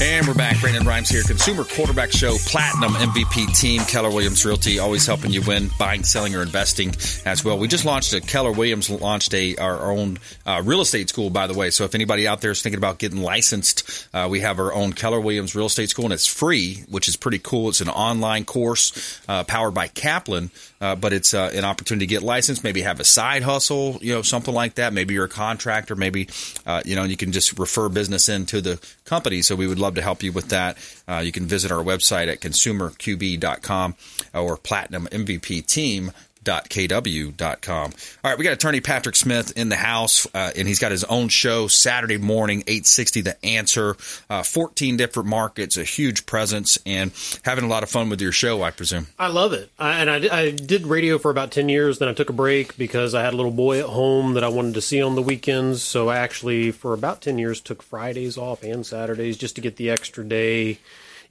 And 0.00 0.26
we're 0.26 0.34
back. 0.34 0.60
Brandon 0.60 0.84
Rhymes 0.84 1.08
here. 1.08 1.22
Consumer 1.22 1.64
Quarterback 1.64 2.10
Show, 2.10 2.36
Platinum 2.46 2.92
MVP 2.92 3.56
team, 3.58 3.82
Keller 3.82 4.10
Williams 4.10 4.44
Realty, 4.44 4.78
always 4.78 5.06
helping 5.06 5.30
you 5.30 5.42
win, 5.42 5.70
buying, 5.78 6.02
selling, 6.02 6.34
or 6.34 6.42
investing 6.42 6.94
as 7.24 7.44
well. 7.44 7.58
We 7.58 7.68
just 7.68 7.84
launched 7.84 8.12
a 8.12 8.20
Keller 8.20 8.50
Williams 8.50 8.90
launched 8.90 9.32
a 9.34 9.56
our 9.56 9.92
own 9.92 10.18
uh, 10.44 10.62
real 10.64 10.80
estate 10.80 11.08
school, 11.08 11.30
by 11.30 11.46
the 11.46 11.54
way. 11.54 11.70
So 11.70 11.84
if 11.84 11.94
anybody 11.94 12.26
out 12.26 12.40
there 12.40 12.50
is 12.50 12.62
thinking 12.62 12.78
about 12.78 12.98
getting 12.98 13.22
licensed, 13.22 14.08
uh, 14.12 14.26
we 14.30 14.40
have 14.40 14.58
our 14.58 14.72
own 14.72 14.92
Keller 14.92 15.20
Williams 15.20 15.54
Real 15.54 15.66
Estate 15.66 15.90
School, 15.90 16.06
and 16.06 16.14
it's 16.14 16.26
free, 16.26 16.84
which 16.88 17.08
is 17.08 17.16
pretty 17.16 17.38
cool. 17.38 17.68
It's 17.68 17.80
an 17.80 17.88
online 17.88 18.44
course 18.44 19.20
uh, 19.28 19.44
powered 19.44 19.74
by 19.74 19.88
Kaplan, 19.88 20.50
uh, 20.80 20.96
but 20.96 21.12
it's 21.12 21.34
uh, 21.34 21.50
an 21.54 21.64
opportunity 21.64 22.06
to 22.06 22.10
get 22.10 22.22
licensed, 22.22 22.64
maybe 22.64 22.82
have 22.82 22.98
a 22.98 23.04
side 23.04 23.42
hustle, 23.42 23.98
you 24.00 24.14
know, 24.14 24.22
something 24.22 24.54
like 24.54 24.76
that. 24.76 24.92
Maybe 24.92 25.14
you're 25.14 25.26
a 25.26 25.28
contractor, 25.28 25.94
maybe 25.94 26.28
uh, 26.66 26.82
you 26.84 26.96
know, 26.96 27.04
you 27.04 27.16
can 27.16 27.30
just 27.30 27.58
refer 27.58 27.88
business 27.88 28.28
into 28.28 28.60
the 28.60 28.80
company. 29.04 29.42
So 29.42 29.54
we 29.54 29.66
would 29.66 29.78
love 29.82 29.94
to 29.96 30.02
help 30.02 30.22
you 30.22 30.32
with 30.32 30.48
that. 30.48 30.78
Uh, 31.06 31.18
you 31.18 31.32
can 31.32 31.44
visit 31.46 31.70
our 31.70 31.84
website 31.84 32.28
at 32.28 32.40
consumerqb.com 32.40 33.94
or 34.32 34.56
platinum 34.56 35.06
MVP 35.12 35.66
team. 35.66 36.12
KW.com. 36.44 37.92
All 38.24 38.30
right, 38.30 38.38
we 38.38 38.44
got 38.44 38.52
attorney 38.52 38.80
Patrick 38.80 39.16
Smith 39.16 39.56
in 39.56 39.68
the 39.68 39.76
house, 39.76 40.26
uh, 40.34 40.50
and 40.56 40.66
he's 40.66 40.78
got 40.78 40.90
his 40.90 41.04
own 41.04 41.28
show 41.28 41.68
Saturday 41.68 42.18
morning, 42.18 42.60
860 42.66 43.20
The 43.22 43.44
Answer, 43.44 43.96
uh, 44.28 44.42
14 44.42 44.96
different 44.96 45.28
markets, 45.28 45.76
a 45.76 45.84
huge 45.84 46.26
presence, 46.26 46.78
and 46.84 47.12
having 47.44 47.64
a 47.64 47.68
lot 47.68 47.82
of 47.82 47.90
fun 47.90 48.10
with 48.10 48.20
your 48.20 48.32
show, 48.32 48.62
I 48.62 48.70
presume. 48.70 49.06
I 49.18 49.28
love 49.28 49.52
it. 49.52 49.70
I, 49.78 50.00
and 50.00 50.10
I, 50.10 50.36
I 50.36 50.50
did 50.50 50.86
radio 50.86 51.18
for 51.18 51.30
about 51.30 51.52
10 51.52 51.68
years. 51.68 51.98
Then 51.98 52.08
I 52.08 52.14
took 52.14 52.30
a 52.30 52.34
break 52.34 52.76
because 52.76 53.14
I 53.14 53.22
had 53.22 53.34
a 53.34 53.36
little 53.36 53.52
boy 53.52 53.80
at 53.80 53.86
home 53.86 54.34
that 54.34 54.44
I 54.44 54.48
wanted 54.48 54.74
to 54.74 54.80
see 54.80 55.02
on 55.02 55.14
the 55.14 55.22
weekends. 55.22 55.82
So 55.82 56.08
I 56.08 56.18
actually, 56.18 56.70
for 56.70 56.92
about 56.92 57.20
10 57.22 57.38
years, 57.38 57.60
took 57.60 57.82
Fridays 57.82 58.36
off 58.36 58.62
and 58.62 58.84
Saturdays 58.84 59.36
just 59.36 59.54
to 59.56 59.60
get 59.60 59.76
the 59.76 59.90
extra 59.90 60.24
day 60.24 60.78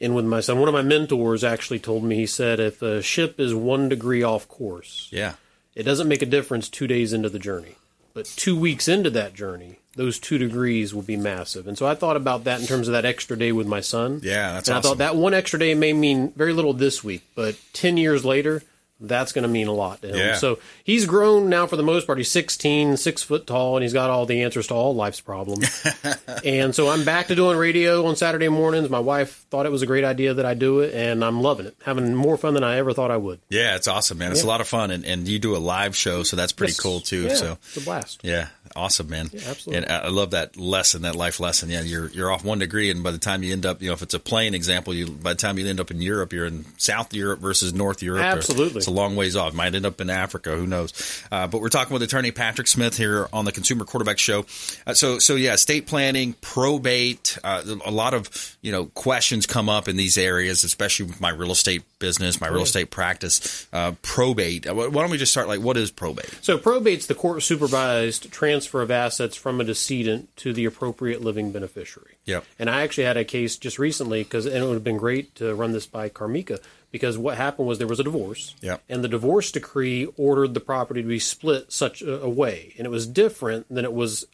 in 0.02 0.14
with 0.14 0.26
my 0.26 0.42
son. 0.42 0.60
One 0.60 0.68
of 0.68 0.74
my 0.74 0.82
mentors 0.82 1.44
actually 1.44 1.80
told 1.80 2.04
me, 2.04 2.16
he 2.18 2.26
said, 2.26 2.60
if 2.60 2.82
a 2.82 3.02
ship 3.02 3.40
is 3.40 3.54
one 3.54 3.88
degree 3.88 4.24
off 4.24 4.48
course, 4.50 5.08
Yeah. 5.12 5.34
it 5.76 5.84
doesn't 5.84 6.08
make 6.10 6.22
a 6.22 6.26
difference 6.26 6.68
two 6.68 6.88
days 6.88 7.14
into 7.14 7.30
the 7.30 7.40
journey. 7.40 7.76
But 8.14 8.26
two 8.26 8.60
weeks 8.60 8.90
into 8.90 9.10
that 9.12 9.34
journey, 9.34 9.78
those 9.96 10.20
two 10.20 10.38
degrees 10.38 10.94
will 10.94 11.02
be 11.04 11.16
massive. 11.16 11.66
And 11.68 11.78
so 11.78 11.86
I 11.86 11.96
thought 11.96 12.18
about 12.18 12.44
that 12.44 12.60
in 12.60 12.68
terms 12.68 12.90
of 12.90 12.92
that 12.94 13.06
extra 13.06 13.38
day 13.38 13.52
with 13.54 13.68
my 13.68 13.80
son. 13.80 14.20
Yeah, 14.24 14.54
that's 14.54 14.68
and 14.68 14.78
I 14.78 14.82
thought 14.82 14.98
that 14.98 15.16
one 15.16 15.34
extra 15.34 15.60
day 15.60 15.76
may 15.76 15.94
mean 15.94 16.34
very 16.36 16.52
little 16.52 16.74
this 16.74 17.04
week, 17.06 17.22
but 17.36 17.56
10 17.74 17.96
years 17.98 18.26
later, 18.26 18.64
that's 19.02 19.32
going 19.34 19.44
to 19.44 19.48
mean 19.50 19.68
a 19.68 19.74
lot 19.74 20.02
to 20.04 20.10
him. 20.10 20.16
Yeah. 20.16 20.36
So 20.36 20.60
he's 20.84 21.06
grown 21.06 21.50
now 21.50 21.66
for 21.68 21.76
the 21.76 21.84
most 21.84 22.06
part. 22.06 22.18
He's 22.20 22.30
16, 22.32 22.98
six 22.98 23.24
foot 23.24 23.48
tall, 23.48 23.76
and 23.78 23.84
he's 23.84 23.94
got 23.94 24.10
all 24.10 24.26
the 24.26 24.44
answers 24.44 24.68
to 24.68 24.74
all 24.76 24.94
life's 24.96 25.20
problems. 25.20 25.86
and 26.46 26.74
so 26.76 26.90
I'm 26.90 27.04
back 27.04 27.28
to 27.28 27.36
doing 27.36 27.58
radio 27.58 28.06
on 28.06 28.16
Saturday 28.16 28.48
mornings. 28.50 28.90
My 28.90 29.00
wife 29.00 29.46
thought 29.50 29.66
it 29.66 29.72
was 29.72 29.82
a 29.82 29.88
great 29.88 30.04
idea 30.04 30.34
that 30.36 30.46
I 30.46 30.54
do 30.54 30.82
it, 30.82 30.94
and 30.94 31.24
I'm 31.26 31.42
loving 31.42 31.66
it. 31.66 31.76
Having 31.84 32.16
more 32.16 32.38
fun 32.38 32.54
than 32.54 32.64
I 32.64 32.78
ever 32.78 32.94
thought 32.94 33.12
I 33.12 33.18
would. 33.18 33.40
Yeah, 33.50 33.76
it's 33.76 33.88
awesome, 33.88 34.20
man. 34.20 34.32
It's 34.32 34.44
a 34.44 34.48
lot 34.48 34.62
of 34.62 34.68
fun, 34.68 34.92
and, 34.92 35.04
and 35.06 35.28
you 35.28 35.40
do 35.40 35.56
a 35.56 35.60
live 35.60 35.96
show, 35.96 36.24
so 36.24 36.36
that's 36.36 36.52
pretty 36.52 36.72
Yes. 36.72 36.80
cool 36.80 37.00
too. 37.00 37.24
Yeah, 37.24 37.36
so 37.36 37.58
it's 37.64 37.78
a 37.78 37.82
blast. 37.82 38.22
Yeah, 38.24 38.48
Awesome, 38.76 39.10
man. 39.10 39.30
absolutely. 39.34 39.78
And 39.78 39.92
I 39.92 40.10
love 40.10 40.32
that 40.32 40.58
lesson, 40.58 41.04
that 41.04 41.16
life 41.16 41.40
lesson. 41.40 41.70
Yeah, 41.70 41.82
you're 41.82 42.10
you're 42.10 42.32
off 42.32 42.44
one 42.44 42.60
degree, 42.60 42.90
and 42.90 43.04
by 43.04 43.12
the 43.12 43.18
time 43.18 43.44
you 43.44 43.54
end 43.54 43.66
up, 43.66 43.82
you 43.82 43.88
know, 43.88 43.94
if 43.94 44.02
it's 44.02 44.14
a 44.14 44.20
plane 44.20 44.54
example, 44.54 44.94
you 44.94 45.08
by 45.08 45.34
the 45.34 45.40
time 45.40 45.58
you 45.58 45.68
end 45.68 45.80
up 45.80 45.92
in 45.92 46.02
Europe, 46.02 46.34
you're 46.34 46.46
in 46.46 46.66
South 46.78 47.14
Europe 47.14 47.40
versus 47.40 47.74
North 47.74 48.02
Europe. 48.02 48.24
Absolutely. 48.24 48.78
it's 48.78 48.88
a 48.88 48.92
long 48.92 49.16
ways 49.16 49.36
off. 49.36 49.54
Might 49.54 49.76
end 49.76 49.86
up 49.86 50.02
in 50.02 50.10
Africa. 50.10 50.56
Who 50.56 50.68
knows? 50.68 50.94
Uh, 51.32 51.48
but 51.48 51.62
we're 51.62 51.70
talking 51.70 51.94
with 51.94 52.04
attorney 52.04 52.32
Patrick 52.32 52.68
Smith 52.68 52.98
here 52.98 53.28
on 53.34 53.46
the 53.46 53.52
Consumer 53.52 53.86
Quarterback 53.86 54.20
Show. 54.20 54.46
Uh, 54.86 54.94
so 54.94 55.20
so 55.20 55.36
yeah, 55.36 55.54
estate 55.54 55.88
planning, 55.88 56.34
probate, 56.42 57.38
uh, 57.44 57.64
a 57.86 57.92
lot 57.92 58.14
of 58.14 58.58
you 58.62 58.72
know 58.72 58.86
questions 58.86 59.46
come 59.46 59.70
up 59.70 59.88
in 59.88 59.96
these 59.98 60.18
areas, 60.18 60.64
especially 60.64 61.08
with 61.08 61.22
my 61.22 61.30
real 61.30 61.52
estate 61.52 61.84
business, 62.00 62.42
my 62.42 62.48
real 62.48 62.64
estate 62.64 62.92
practice. 62.92 63.68
Uh, 63.72 63.94
probate. 64.02 64.68
Uh, 64.68 64.74
Why 64.74 64.90
don't 64.90 65.12
we 65.12 65.18
just 65.18 65.32
start? 65.32 65.48
Like, 65.48 65.62
what 65.62 65.78
is 65.78 65.92
probate? 65.92 66.30
So 66.42 66.58
probate's 66.58 67.08
the 67.08 67.16
court 67.16 67.42
supervised 67.44 68.32
transfer 68.32 68.61
of 68.74 68.92
assets 68.92 69.36
from 69.36 69.60
a 69.60 69.64
decedent 69.64 70.36
to 70.38 70.54
the 70.54 70.66
appropriate 70.66 71.22
living 71.22 71.52
beneficiary. 71.52 72.18
Yep. 72.26 72.46
And 72.60 72.70
I 72.70 72.82
actually 72.82 73.06
had 73.06 73.18
a 73.18 73.26
case 73.26 73.58
just 73.58 73.80
recently 73.80 74.24
because 74.24 74.46
and 74.46 74.56
it 74.56 74.68
would 74.68 74.74
have 74.74 74.84
been 74.84 74.98
great 74.98 75.36
to 75.36 75.54
run 75.56 75.72
this 75.72 75.86
by 75.86 76.10
Karmika 76.10 76.60
because 76.92 77.18
what 77.18 77.38
happened 77.38 77.68
was 77.68 77.78
there 77.78 77.88
was 77.88 78.00
a 78.00 78.04
divorce. 78.04 78.56
Yep. 78.62 78.84
And 78.90 79.04
the 79.04 79.08
divorce 79.08 79.52
decree 79.52 80.08
ordered 80.18 80.54
the 80.54 80.60
property 80.60 81.02
to 81.02 81.08
be 81.08 81.20
split 81.20 81.72
such 81.72 82.02
a, 82.02 82.22
a 82.22 82.30
way, 82.30 82.74
and 82.78 82.86
it 82.86 82.92
was 82.92 83.08
different 83.08 83.68
than 83.74 83.86
it 83.86 83.94
was 83.94 84.26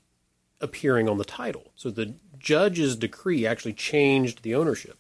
appearing 0.60 1.08
on 1.08 1.18
the 1.18 1.26
title. 1.26 1.72
So 1.76 1.90
the 1.90 2.16
judge's 2.40 2.96
decree 2.96 3.46
actually 3.46 3.74
changed 3.74 4.44
the 4.44 4.56
ownership. 4.56 4.98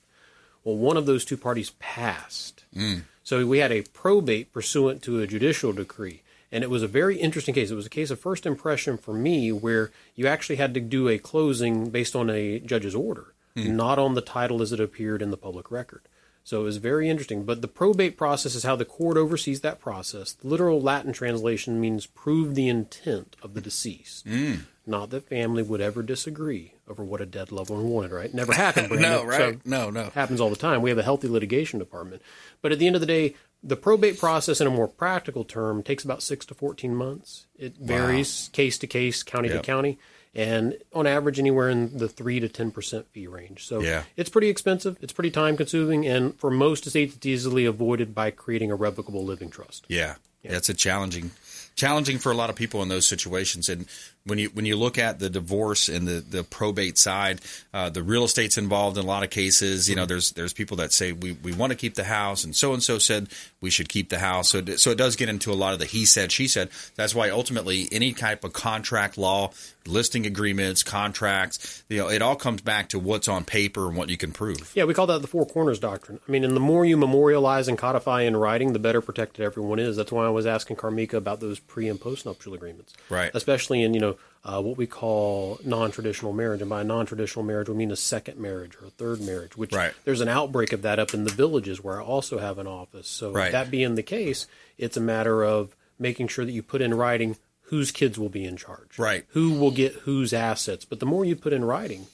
Well, 0.63 0.75
one 0.75 0.97
of 0.97 1.05
those 1.05 1.25
two 1.25 1.37
parties 1.37 1.71
passed. 1.79 2.65
Mm. 2.75 3.03
So 3.23 3.45
we 3.45 3.59
had 3.59 3.71
a 3.71 3.81
probate 3.81 4.53
pursuant 4.53 5.01
to 5.03 5.21
a 5.21 5.27
judicial 5.27 5.73
decree. 5.73 6.21
And 6.51 6.63
it 6.63 6.69
was 6.69 6.83
a 6.83 6.87
very 6.87 7.17
interesting 7.17 7.53
case. 7.53 7.71
It 7.71 7.75
was 7.75 7.85
a 7.85 7.89
case 7.89 8.09
of 8.09 8.19
first 8.19 8.45
impression 8.45 8.97
for 8.97 9.13
me 9.13 9.51
where 9.51 9.91
you 10.15 10.27
actually 10.27 10.55
had 10.55 10.73
to 10.75 10.79
do 10.79 11.09
a 11.09 11.17
closing 11.17 11.89
based 11.89 12.15
on 12.15 12.29
a 12.29 12.59
judge's 12.59 12.95
order, 12.95 13.33
hmm. 13.55 13.75
not 13.75 13.99
on 13.99 14.13
the 14.13 14.21
title 14.21 14.61
as 14.61 14.71
it 14.71 14.79
appeared 14.79 15.21
in 15.21 15.31
the 15.31 15.37
public 15.37 15.69
record. 15.71 16.01
So 16.43 16.61
it 16.61 16.63
was 16.63 16.77
very 16.77 17.09
interesting. 17.09 17.43
But 17.43 17.61
the 17.61 17.67
probate 17.67 18.15
process 18.15 18.55
is 18.55 18.63
how 18.63 18.77
the 18.77 18.85
court 18.85 19.17
oversees 19.17 19.59
that 19.61 19.81
process. 19.81 20.31
The 20.31 20.47
literal 20.47 20.81
Latin 20.81 21.11
translation 21.11 21.81
means 21.81 22.05
prove 22.05 22.55
the 22.55 22.69
intent 22.69 23.35
of 23.43 23.53
the 23.53 23.59
deceased. 23.59 24.25
Hmm. 24.25 24.53
Not 24.87 25.09
that 25.09 25.27
family 25.27 25.61
would 25.63 25.81
ever 25.81 26.01
disagree 26.01 26.73
over 26.87 27.03
what 27.03 27.19
a 27.21 27.25
dead 27.25 27.51
loved 27.51 27.69
one 27.69 27.89
wanted, 27.89 28.11
right? 28.11 28.33
Never 28.33 28.53
happened. 28.53 28.89
No, 28.99 29.23
right. 29.25 29.37
So 29.55 29.59
No, 29.65 29.89
no. 29.89 30.09
happens 30.15 30.39
all 30.39 30.49
the 30.49 30.55
time. 30.55 30.81
We 30.81 30.89
have 30.89 30.97
a 30.99 31.03
healthy 31.03 31.27
litigation 31.27 31.77
department. 31.79 32.21
But 32.61 32.71
at 32.71 32.79
the 32.79 32.87
end 32.87 32.95
of 32.95 33.01
the 33.01 33.05
day, 33.07 33.35
the 33.63 33.75
probate 33.75 34.17
process, 34.19 34.61
in 34.61 34.67
a 34.67 34.69
more 34.71 34.87
practical 34.87 35.43
term, 35.43 35.83
takes 35.83 36.03
about 36.05 36.23
six 36.23 36.45
to 36.45 36.53
14 36.53 36.95
months. 36.95 37.47
It 37.57 37.75
varies 37.77 38.49
case 38.53 38.77
to 38.79 38.87
case, 38.87 39.23
county 39.23 39.49
Yep. 39.49 39.57
to 39.61 39.65
county, 39.65 39.99
and 40.35 40.77
on 40.93 41.07
average, 41.07 41.39
anywhere 41.39 41.67
in 41.69 41.97
the 41.97 42.07
3 42.07 42.39
to 42.39 42.47
10% 42.47 43.07
fee 43.11 43.27
range. 43.27 43.65
So 43.65 43.81
Yeah. 43.81 44.03
it's 44.15 44.29
pretty 44.29 44.49
expensive, 44.49 44.97
it's 45.01 45.11
pretty 45.11 45.31
time 45.31 45.57
consuming, 45.57 46.05
and 46.07 46.37
for 46.39 46.51
most 46.51 46.85
estates, 46.87 47.15
it's 47.15 47.25
easily 47.25 47.65
avoided 47.65 48.13
by 48.15 48.29
creating 48.31 48.71
a 48.71 48.75
revocable 48.75 49.25
living 49.25 49.49
trust. 49.49 49.85
Yeah. 49.89 50.15
yeah, 50.43 50.55
it's 50.55 50.69
a 50.69 50.73
challenging, 50.75 51.31
challenging 51.75 52.19
for 52.19 52.31
a 52.31 52.35
lot 52.35 52.49
of 52.51 52.55
people 52.55 52.83
in 52.83 52.89
those 52.89 53.07
situations. 53.07 53.67
And 53.69 53.87
when 54.27 54.39
you 54.39 54.49
when 54.49 54.65
you 54.65 54.75
look 54.75 54.97
at 54.97 55.19
the 55.19 55.29
divorce 55.29 55.89
and 55.89 56.07
the, 56.07 56.19
the 56.19 56.43
probate 56.43 56.97
side, 56.97 57.41
uh, 57.73 57.89
the 57.89 58.03
real 58.03 58.23
estate's 58.23 58.57
involved 58.57 58.97
in 58.97 59.03
a 59.03 59.07
lot 59.07 59.23
of 59.23 59.29
cases. 59.29 59.89
You 59.89 59.95
know, 59.95 60.05
there's 60.05 60.31
there's 60.33 60.53
people 60.53 60.77
that 60.77 60.93
say 60.93 61.11
we, 61.11 61.31
we 61.31 61.53
want 61.53 61.71
to 61.71 61.75
keep 61.75 61.95
the 61.95 62.03
house, 62.03 62.43
and 62.43 62.55
so 62.55 62.73
and 62.73 62.83
so 62.83 62.97
said 62.97 63.29
we 63.61 63.69
should 63.69 63.89
keep 63.89 64.09
the 64.09 64.19
house. 64.19 64.49
So 64.49 64.59
it, 64.59 64.79
so 64.79 64.91
it 64.91 64.97
does 64.97 65.15
get 65.15 65.29
into 65.29 65.51
a 65.51 65.55
lot 65.55 65.73
of 65.73 65.79
the 65.79 65.85
he 65.85 66.05
said 66.05 66.31
she 66.31 66.47
said. 66.47 66.69
That's 66.95 67.15
why 67.15 67.29
ultimately 67.29 67.87
any 67.91 68.13
type 68.13 68.43
of 68.43 68.53
contract 68.53 69.17
law, 69.17 69.51
listing 69.85 70.25
agreements, 70.25 70.83
contracts, 70.83 71.83
you 71.89 71.97
know, 71.97 72.09
it 72.09 72.21
all 72.21 72.35
comes 72.35 72.61
back 72.61 72.89
to 72.89 72.99
what's 72.99 73.27
on 73.27 73.45
paper 73.45 73.87
and 73.87 73.97
what 73.97 74.09
you 74.09 74.17
can 74.17 74.31
prove. 74.31 74.71
Yeah, 74.75 74.83
we 74.83 74.93
call 74.93 75.07
that 75.07 75.21
the 75.21 75.27
Four 75.27 75.45
Corners 75.45 75.79
Doctrine. 75.79 76.19
I 76.27 76.31
mean, 76.31 76.43
and 76.43 76.55
the 76.55 76.61
more 76.61 76.85
you 76.85 76.97
memorialize 76.97 77.67
and 77.67 77.77
codify 77.77 78.23
in 78.23 78.35
writing, 78.35 78.73
the 78.73 78.79
better 78.79 79.01
protected 79.01 79.45
everyone 79.45 79.79
is. 79.79 79.95
That's 79.95 80.11
why 80.11 80.25
I 80.25 80.29
was 80.29 80.45
asking 80.45 80.75
Karmika 80.75 81.13
about 81.13 81.39
those 81.39 81.59
pre 81.59 81.87
and 81.87 81.99
post 81.99 82.25
nuptial 82.25 82.53
agreements. 82.53 82.93
Right. 83.09 83.31
Especially 83.33 83.81
in, 83.81 83.93
you 83.93 83.99
know, 83.99 84.16
uh, 84.43 84.61
what 84.61 84.77
we 84.77 84.87
call 84.87 85.59
non 85.65 85.91
traditional 85.91 86.33
marriage. 86.33 86.61
And 86.61 86.69
by 86.69 86.83
non 86.83 87.05
traditional 87.05 87.43
marriage, 87.43 87.69
we 87.69 87.75
mean 87.75 87.91
a 87.91 87.95
second 87.95 88.39
marriage 88.39 88.75
or 88.81 88.87
a 88.87 88.91
third 88.91 89.21
marriage, 89.21 89.57
which 89.57 89.73
Right. 89.73 89.93
there's 90.05 90.21
an 90.21 90.29
outbreak 90.29 90.71
of 90.73 90.81
that 90.83 90.99
up 90.99 91.13
in 91.13 91.23
the 91.23 91.31
villages 91.31 91.83
where 91.83 92.01
I 92.01 92.03
also 92.03 92.39
have 92.39 92.57
an 92.57 92.67
office. 92.67 93.07
So, 93.07 93.31
Right. 93.31 93.51
that 93.51 93.69
being 93.71 93.95
the 93.95 94.03
case, 94.03 94.47
it's 94.77 94.97
a 94.97 95.01
matter 95.01 95.43
of 95.43 95.75
making 95.99 96.27
sure 96.27 96.45
that 96.45 96.51
you 96.51 96.61
put 96.63 96.81
in 96.81 96.93
writing 96.93 97.35
whose 97.63 97.91
kids 97.91 98.17
will 98.17 98.29
be 98.29 98.45
in 98.45 98.55
charge 98.55 98.97
Right. 98.97 99.25
who 99.29 99.51
will 99.53 99.71
get 99.71 99.93
whose 100.05 100.31
assets. 100.31 100.85
But 100.85 100.99
the 101.01 101.05
more 101.05 101.25
you 101.25 101.35
put 101.35 101.51
in 101.53 101.65
writing, 101.65 102.07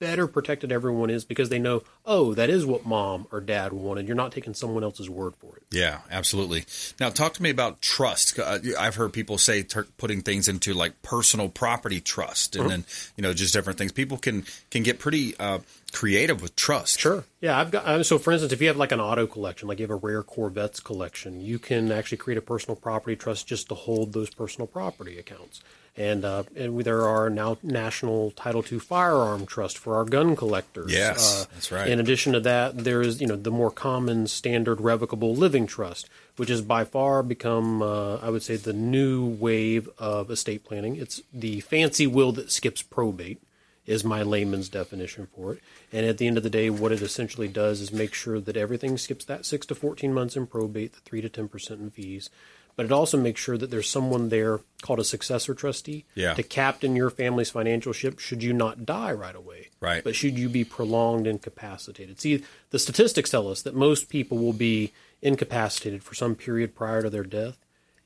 better 0.00 0.26
protected 0.26 0.72
everyone 0.72 1.10
is 1.10 1.24
because 1.24 1.50
they 1.50 1.58
know, 1.58 1.82
oh, 2.04 2.34
that 2.34 2.50
is 2.50 2.66
what 2.66 2.84
mom 2.84 3.26
or 3.30 3.40
dad 3.40 3.72
wanted. 3.72 4.08
You're 4.08 4.16
not 4.16 4.32
taking 4.32 4.54
someone 4.54 4.82
else's 4.82 5.08
word 5.08 5.36
for 5.36 5.56
it. 5.56 5.62
Yeah, 5.70 5.98
absolutely. 6.10 6.64
Now, 6.98 7.10
talk 7.10 7.34
to 7.34 7.42
me 7.42 7.50
about 7.50 7.80
trust. 7.80 8.38
Uh, 8.38 8.58
I've 8.78 8.96
heard 8.96 9.12
people 9.12 9.38
say 9.38 9.62
ter- 9.62 9.86
putting 9.98 10.22
things 10.22 10.48
into 10.48 10.72
like 10.72 11.00
personal 11.02 11.48
property 11.48 12.00
trust, 12.00 12.56
and 12.56 12.68
then 12.68 12.84
you 13.16 13.22
know 13.22 13.32
just 13.32 13.52
different 13.52 13.78
things. 13.78 13.92
People 13.92 14.16
can 14.16 14.44
can 14.70 14.82
get 14.82 14.98
pretty 14.98 15.36
uh, 15.38 15.60
creative 15.90 16.40
with 16.42 16.56
trust. 16.56 16.98
Sure. 17.00 17.24
Yeah, 17.40 17.58
I've 17.58 17.70
got. 17.70 17.84
uh, 17.84 18.02
So, 18.02 18.18
for 18.18 18.32
instance, 18.32 18.52
if 18.52 18.60
you 18.60 18.68
have 18.68 18.76
like 18.76 18.92
an 18.92 19.00
auto 19.00 19.26
collection, 19.26 19.68
like 19.68 19.78
you 19.78 19.84
have 19.84 19.90
a 19.90 19.94
rare 19.96 20.22
Corvettes 20.22 20.80
collection, 20.80 21.40
you 21.40 21.58
can 21.58 21.90
actually 21.92 22.18
create 22.18 22.38
a 22.38 22.42
personal 22.42 22.76
property 22.76 23.16
trust 23.16 23.46
just 23.46 23.68
to 23.68 23.74
hold 23.74 24.12
those 24.12 24.30
personal 24.30 24.66
property 24.66 25.18
accounts. 25.18 25.60
And 25.96 26.24
uh, 26.24 26.44
and 26.54 26.80
there 26.84 27.02
are 27.06 27.28
now 27.28 27.58
national 27.62 28.30
Title 28.30 28.64
II 28.70 28.78
firearm 28.78 29.44
trust 29.44 29.76
for 29.76 29.96
our 29.96 30.04
gun 30.04 30.36
collectors. 30.36 30.92
Yes, 30.92 31.18
Uh, 31.18 31.44
that's 31.52 31.72
right. 31.72 31.88
In 31.88 31.98
addition 31.98 32.32
to 32.32 32.40
that, 32.40 32.84
there 32.84 33.02
is 33.02 33.20
you 33.20 33.26
know 33.26 33.36
the 33.36 33.50
more 33.50 33.72
common 33.72 34.28
standard 34.28 34.80
revocable 34.80 35.34
living 35.34 35.66
trust, 35.66 36.08
which 36.36 36.48
has 36.48 36.62
by 36.62 36.84
far 36.84 37.22
become 37.24 37.82
uh, 37.82 38.16
I 38.18 38.30
would 38.30 38.42
say 38.44 38.54
the 38.56 38.72
new 38.72 39.26
wave 39.26 39.88
of 39.98 40.30
estate 40.30 40.62
planning. 40.64 40.94
It's 40.96 41.22
the 41.34 41.60
fancy 41.60 42.06
will 42.06 42.30
that 42.32 42.52
skips 42.52 42.82
probate 42.82 43.42
is 43.90 44.04
my 44.04 44.22
layman's 44.22 44.68
definition 44.68 45.26
for 45.34 45.54
it. 45.54 45.60
And 45.92 46.06
at 46.06 46.18
the 46.18 46.26
end 46.28 46.36
of 46.36 46.42
the 46.44 46.50
day, 46.50 46.70
what 46.70 46.92
it 46.92 47.02
essentially 47.02 47.48
does 47.48 47.80
is 47.80 47.92
make 47.92 48.14
sure 48.14 48.38
that 48.40 48.56
everything 48.56 48.96
skips 48.96 49.24
that 49.24 49.44
six 49.44 49.66
to 49.66 49.74
14 49.74 50.14
months 50.14 50.36
in 50.36 50.46
probate, 50.46 50.92
the 50.92 51.00
three 51.00 51.20
to 51.20 51.28
10% 51.28 51.70
in 51.72 51.90
fees. 51.90 52.30
But 52.76 52.86
it 52.86 52.92
also 52.92 53.18
makes 53.18 53.40
sure 53.40 53.58
that 53.58 53.70
there's 53.70 53.90
someone 53.90 54.28
there 54.28 54.60
called 54.80 55.00
a 55.00 55.04
successor 55.04 55.54
trustee 55.54 56.04
Yeah. 56.14 56.34
to 56.34 56.42
captain 56.44 56.94
your 56.94 57.10
family's 57.10 57.50
financial 57.50 57.92
ship 57.92 58.20
should 58.20 58.42
you 58.44 58.52
not 58.52 58.86
die 58.86 59.12
right 59.12 59.34
away. 59.34 59.68
Right. 59.80 60.04
But 60.04 60.14
should 60.14 60.38
you 60.38 60.48
be 60.48 60.62
prolonged 60.64 61.26
incapacitated. 61.26 62.20
See, 62.20 62.44
the 62.70 62.78
statistics 62.78 63.30
tell 63.30 63.48
us 63.48 63.60
that 63.62 63.74
most 63.74 64.08
people 64.08 64.38
will 64.38 64.52
be 64.52 64.92
incapacitated 65.20 66.02
for 66.04 66.14
some 66.14 66.36
period 66.36 66.74
prior 66.76 67.02
to 67.02 67.10
their 67.10 67.24
death. 67.24 67.58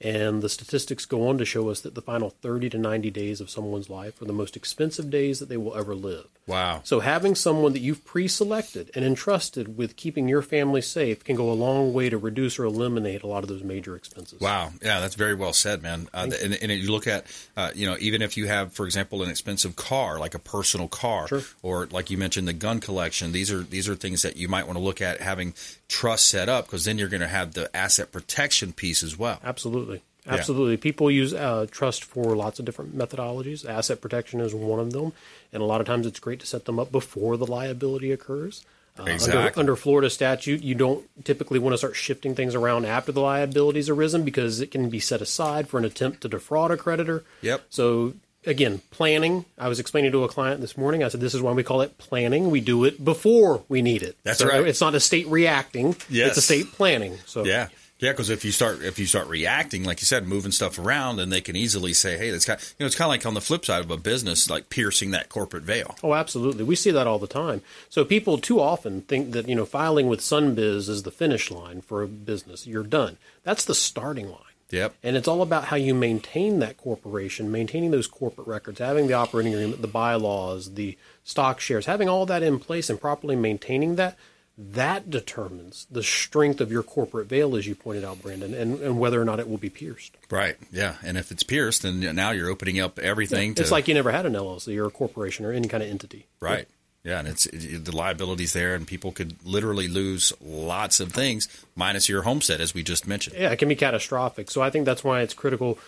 And 0.05 0.43
the 0.43 0.51
statistics 0.51 1.07
go 1.07 1.27
on 1.29 1.39
to 1.39 1.47
show 1.47 1.71
us 1.71 1.81
that 1.81 1.95
the 1.95 2.03
final 2.03 2.29
30 2.29 2.69
to 2.71 2.79
90 2.79 3.11
days 3.11 3.41
of 3.41 3.49
someone's 3.49 3.89
life 3.89 4.21
are 4.21 4.27
the 4.27 4.35
most 4.35 4.55
expensive 4.55 5.09
days 5.09 5.39
that 5.39 5.49
they 5.49 5.57
will 5.57 5.75
ever 5.75 5.95
live. 5.95 6.29
Wow. 6.47 6.83
So 6.85 7.01
having 7.01 7.35
someone 7.35 7.73
that 7.73 7.79
you've 7.81 8.05
pre-selected 8.05 8.91
and 8.95 9.03
entrusted 9.05 9.79
with 9.79 9.97
keeping 9.97 10.29
your 10.29 10.43
family 10.43 10.83
safe 10.83 11.25
can 11.25 11.37
go 11.37 11.51
a 11.51 11.55
long 11.55 11.95
way 11.95 12.11
to 12.11 12.19
reduce 12.19 12.59
or 12.59 12.65
eliminate 12.65 13.23
a 13.23 13.27
lot 13.27 13.43
of 13.45 13.49
those 13.49 13.63
major 13.63 13.97
expenses. 13.97 14.41
Wow, 14.41 14.73
yeah, 14.83 15.01
that's 15.01 15.15
very 15.15 15.35
well 15.35 15.55
said, 15.55 15.83
man. 15.83 16.09
Uh, 16.13 16.31
and, 16.43 16.53
and 16.55 16.71
you 16.73 16.91
look 16.91 17.07
at, 17.07 17.25
uh, 17.57 17.71
you 17.75 17.87
know, 17.87 17.97
even 17.99 18.21
if 18.21 18.37
you 18.37 18.47
have, 18.47 18.75
for 18.75 18.85
example, 18.85 19.23
an 19.23 19.31
expensive 19.31 19.75
car, 19.75 20.19
like 20.19 20.35
a 20.35 20.39
personal 20.39 20.89
car, 20.89 21.29
Sure. 21.29 21.43
or 21.63 21.87
like 21.87 22.11
you 22.11 22.19
mentioned, 22.19 22.47
the 22.47 22.53
gun 22.53 22.79
collection. 22.81 23.33
These 23.33 23.51
are 23.51 23.63
these 23.63 23.89
are 23.89 23.95
things 23.95 24.23
that 24.23 24.37
you 24.37 24.49
might 24.49 24.67
want 24.67 24.77
to 24.77 24.85
look 24.85 25.01
at 25.01 25.23
having 25.23 25.55
trust 25.89 26.29
set 26.29 26.51
up 26.51 26.67
because 26.67 26.85
then 26.85 26.99
you're 26.99 27.09
going 27.09 27.21
to 27.23 27.27
have 27.29 27.55
the 27.55 27.75
asset 27.75 28.13
protection 28.13 28.73
piece 28.73 29.03
as 29.03 29.19
well. 29.19 29.41
Absolutely. 29.43 30.03
Absolutely. 30.27 30.77
People 30.77 31.11
use 31.11 31.35
uh, 31.35 31.67
trust 31.71 32.05
for 32.05 32.35
lots 32.35 32.59
of 32.59 32.65
different 32.65 32.97
methodologies. 32.97 33.69
Asset 33.69 34.01
protection 34.01 34.41
is 34.41 34.55
one 34.55 34.81
of 34.81 34.93
them. 34.93 35.13
And 35.53 35.63
a 35.63 35.67
lot 35.67 35.81
of 35.81 35.87
times 35.87 36.07
it's 36.07 36.19
great 36.21 36.41
to 36.41 36.47
set 36.47 36.65
them 36.65 36.79
up 36.79 36.91
before 36.91 37.37
the 37.37 37.47
liability 37.47 38.11
occurs. 38.11 38.65
Uh, 38.99 39.03
under, 39.03 39.13
Exactly. 39.13 39.61
under 39.61 39.77
Florida 39.77 40.09
statute, 40.09 40.63
you 40.63 40.75
don't 40.75 41.05
typically 41.25 41.59
want 41.59 41.75
to 41.75 41.79
start 41.79 41.97
shifting 41.97 42.35
things 42.35 42.55
around 42.55 42.87
after 42.87 43.13
the 43.13 43.21
liabilities 43.21 43.89
arisen 43.89 44.25
because 44.25 44.61
it 44.61 44.71
can 44.71 44.89
be 44.89 45.01
set 45.01 45.21
aside 45.21 45.69
for 45.69 45.79
an 45.79 45.85
attempt 45.85 46.21
to 46.23 46.29
defraud 46.29 46.71
a 46.71 46.77
creditor. 46.77 47.25
Yep. 47.43 47.65
So 47.71 48.15
again, 48.47 48.81
planning. 48.91 49.45
I 49.59 49.69
was 49.69 49.81
explaining 49.81 50.13
to 50.13 50.23
a 50.25 50.29
client 50.29 50.61
this 50.61 50.77
morning. 50.79 51.03
I 51.03 51.09
said 51.09 51.21
this 51.21 51.35
is 51.35 51.43
why 51.43 51.53
we 51.53 51.63
call 51.65 51.81
it 51.81 51.99
planning. 51.99 52.51
We 52.51 52.61
do 52.61 52.85
it 52.85 53.05
before 53.05 53.65
we 53.69 53.83
need 53.83 54.03
it. 54.03 54.17
That's 54.23 54.39
So 54.39 54.47
right. 54.49 54.67
It's 54.67 54.81
not 54.81 54.95
a 54.95 55.01
state 55.01 55.27
reacting. 55.27 55.97
Yes. 56.09 56.29
It's 56.31 56.39
a 56.39 56.43
state 56.43 56.73
planning. 56.73 57.19
So 57.27 57.45
Yeah. 57.45 57.69
Yeah, 58.05 58.13
because 58.13 58.29
if 58.29 58.45
you 58.45 58.53
start 58.53 58.83
if 58.83 58.99
you 58.99 59.07
start 59.07 59.29
reacting, 59.29 59.83
like 59.83 60.03
you 60.03 60.05
said, 60.05 60.27
moving 60.27 60.53
stuff 60.53 60.79
around, 60.79 61.17
then 61.17 61.31
they 61.31 61.41
can 61.41 61.57
easily 61.57 61.95
say, 61.95 62.19
"Hey, 62.19 62.31
that's 62.31 62.45
kind." 62.45 62.61
You 62.79 62.85
know, 62.85 62.87
it's 62.87 62.97
kind 62.97 63.07
of 63.07 63.13
like 63.13 63.25
on 63.25 63.33
the 63.33 63.41
flip 63.41 63.65
side 63.65 63.83
of 63.83 63.91
a 63.91 63.97
business, 63.97 64.51
like 64.51 64.69
piercing 64.69 65.13
that 65.13 65.31
corporate 65.31 65.63
veil. 65.63 65.97
Oh, 66.03 66.13
absolutely. 66.13 66.65
We 66.65 66.77
see 66.77 66.91
that 66.91 67.07
all 67.07 67.19
the 67.19 67.27
time. 67.27 67.63
So 67.89 68.05
people 68.05 68.37
too 68.37 68.61
often 68.61 69.01
think 69.01 69.33
that, 69.33 69.49
you 69.49 69.55
know, 69.55 69.65
filing 69.65 70.09
with 70.09 70.21
Sunbiz 70.21 70.91
is 70.91 71.05
the 71.05 71.11
finish 71.11 71.51
line 71.51 71.81
for 71.81 72.03
a 72.03 72.07
business. 72.07 72.67
You're 72.67 72.83
done. 72.83 73.17
That's 73.43 73.65
the 73.65 73.75
starting 73.75 74.29
line. 74.29 74.41
Yep. 74.71 74.97
And 75.03 75.17
it's 75.17 75.29
all 75.29 75.41
about 75.41 75.65
how 75.65 75.77
you 75.77 75.95
maintain 75.95 76.59
that 76.59 76.77
corporation, 76.77 77.51
maintaining 77.51 77.91
those 77.91 78.07
corporate 78.07 78.47
records, 78.47 78.81
having 78.81 79.07
the 79.07 79.15
operating 79.15 79.55
agreement, 79.55 79.81
the 79.81 79.89
bylaws, 79.89 80.75
the 80.75 80.99
stock 81.23 81.59
shares, 81.59 81.87
having 81.87 82.11
all 82.11 82.27
that 82.27 82.43
in 82.43 82.59
place 82.59 82.91
and 82.91 83.01
properly 83.01 83.35
maintaining 83.35 83.97
that. 83.97 84.19
That 84.57 85.11
determines 85.11 85.87
the 85.91 86.03
strength 86.03 86.61
of 86.61 86.71
your 86.71 86.85
corporate 86.85 87.27
veil, 87.27 87.57
as 87.57 87.67
you 87.67 87.75
pointed 87.75 88.05
out, 88.05 88.23
Brandon, 88.23 88.55
and, 88.55 88.81
and 88.81 89.01
whether 89.01 89.21
or 89.21 89.25
not 89.25 89.41
it 89.41 89.49
will 89.49 89.59
be 89.59 89.71
pierced. 89.71 90.17
Right. 90.31 90.57
Yeah. 90.71 90.97
And 91.03 91.19
if 91.19 91.33
it's 91.33 91.43
pierced, 91.43 91.83
then 91.83 92.01
now 92.15 92.31
you're 92.31 92.49
opening 92.49 92.79
up 92.79 93.01
everything. 93.01 93.53
It's 93.53 93.69
to, 93.69 93.75
like 93.75 93.89
you 93.89 93.95
never 93.95 94.13
had 94.13 94.27
an 94.27 94.35
LLC 94.35 94.79
or 94.79 94.87
a 94.87 94.91
corporation 94.91 95.45
or 95.45 95.53
any 95.53 95.67
kind 95.67 95.83
of 95.83 95.89
entity. 95.89 96.27
Right. 96.41 96.69
Yeah, 97.03 97.19
and 97.19 97.29
it's 97.29 97.45
it, 97.47 97.85
the 97.85 97.95
liabilities 97.95 98.55
there, 98.55 98.75
and 98.75 98.87
people 98.87 99.13
could 99.13 99.37
literally 99.45 99.89
lose 99.89 100.33
lots 100.41 101.01
of 101.01 101.13
things, 101.13 101.49
minus 101.77 102.09
your 102.09 102.23
homestead, 102.23 102.63
as 102.63 102.73
we 102.73 102.83
just 102.83 103.07
mentioned. 103.07 103.37
Yeah, 103.39 103.51
it 103.51 103.59
can 103.59 103.69
be 103.69 103.77
catastrophic. 103.77 104.51
So 104.51 104.63
I 104.63 104.71
think 104.71 104.87
that's 104.87 105.05
why 105.05 105.21
it's 105.21 105.35
critical 105.35 105.79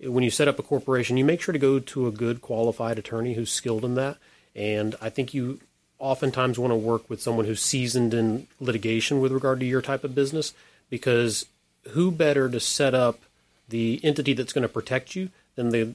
when 0.00 0.22
you 0.22 0.30
set 0.30 0.48
up 0.48 0.58
a 0.58 0.62
corporation, 0.62 1.16
you 1.16 1.24
make 1.24 1.40
sure 1.40 1.52
to 1.52 1.58
go 1.58 1.78
to 1.78 2.06
a 2.06 2.10
good 2.10 2.42
qualified 2.42 2.98
attorney 2.98 3.34
who's 3.34 3.50
skilled 3.50 3.84
in 3.84 3.94
that. 3.94 4.18
And 4.54 4.94
I 5.00 5.10
think 5.10 5.34
you 5.34 5.60
oftentimes 5.98 6.58
want 6.58 6.70
to 6.70 6.76
work 6.76 7.08
with 7.08 7.22
someone 7.22 7.46
who's 7.46 7.62
seasoned 7.62 8.12
in 8.12 8.46
litigation 8.60 9.20
with 9.20 9.32
regard 9.32 9.60
to 9.60 9.66
your 9.66 9.82
type 9.82 10.04
of 10.04 10.14
business, 10.14 10.52
because 10.90 11.46
who 11.90 12.10
better 12.10 12.48
to 12.48 12.60
set 12.60 12.94
up 12.94 13.20
the 13.68 14.00
entity 14.02 14.32
that's 14.32 14.52
going 14.52 14.62
to 14.62 14.68
protect 14.68 15.16
you 15.16 15.30
than 15.54 15.70
the 15.70 15.94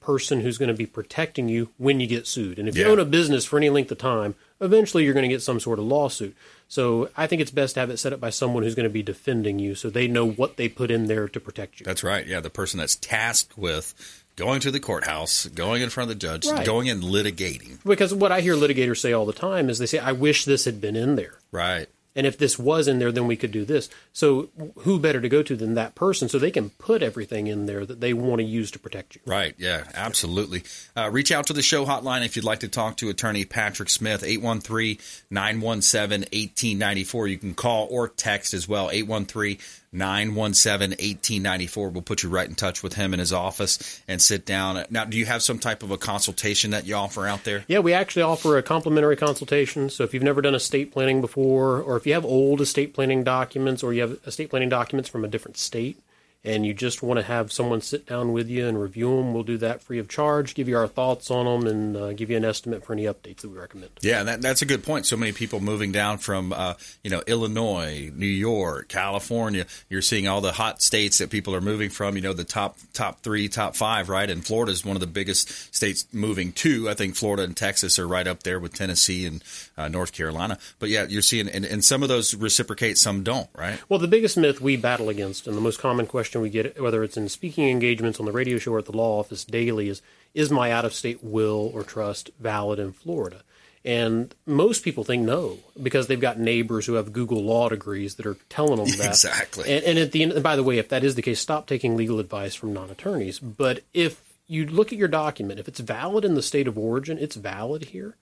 person 0.00 0.40
who's 0.40 0.58
going 0.58 0.68
to 0.68 0.74
be 0.74 0.86
protecting 0.86 1.48
you 1.48 1.70
when 1.78 2.00
you 2.00 2.06
get 2.06 2.26
sued. 2.26 2.58
And 2.58 2.68
if 2.68 2.76
you 2.76 2.84
own 2.86 2.98
a 2.98 3.04
business 3.04 3.44
for 3.44 3.56
any 3.56 3.70
length 3.70 3.90
of 3.90 3.98
time, 3.98 4.34
eventually 4.60 5.04
you're 5.04 5.14
going 5.14 5.28
to 5.28 5.34
get 5.34 5.42
some 5.42 5.60
sort 5.60 5.78
of 5.78 5.84
lawsuit. 5.84 6.36
So 6.68 7.10
I 7.16 7.26
think 7.26 7.42
it's 7.42 7.50
best 7.50 7.74
to 7.74 7.80
have 7.80 7.90
it 7.90 7.98
set 7.98 8.12
up 8.12 8.20
by 8.20 8.30
someone 8.30 8.62
who's 8.62 8.76
going 8.76 8.84
to 8.88 8.92
be 8.92 9.02
defending 9.02 9.58
you 9.58 9.74
so 9.74 9.90
they 9.90 10.06
know 10.06 10.28
what 10.28 10.56
they 10.56 10.68
put 10.68 10.90
in 10.90 11.06
there 11.06 11.28
to 11.28 11.40
protect 11.40 11.80
you. 11.80 11.84
That's 11.84 12.04
right. 12.04 12.26
Yeah, 12.26 12.40
the 12.40 12.50
person 12.50 12.78
that's 12.78 12.94
tasked 12.96 13.58
with 13.58 14.19
going 14.40 14.60
to 14.60 14.70
the 14.70 14.80
courthouse, 14.80 15.46
going 15.46 15.82
in 15.82 15.90
front 15.90 16.10
of 16.10 16.16
the 16.18 16.20
judge, 16.26 16.46
Right. 16.48 16.64
going 16.66 16.88
and 16.88 17.02
litigating. 17.02 17.78
Because 17.84 18.12
what 18.14 18.32
I 18.32 18.40
hear 18.40 18.54
litigators 18.56 18.98
say 18.98 19.12
all 19.12 19.26
the 19.26 19.32
time 19.34 19.68
is 19.68 19.78
they 19.78 19.86
say, 19.86 19.98
I 19.98 20.12
wish 20.12 20.44
this 20.46 20.64
had 20.64 20.80
been 20.80 20.96
in 20.96 21.14
there. 21.16 21.38
Right. 21.52 21.88
And 22.16 22.26
if 22.26 22.36
this 22.38 22.58
was 22.58 22.88
in 22.88 22.98
there, 22.98 23.12
then 23.12 23.28
we 23.28 23.36
could 23.36 23.52
do 23.52 23.64
this. 23.64 23.88
So 24.12 24.48
who 24.78 24.98
better 24.98 25.20
to 25.20 25.28
go 25.28 25.44
to 25.44 25.54
than 25.54 25.74
that 25.74 25.94
person 25.94 26.28
so 26.28 26.38
they 26.40 26.50
can 26.50 26.70
put 26.70 27.02
everything 27.04 27.46
in 27.46 27.66
there 27.66 27.86
that 27.86 28.00
they 28.00 28.12
want 28.12 28.40
to 28.40 28.44
use 28.44 28.72
to 28.72 28.80
protect 28.80 29.14
you? 29.14 29.20
Right. 29.24 29.54
Yeah, 29.58 29.84
absolutely. 29.94 30.64
Uh, 30.96 31.08
reach 31.12 31.30
out 31.30 31.46
to 31.46 31.52
the 31.52 31.62
show 31.62 31.86
hotline 31.86 32.24
if 32.24 32.34
you'd 32.34 32.44
like 32.44 32.60
to 32.60 32.68
talk 32.68 32.96
to 32.96 33.10
attorney 33.10 33.44
Patrick 33.44 33.88
Smith, 33.90 34.24
813 34.24 34.98
917 35.30 36.20
1894. 36.32 37.26
You 37.28 37.38
can 37.38 37.54
call 37.54 37.86
or 37.90 38.08
text 38.08 38.54
as 38.54 38.66
well, 38.66 38.90
813 38.90 39.58
917 39.92 40.90
1894. 40.90 41.88
We'll 41.90 42.02
put 42.02 42.22
you 42.22 42.28
right 42.28 42.48
in 42.48 42.54
touch 42.54 42.82
with 42.82 42.94
him 42.94 43.12
in 43.12 43.20
his 43.20 43.32
office 43.32 44.00
and 44.06 44.22
sit 44.22 44.46
down. 44.46 44.84
Now, 44.90 45.04
do 45.04 45.16
you 45.16 45.26
have 45.26 45.42
some 45.42 45.58
type 45.58 45.82
of 45.82 45.90
a 45.90 45.98
consultation 45.98 46.70
that 46.70 46.86
you 46.86 46.94
offer 46.94 47.26
out 47.26 47.44
there? 47.44 47.64
Yeah, 47.66 47.80
we 47.80 47.92
actually 47.92 48.22
offer 48.22 48.56
a 48.56 48.62
complimentary 48.62 49.16
consultation. 49.16 49.90
So 49.90 50.04
if 50.04 50.14
you've 50.14 50.22
never 50.22 50.42
done 50.42 50.54
estate 50.54 50.92
planning 50.92 51.20
before, 51.20 51.80
or 51.80 51.96
if 51.96 52.06
you 52.06 52.14
have 52.14 52.24
old 52.24 52.60
estate 52.60 52.94
planning 52.94 53.24
documents, 53.24 53.82
or 53.82 53.92
you 53.92 54.02
have 54.02 54.18
estate 54.26 54.50
planning 54.50 54.68
documents 54.68 55.08
from 55.08 55.24
a 55.24 55.28
different 55.28 55.56
state, 55.56 56.00
and 56.42 56.64
you 56.64 56.72
just 56.72 57.02
want 57.02 57.18
to 57.18 57.22
have 57.22 57.52
someone 57.52 57.82
sit 57.82 58.06
down 58.06 58.32
with 58.32 58.48
you 58.48 58.66
and 58.66 58.80
review 58.80 59.16
them, 59.16 59.34
we'll 59.34 59.42
do 59.42 59.58
that 59.58 59.82
free 59.82 59.98
of 59.98 60.08
charge, 60.08 60.54
give 60.54 60.68
you 60.68 60.76
our 60.76 60.88
thoughts 60.88 61.30
on 61.30 61.44
them, 61.44 61.66
and 61.66 61.96
uh, 61.96 62.12
give 62.14 62.30
you 62.30 62.36
an 62.36 62.44
estimate 62.44 62.82
for 62.82 62.94
any 62.94 63.04
updates 63.04 63.42
that 63.42 63.50
we 63.50 63.58
recommend. 63.58 63.90
Yeah, 64.00 64.22
that, 64.22 64.40
that's 64.40 64.62
a 64.62 64.66
good 64.66 64.82
point. 64.82 65.04
So 65.04 65.18
many 65.18 65.32
people 65.32 65.60
moving 65.60 65.92
down 65.92 66.16
from, 66.16 66.54
uh, 66.54 66.74
you 67.04 67.10
know, 67.10 67.22
Illinois, 67.26 68.10
New 68.14 68.26
York, 68.26 68.88
California. 68.88 69.66
You're 69.90 70.00
seeing 70.00 70.28
all 70.28 70.40
the 70.40 70.52
hot 70.52 70.80
states 70.80 71.18
that 71.18 71.28
people 71.28 71.54
are 71.54 71.60
moving 71.60 71.90
from. 71.90 72.16
You 72.16 72.22
know, 72.22 72.32
the 72.32 72.44
top 72.44 72.78
top 72.94 73.20
three, 73.20 73.48
top 73.48 73.76
five, 73.76 74.08
right? 74.08 74.30
And 74.30 74.44
Florida 74.44 74.72
is 74.72 74.82
one 74.82 74.96
of 74.96 75.00
the 75.00 75.06
biggest 75.06 75.74
states 75.74 76.06
moving 76.10 76.52
to. 76.52 76.88
I 76.88 76.94
think 76.94 77.16
Florida 77.16 77.42
and 77.42 77.54
Texas 77.54 77.98
are 77.98 78.08
right 78.08 78.26
up 78.26 78.44
there 78.44 78.58
with 78.58 78.72
Tennessee 78.72 79.26
and 79.26 79.44
uh, 79.76 79.88
North 79.88 80.12
Carolina. 80.12 80.58
But 80.78 80.88
yeah, 80.88 81.04
you're 81.06 81.20
seeing, 81.20 81.48
and, 81.48 81.66
and 81.66 81.84
some 81.84 82.02
of 82.02 82.08
those 82.08 82.34
reciprocate, 82.34 82.96
some 82.96 83.22
don't, 83.22 83.48
right? 83.54 83.78
Well, 83.90 83.98
the 83.98 84.08
biggest 84.08 84.38
myth 84.38 84.60
we 84.60 84.76
battle 84.76 85.10
against, 85.10 85.46
and 85.46 85.54
the 85.54 85.60
most 85.60 85.78
common 85.80 86.06
question 86.06 86.29
we 86.38 86.50
get, 86.50 86.80
whether 86.80 87.02
it's 87.02 87.16
in 87.16 87.28
speaking 87.28 87.68
engagements 87.68 88.20
on 88.20 88.26
the 88.26 88.32
radio 88.32 88.58
show 88.58 88.72
or 88.72 88.78
at 88.78 88.84
the 88.84 88.96
law 88.96 89.18
office 89.18 89.44
daily, 89.44 89.88
is 89.88 90.02
Is 90.34 90.50
my 90.50 90.70
out 90.70 90.84
of 90.84 90.94
state 90.94 91.24
will 91.24 91.70
or 91.74 91.82
trust 91.82 92.30
valid 92.38 92.78
in 92.78 92.92
Florida? 92.92 93.42
And 93.84 94.34
most 94.44 94.84
people 94.84 95.04
think 95.04 95.24
no, 95.24 95.58
because 95.82 96.06
they've 96.06 96.20
got 96.20 96.38
neighbors 96.38 96.84
who 96.84 96.94
have 96.94 97.14
Google 97.14 97.42
law 97.42 97.70
degrees 97.70 98.16
that 98.16 98.26
are 98.26 98.36
telling 98.50 98.76
them 98.76 98.98
that. 98.98 99.08
Exactly. 99.08 99.74
And, 99.74 99.84
and 99.84 99.98
at 99.98 100.12
the 100.12 100.22
end, 100.22 100.42
by 100.42 100.54
the 100.54 100.62
way, 100.62 100.76
if 100.76 100.90
that 100.90 101.02
is 101.02 101.14
the 101.14 101.22
case, 101.22 101.40
stop 101.40 101.66
taking 101.66 101.96
legal 101.96 102.20
advice 102.20 102.54
from 102.54 102.74
non 102.74 102.90
attorneys. 102.90 103.38
But 103.38 103.80
if 103.94 104.20
you 104.46 104.66
look 104.66 104.92
at 104.92 104.98
your 104.98 105.08
document, 105.08 105.60
if 105.60 105.68
it's 105.68 105.80
valid 105.80 106.24
in 106.24 106.34
the 106.34 106.42
state 106.42 106.68
of 106.68 106.76
origin, 106.76 107.16
it's 107.18 107.36
valid 107.36 107.84
here. 107.84 108.16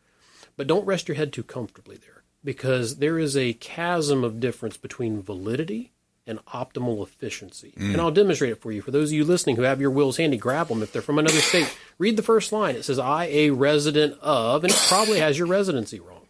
But 0.57 0.69
don't 0.69 0.87
rest 0.87 1.09
your 1.09 1.17
head 1.17 1.33
too 1.33 1.43
comfortably 1.43 1.97
there 1.97 2.23
because 2.45 2.97
there 2.97 3.19
is 3.19 3.37
a 3.37 3.55
chasm 3.55 4.25
of 4.25 4.41
difference 4.41 4.77
between 4.77 5.23
validity 5.23 5.93
and 6.29 6.45
optimal 6.47 7.03
efficiency. 7.03 7.73
Mm. 7.77 7.93
And 7.93 8.01
I'll 8.01 8.11
demonstrate 8.11 8.53
it 8.53 8.61
for 8.61 8.71
you. 8.71 8.83
For 8.83 8.91
those 8.91 9.11
of 9.11 9.15
you 9.15 9.25
listening 9.25 9.57
who 9.57 9.63
have 9.63 9.81
your 9.81 9.91
wills 9.91 10.19
handy, 10.19 10.37
grab 10.37 10.69
them. 10.69 10.83
If 10.83 10.93
they're 10.93 11.03
from 11.03 11.19
another 11.19 11.41
state, 11.41 11.77
read 11.99 12.17
the 12.17 12.23
first 12.23 12.53
line. 12.53 12.77
It 12.77 12.85
says, 12.85 12.99
I, 12.99 13.25
a 13.27 13.51
resident 13.51 14.19
of, 14.21 14.63
and 14.63 14.73
it 14.73 14.85
probably 14.89 15.19
has 15.21 15.39
your 15.39 15.47
residency 15.47 15.99
wrong. 15.99 16.27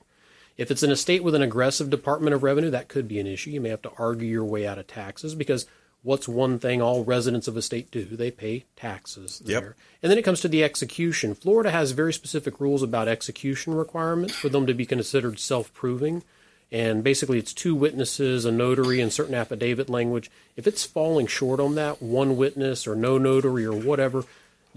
If 0.56 0.70
it's 0.70 0.82
in 0.82 0.90
a 0.90 0.96
state 0.96 1.22
with 1.22 1.34
an 1.34 1.42
aggressive 1.42 1.88
Department 1.88 2.34
of 2.34 2.42
Revenue, 2.42 2.70
that 2.70 2.88
could 2.88 3.06
be 3.06 3.20
an 3.20 3.26
issue. 3.26 3.50
You 3.50 3.60
may 3.60 3.68
have 3.68 3.82
to 3.82 3.92
argue 3.96 4.28
your 4.28 4.44
way 4.44 4.66
out 4.66 4.78
of 4.78 4.88
taxes 4.88 5.34
because 5.34 5.66
what's 6.02 6.28
one 6.28 6.58
thing 6.58 6.82
all 6.82 7.04
residents 7.04 7.46
of 7.46 7.56
a 7.56 7.62
state 7.62 7.90
do? 7.92 8.04
They 8.04 8.32
pay 8.32 8.64
taxes 8.74 9.40
there. 9.44 9.62
Yep. 9.62 9.74
And 10.02 10.10
then 10.10 10.18
it 10.18 10.24
comes 10.24 10.40
to 10.40 10.48
the 10.48 10.64
execution. 10.64 11.34
Florida 11.34 11.70
has 11.70 11.92
very 11.92 12.12
specific 12.12 12.60
rules 12.60 12.82
about 12.82 13.06
execution 13.06 13.74
requirements 13.74 14.34
for 14.34 14.48
them 14.48 14.66
to 14.66 14.74
be 14.74 14.86
considered 14.86 15.38
self 15.38 15.72
proving. 15.72 16.24
And 16.70 17.02
basically, 17.02 17.38
it's 17.38 17.54
two 17.54 17.74
witnesses, 17.74 18.44
a 18.44 18.52
notary, 18.52 19.00
and 19.00 19.12
certain 19.12 19.34
affidavit 19.34 19.88
language. 19.88 20.30
If 20.56 20.66
it's 20.66 20.84
falling 20.84 21.26
short 21.26 21.60
on 21.60 21.76
that, 21.76 22.02
one 22.02 22.36
witness 22.36 22.86
or 22.86 22.94
no 22.94 23.16
notary 23.16 23.64
or 23.64 23.72
whatever, 23.74 24.24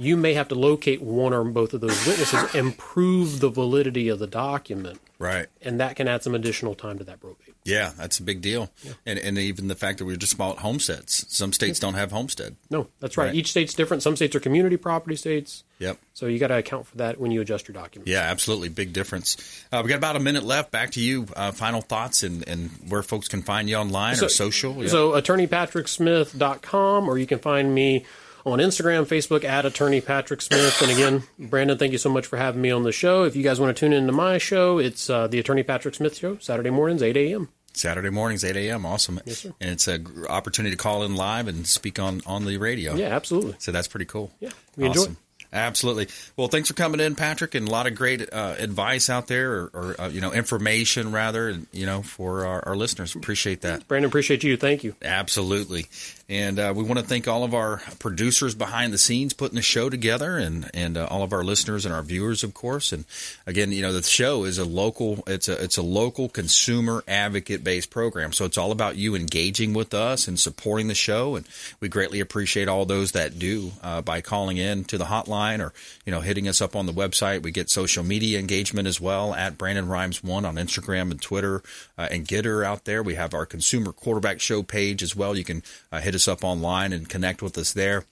you 0.02 0.18
may 0.18 0.34
have 0.34 0.48
to 0.48 0.56
locate 0.56 1.02
one 1.02 1.32
or 1.32 1.44
both 1.44 1.74
of 1.74 1.82
those 1.82 2.08
witnesses 2.08 2.56
and 2.56 2.76
prove 2.76 3.40
the 3.40 3.50
validity 3.50 4.10
of 4.10 4.18
the 4.18 4.26
document. 4.26 5.00
Right. 5.20 5.46
And 5.62 5.80
that 5.80 5.96
can 5.96 6.08
add 6.08 6.24
some 6.24 6.34
additional 6.34 6.74
time 6.74 6.98
to 6.98 7.04
that 7.04 7.20
probate. 7.20 7.54
Yeah, 7.64 7.92
that's 7.96 8.18
a 8.18 8.24
big 8.24 8.42
deal. 8.42 8.72
And, 9.06 9.20
and 9.20 9.38
even 9.38 9.68
the 9.68 9.76
fact 9.76 10.00
that 10.00 10.06
we 10.06 10.14
are 10.14 10.18
just 10.18 10.34
about 10.34 10.58
homesteads. 10.58 11.28
Some 11.30 11.54
states 11.54 11.78
don't 11.80 11.94
have 11.94 12.12
homestead. 12.12 12.56
No, 12.72 12.88
that's 13.00 13.16
right. 13.18 13.26
Right. 13.26 13.36
Each 13.36 13.52
state's 13.52 13.76
different. 13.76 14.02
Some 14.02 14.16
states 14.16 14.36
are 14.36 14.40
community 14.40 14.78
property 14.78 15.16
states. 15.16 15.64
Yep. 15.78 16.00
So 16.16 16.26
you 16.26 16.40
got 16.40 16.48
to 16.48 16.58
account 16.58 16.88
for 16.88 16.98
that 16.98 17.20
when 17.20 17.30
you 17.30 17.40
adjust 17.40 17.68
your 17.68 17.74
documents. 17.74 18.10
Yeah, 18.10 18.22
absolutely. 18.22 18.70
Big 18.70 18.94
difference. 18.94 19.38
Uh, 19.72 19.82
we 19.84 19.90
got 19.90 19.98
about 19.98 20.16
a 20.16 20.20
minute 20.20 20.44
left. 20.44 20.72
Back 20.72 20.92
to 20.92 21.00
you. 21.00 21.28
Uh, 21.36 21.52
final 21.52 21.82
thoughts 21.82 22.24
and, 22.24 22.48
and 22.48 22.72
where 22.90 23.04
folks 23.04 23.28
can 23.28 23.44
find 23.44 23.70
you 23.70 23.76
online 23.76 24.16
so, 24.16 24.26
or 24.26 24.30
social. 24.30 24.82
Yeah. 24.82 24.88
So 24.90 25.12
attorneypatricksmith.com 25.12 27.08
or 27.08 27.20
you 27.20 27.28
can 27.28 27.38
find 27.38 27.76
me 27.76 28.06
on 28.46 28.60
Instagram, 28.60 29.06
Facebook 29.06 29.44
at 29.44 29.66
Attorney 29.66 30.02
Patrick 30.02 30.42
Smith. 30.42 30.82
And 30.82 30.92
again, 30.92 31.24
Brandon, 31.38 31.78
thank 31.78 31.92
you 31.92 31.98
so 31.98 32.10
much 32.10 32.26
for 32.26 32.38
having 32.38 32.62
me 32.62 32.72
on 32.72 32.84
the 32.84 32.92
show. 32.92 33.24
If 33.24 33.36
you 33.36 33.44
guys 33.44 33.60
want 33.60 33.76
to 33.76 33.80
tune 33.80 33.94
into 33.94 34.12
my 34.12 34.38
show, 34.38 34.78
it's 34.78 35.10
uh, 35.10 35.28
the 35.28 35.40
Attorney 35.40 35.64
Patrick 35.64 35.96
Smith 35.96 36.18
Show, 36.18 36.38
Saturday 36.38 36.70
mornings, 36.70 37.02
8 37.02 37.18
a.m. 37.18 37.50
Saturday 37.74 38.10
mornings, 38.10 38.44
8 38.44 38.56
a.m. 38.58 38.86
Awesome. 38.86 39.20
Yes, 39.26 39.40
sir. 39.40 39.54
And 39.62 39.72
it's 39.72 39.88
an 39.88 40.26
opportunity 40.30 40.76
to 40.76 40.82
call 40.82 41.04
in 41.04 41.16
live 41.16 41.48
and 41.48 41.66
speak 41.66 42.00
on, 42.00 42.22
on 42.26 42.46
the 42.46 42.58
radio. 42.58 42.96
Yeah, 42.96 43.16
absolutely. 43.16 43.56
So 43.60 43.72
that's 43.72 43.88
pretty 43.88 44.06
cool. 44.06 44.32
Yeah, 44.40 44.50
we 44.76 44.86
enjoy 44.86 45.02
awesome. 45.02 45.18
Absolutely. 45.54 46.08
Well, 46.38 46.48
thanks 46.48 46.70
for 46.70 46.76
coming 46.76 47.02
in, 47.02 47.16
Patrick, 47.16 47.56
and 47.56 47.68
a 47.68 47.72
lot 47.72 47.86
of 47.86 47.96
great 47.96 48.32
uh, 48.32 48.56
advice 48.58 49.10
out 49.10 49.28
there, 49.28 49.52
or, 49.52 49.72
or 49.74 50.02
uh, 50.02 50.08
you 50.08 50.22
know, 50.22 50.32
information 50.32 51.12
rather, 51.12 51.60
you 51.74 51.86
know, 51.86 52.02
for 52.02 52.46
our, 52.46 52.70
our 52.70 52.76
listeners. 52.76 53.16
Appreciate 53.16 53.62
that. 53.62 53.86
Brandon, 53.88 54.08
appreciate 54.08 54.44
you. 54.44 54.56
Thank 54.56 54.86
you. 54.86 54.96
Absolutely. 55.02 55.88
And 56.32 56.60
uh, 56.60 56.74
we 56.74 56.86
want 56.86 56.98
to 56.98 57.06
thank 57.06 57.28
all 57.28 57.44
of 57.44 57.54
our 57.54 57.82
producers 58.00 58.56
behind 58.56 58.94
the 58.94 58.98
scenes 58.98 59.34
putting 59.34 59.58
the 59.58 59.62
show 59.62 59.90
together 59.90 60.38
and, 60.38 60.72
and 60.74 60.98
uh, 60.98 61.06
all 61.12 61.24
of 61.24 61.34
our 61.34 61.44
listeners 61.44 61.86
and 61.86 61.94
our 61.94 62.02
viewers, 62.02 62.42
of 62.42 62.54
course. 62.54 62.94
And 62.94 63.04
again, 63.46 63.74
you 63.74 63.82
know, 63.82 63.92
the 63.92 64.02
show 64.02 64.46
is 64.46 64.58
a 64.58 64.64
local, 64.64 65.26
it's 65.28 65.50
a, 65.50 65.62
it's 65.62 65.76
a 65.76 65.82
local 65.82 66.30
consumer 66.30 67.04
advocate 67.06 67.66
based 67.66 67.90
program. 67.90 68.32
So 68.32 68.46
it's 68.46 68.58
all 68.58 68.72
about 68.72 68.96
you 68.96 69.14
engaging 69.14 69.74
with 69.74 69.94
us 69.94 70.30
and 70.30 70.40
supporting 70.40 70.88
the 70.88 70.96
show. 70.96 71.36
And 71.36 71.46
we 71.82 71.90
greatly 71.90 72.22
appreciate 72.22 72.70
all 72.70 72.86
those 72.86 73.12
that 73.12 73.38
do 73.38 73.74
uh, 73.84 74.02
by 74.02 74.22
calling 74.22 74.56
in 74.56 74.86
to 74.86 74.98
the 74.98 75.04
hotline 75.04 75.60
or, 75.60 75.74
you 76.06 76.14
know, 76.14 76.22
hitting 76.22 76.48
us 76.48 76.62
up 76.62 76.78
on 76.78 76.86
the 76.86 76.94
website. 76.94 77.44
We 77.44 77.52
get 77.52 77.70
social 77.70 78.06
media 78.06 78.40
engagement 78.40 78.88
as 78.88 79.02
well 79.02 79.34
at 79.34 79.58
Brandon 79.58 79.90
Rhymes 79.90 80.24
One 80.24 80.46
on 80.46 80.56
Instagram 80.56 81.12
and 81.12 81.22
Twitter 81.22 81.62
uh, 81.98 82.08
and 82.10 82.26
GETTR 82.26 82.66
out 82.66 82.86
there. 82.86 83.04
We 83.04 83.16
have 83.16 83.34
our 83.34 83.46
consumer 83.46 83.92
quarterback 83.92 84.40
show 84.40 84.64
page 84.64 85.04
as 85.04 85.14
well. 85.14 85.36
You 85.38 85.44
can 85.44 85.62
uh, 85.92 86.00
hit 86.00 86.16
us 86.16 86.21
up 86.28 86.44
online 86.44 86.94
and 86.94 87.10
connect 87.10 87.42
with 87.42 87.58
us 87.58 87.74
there. 87.74 88.06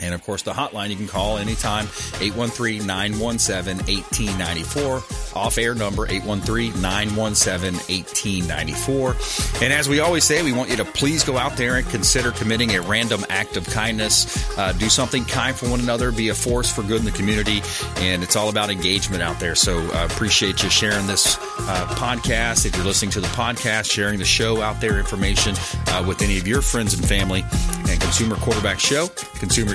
And 0.00 0.12
of 0.12 0.24
course, 0.24 0.42
the 0.42 0.50
hotline 0.52 0.90
you 0.90 0.96
can 0.96 1.06
call 1.06 1.38
anytime 1.38 1.86
813 2.20 2.84
917 2.84 3.76
1894. 3.86 5.02
Off 5.36 5.56
air 5.56 5.74
number 5.74 6.06
813 6.08 6.80
917 6.82 7.74
1894. 7.74 9.16
And 9.62 9.72
as 9.72 9.88
we 9.88 10.00
always 10.00 10.24
say, 10.24 10.42
we 10.42 10.52
want 10.52 10.68
you 10.70 10.76
to 10.76 10.84
please 10.84 11.22
go 11.22 11.38
out 11.38 11.56
there 11.56 11.76
and 11.76 11.88
consider 11.88 12.32
committing 12.32 12.74
a 12.74 12.82
random 12.82 13.24
act 13.28 13.56
of 13.56 13.64
kindness. 13.66 14.58
Uh, 14.58 14.72
do 14.72 14.88
something 14.88 15.24
kind 15.24 15.54
for 15.54 15.70
one 15.70 15.78
another, 15.78 16.10
be 16.10 16.28
a 16.28 16.34
force 16.34 16.72
for 16.72 16.82
good 16.82 16.98
in 16.98 17.04
the 17.04 17.12
community. 17.12 17.62
And 17.98 18.24
it's 18.24 18.34
all 18.34 18.48
about 18.48 18.70
engagement 18.70 19.22
out 19.22 19.38
there. 19.38 19.54
So 19.54 19.78
uh, 19.78 20.08
appreciate 20.10 20.64
you 20.64 20.70
sharing 20.70 21.06
this 21.06 21.36
uh, 21.38 21.86
podcast. 21.90 22.66
If 22.66 22.74
you're 22.74 22.84
listening 22.84 23.12
to 23.12 23.20
the 23.20 23.28
podcast, 23.28 23.90
sharing 23.92 24.18
the 24.18 24.24
show 24.24 24.60
out 24.60 24.80
there, 24.80 24.98
information 24.98 25.54
uh, 25.86 26.04
with 26.06 26.20
any 26.20 26.36
of 26.38 26.48
your 26.48 26.62
friends 26.62 26.94
and 26.94 27.06
family. 27.06 27.44
And 27.88 28.00
Consumer 28.00 28.36
Quarterback 28.36 28.80
Show, 28.80 29.08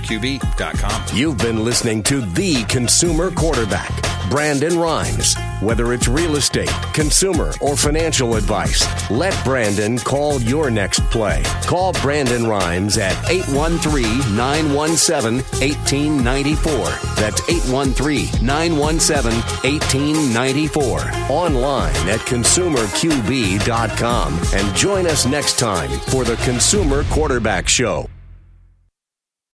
consumerqb.com. 0.09 1.17
You've 1.17 1.37
been 1.37 1.63
listening 1.63 2.03
to 2.03 2.19
The 2.21 2.63
Consumer 2.65 3.31
Quarterback, 3.31 3.89
Brandon 4.29 4.77
Rhymes. 4.77 5.35
Whether 5.61 5.93
it's 5.93 6.07
real 6.07 6.35
estate, 6.37 6.69
consumer, 6.93 7.51
or 7.61 7.75
financial 7.75 8.35
advice, 8.35 8.85
let 9.11 9.35
Brandon 9.43 9.97
call 9.97 10.39
your 10.41 10.71
next 10.71 11.01
play. 11.11 11.43
Call 11.63 11.91
Brandon 11.93 12.47
Rhymes 12.47 12.97
at 12.97 13.11
813 13.29 14.35
917 14.35 15.43
1894. 15.59 16.75
That's 17.15 17.41
813 17.49 18.45
917 18.45 19.41
1894. 19.69 20.99
Online 21.29 21.95
at 22.09 22.19
consumerqb.com. 22.21 24.39
And 24.53 24.75
join 24.75 25.05
us 25.07 25.25
next 25.25 25.59
time 25.59 25.89
for 26.11 26.23
the 26.23 26.35
Consumer 26.37 27.03
Quarterback 27.05 27.67
Show. 27.67 28.07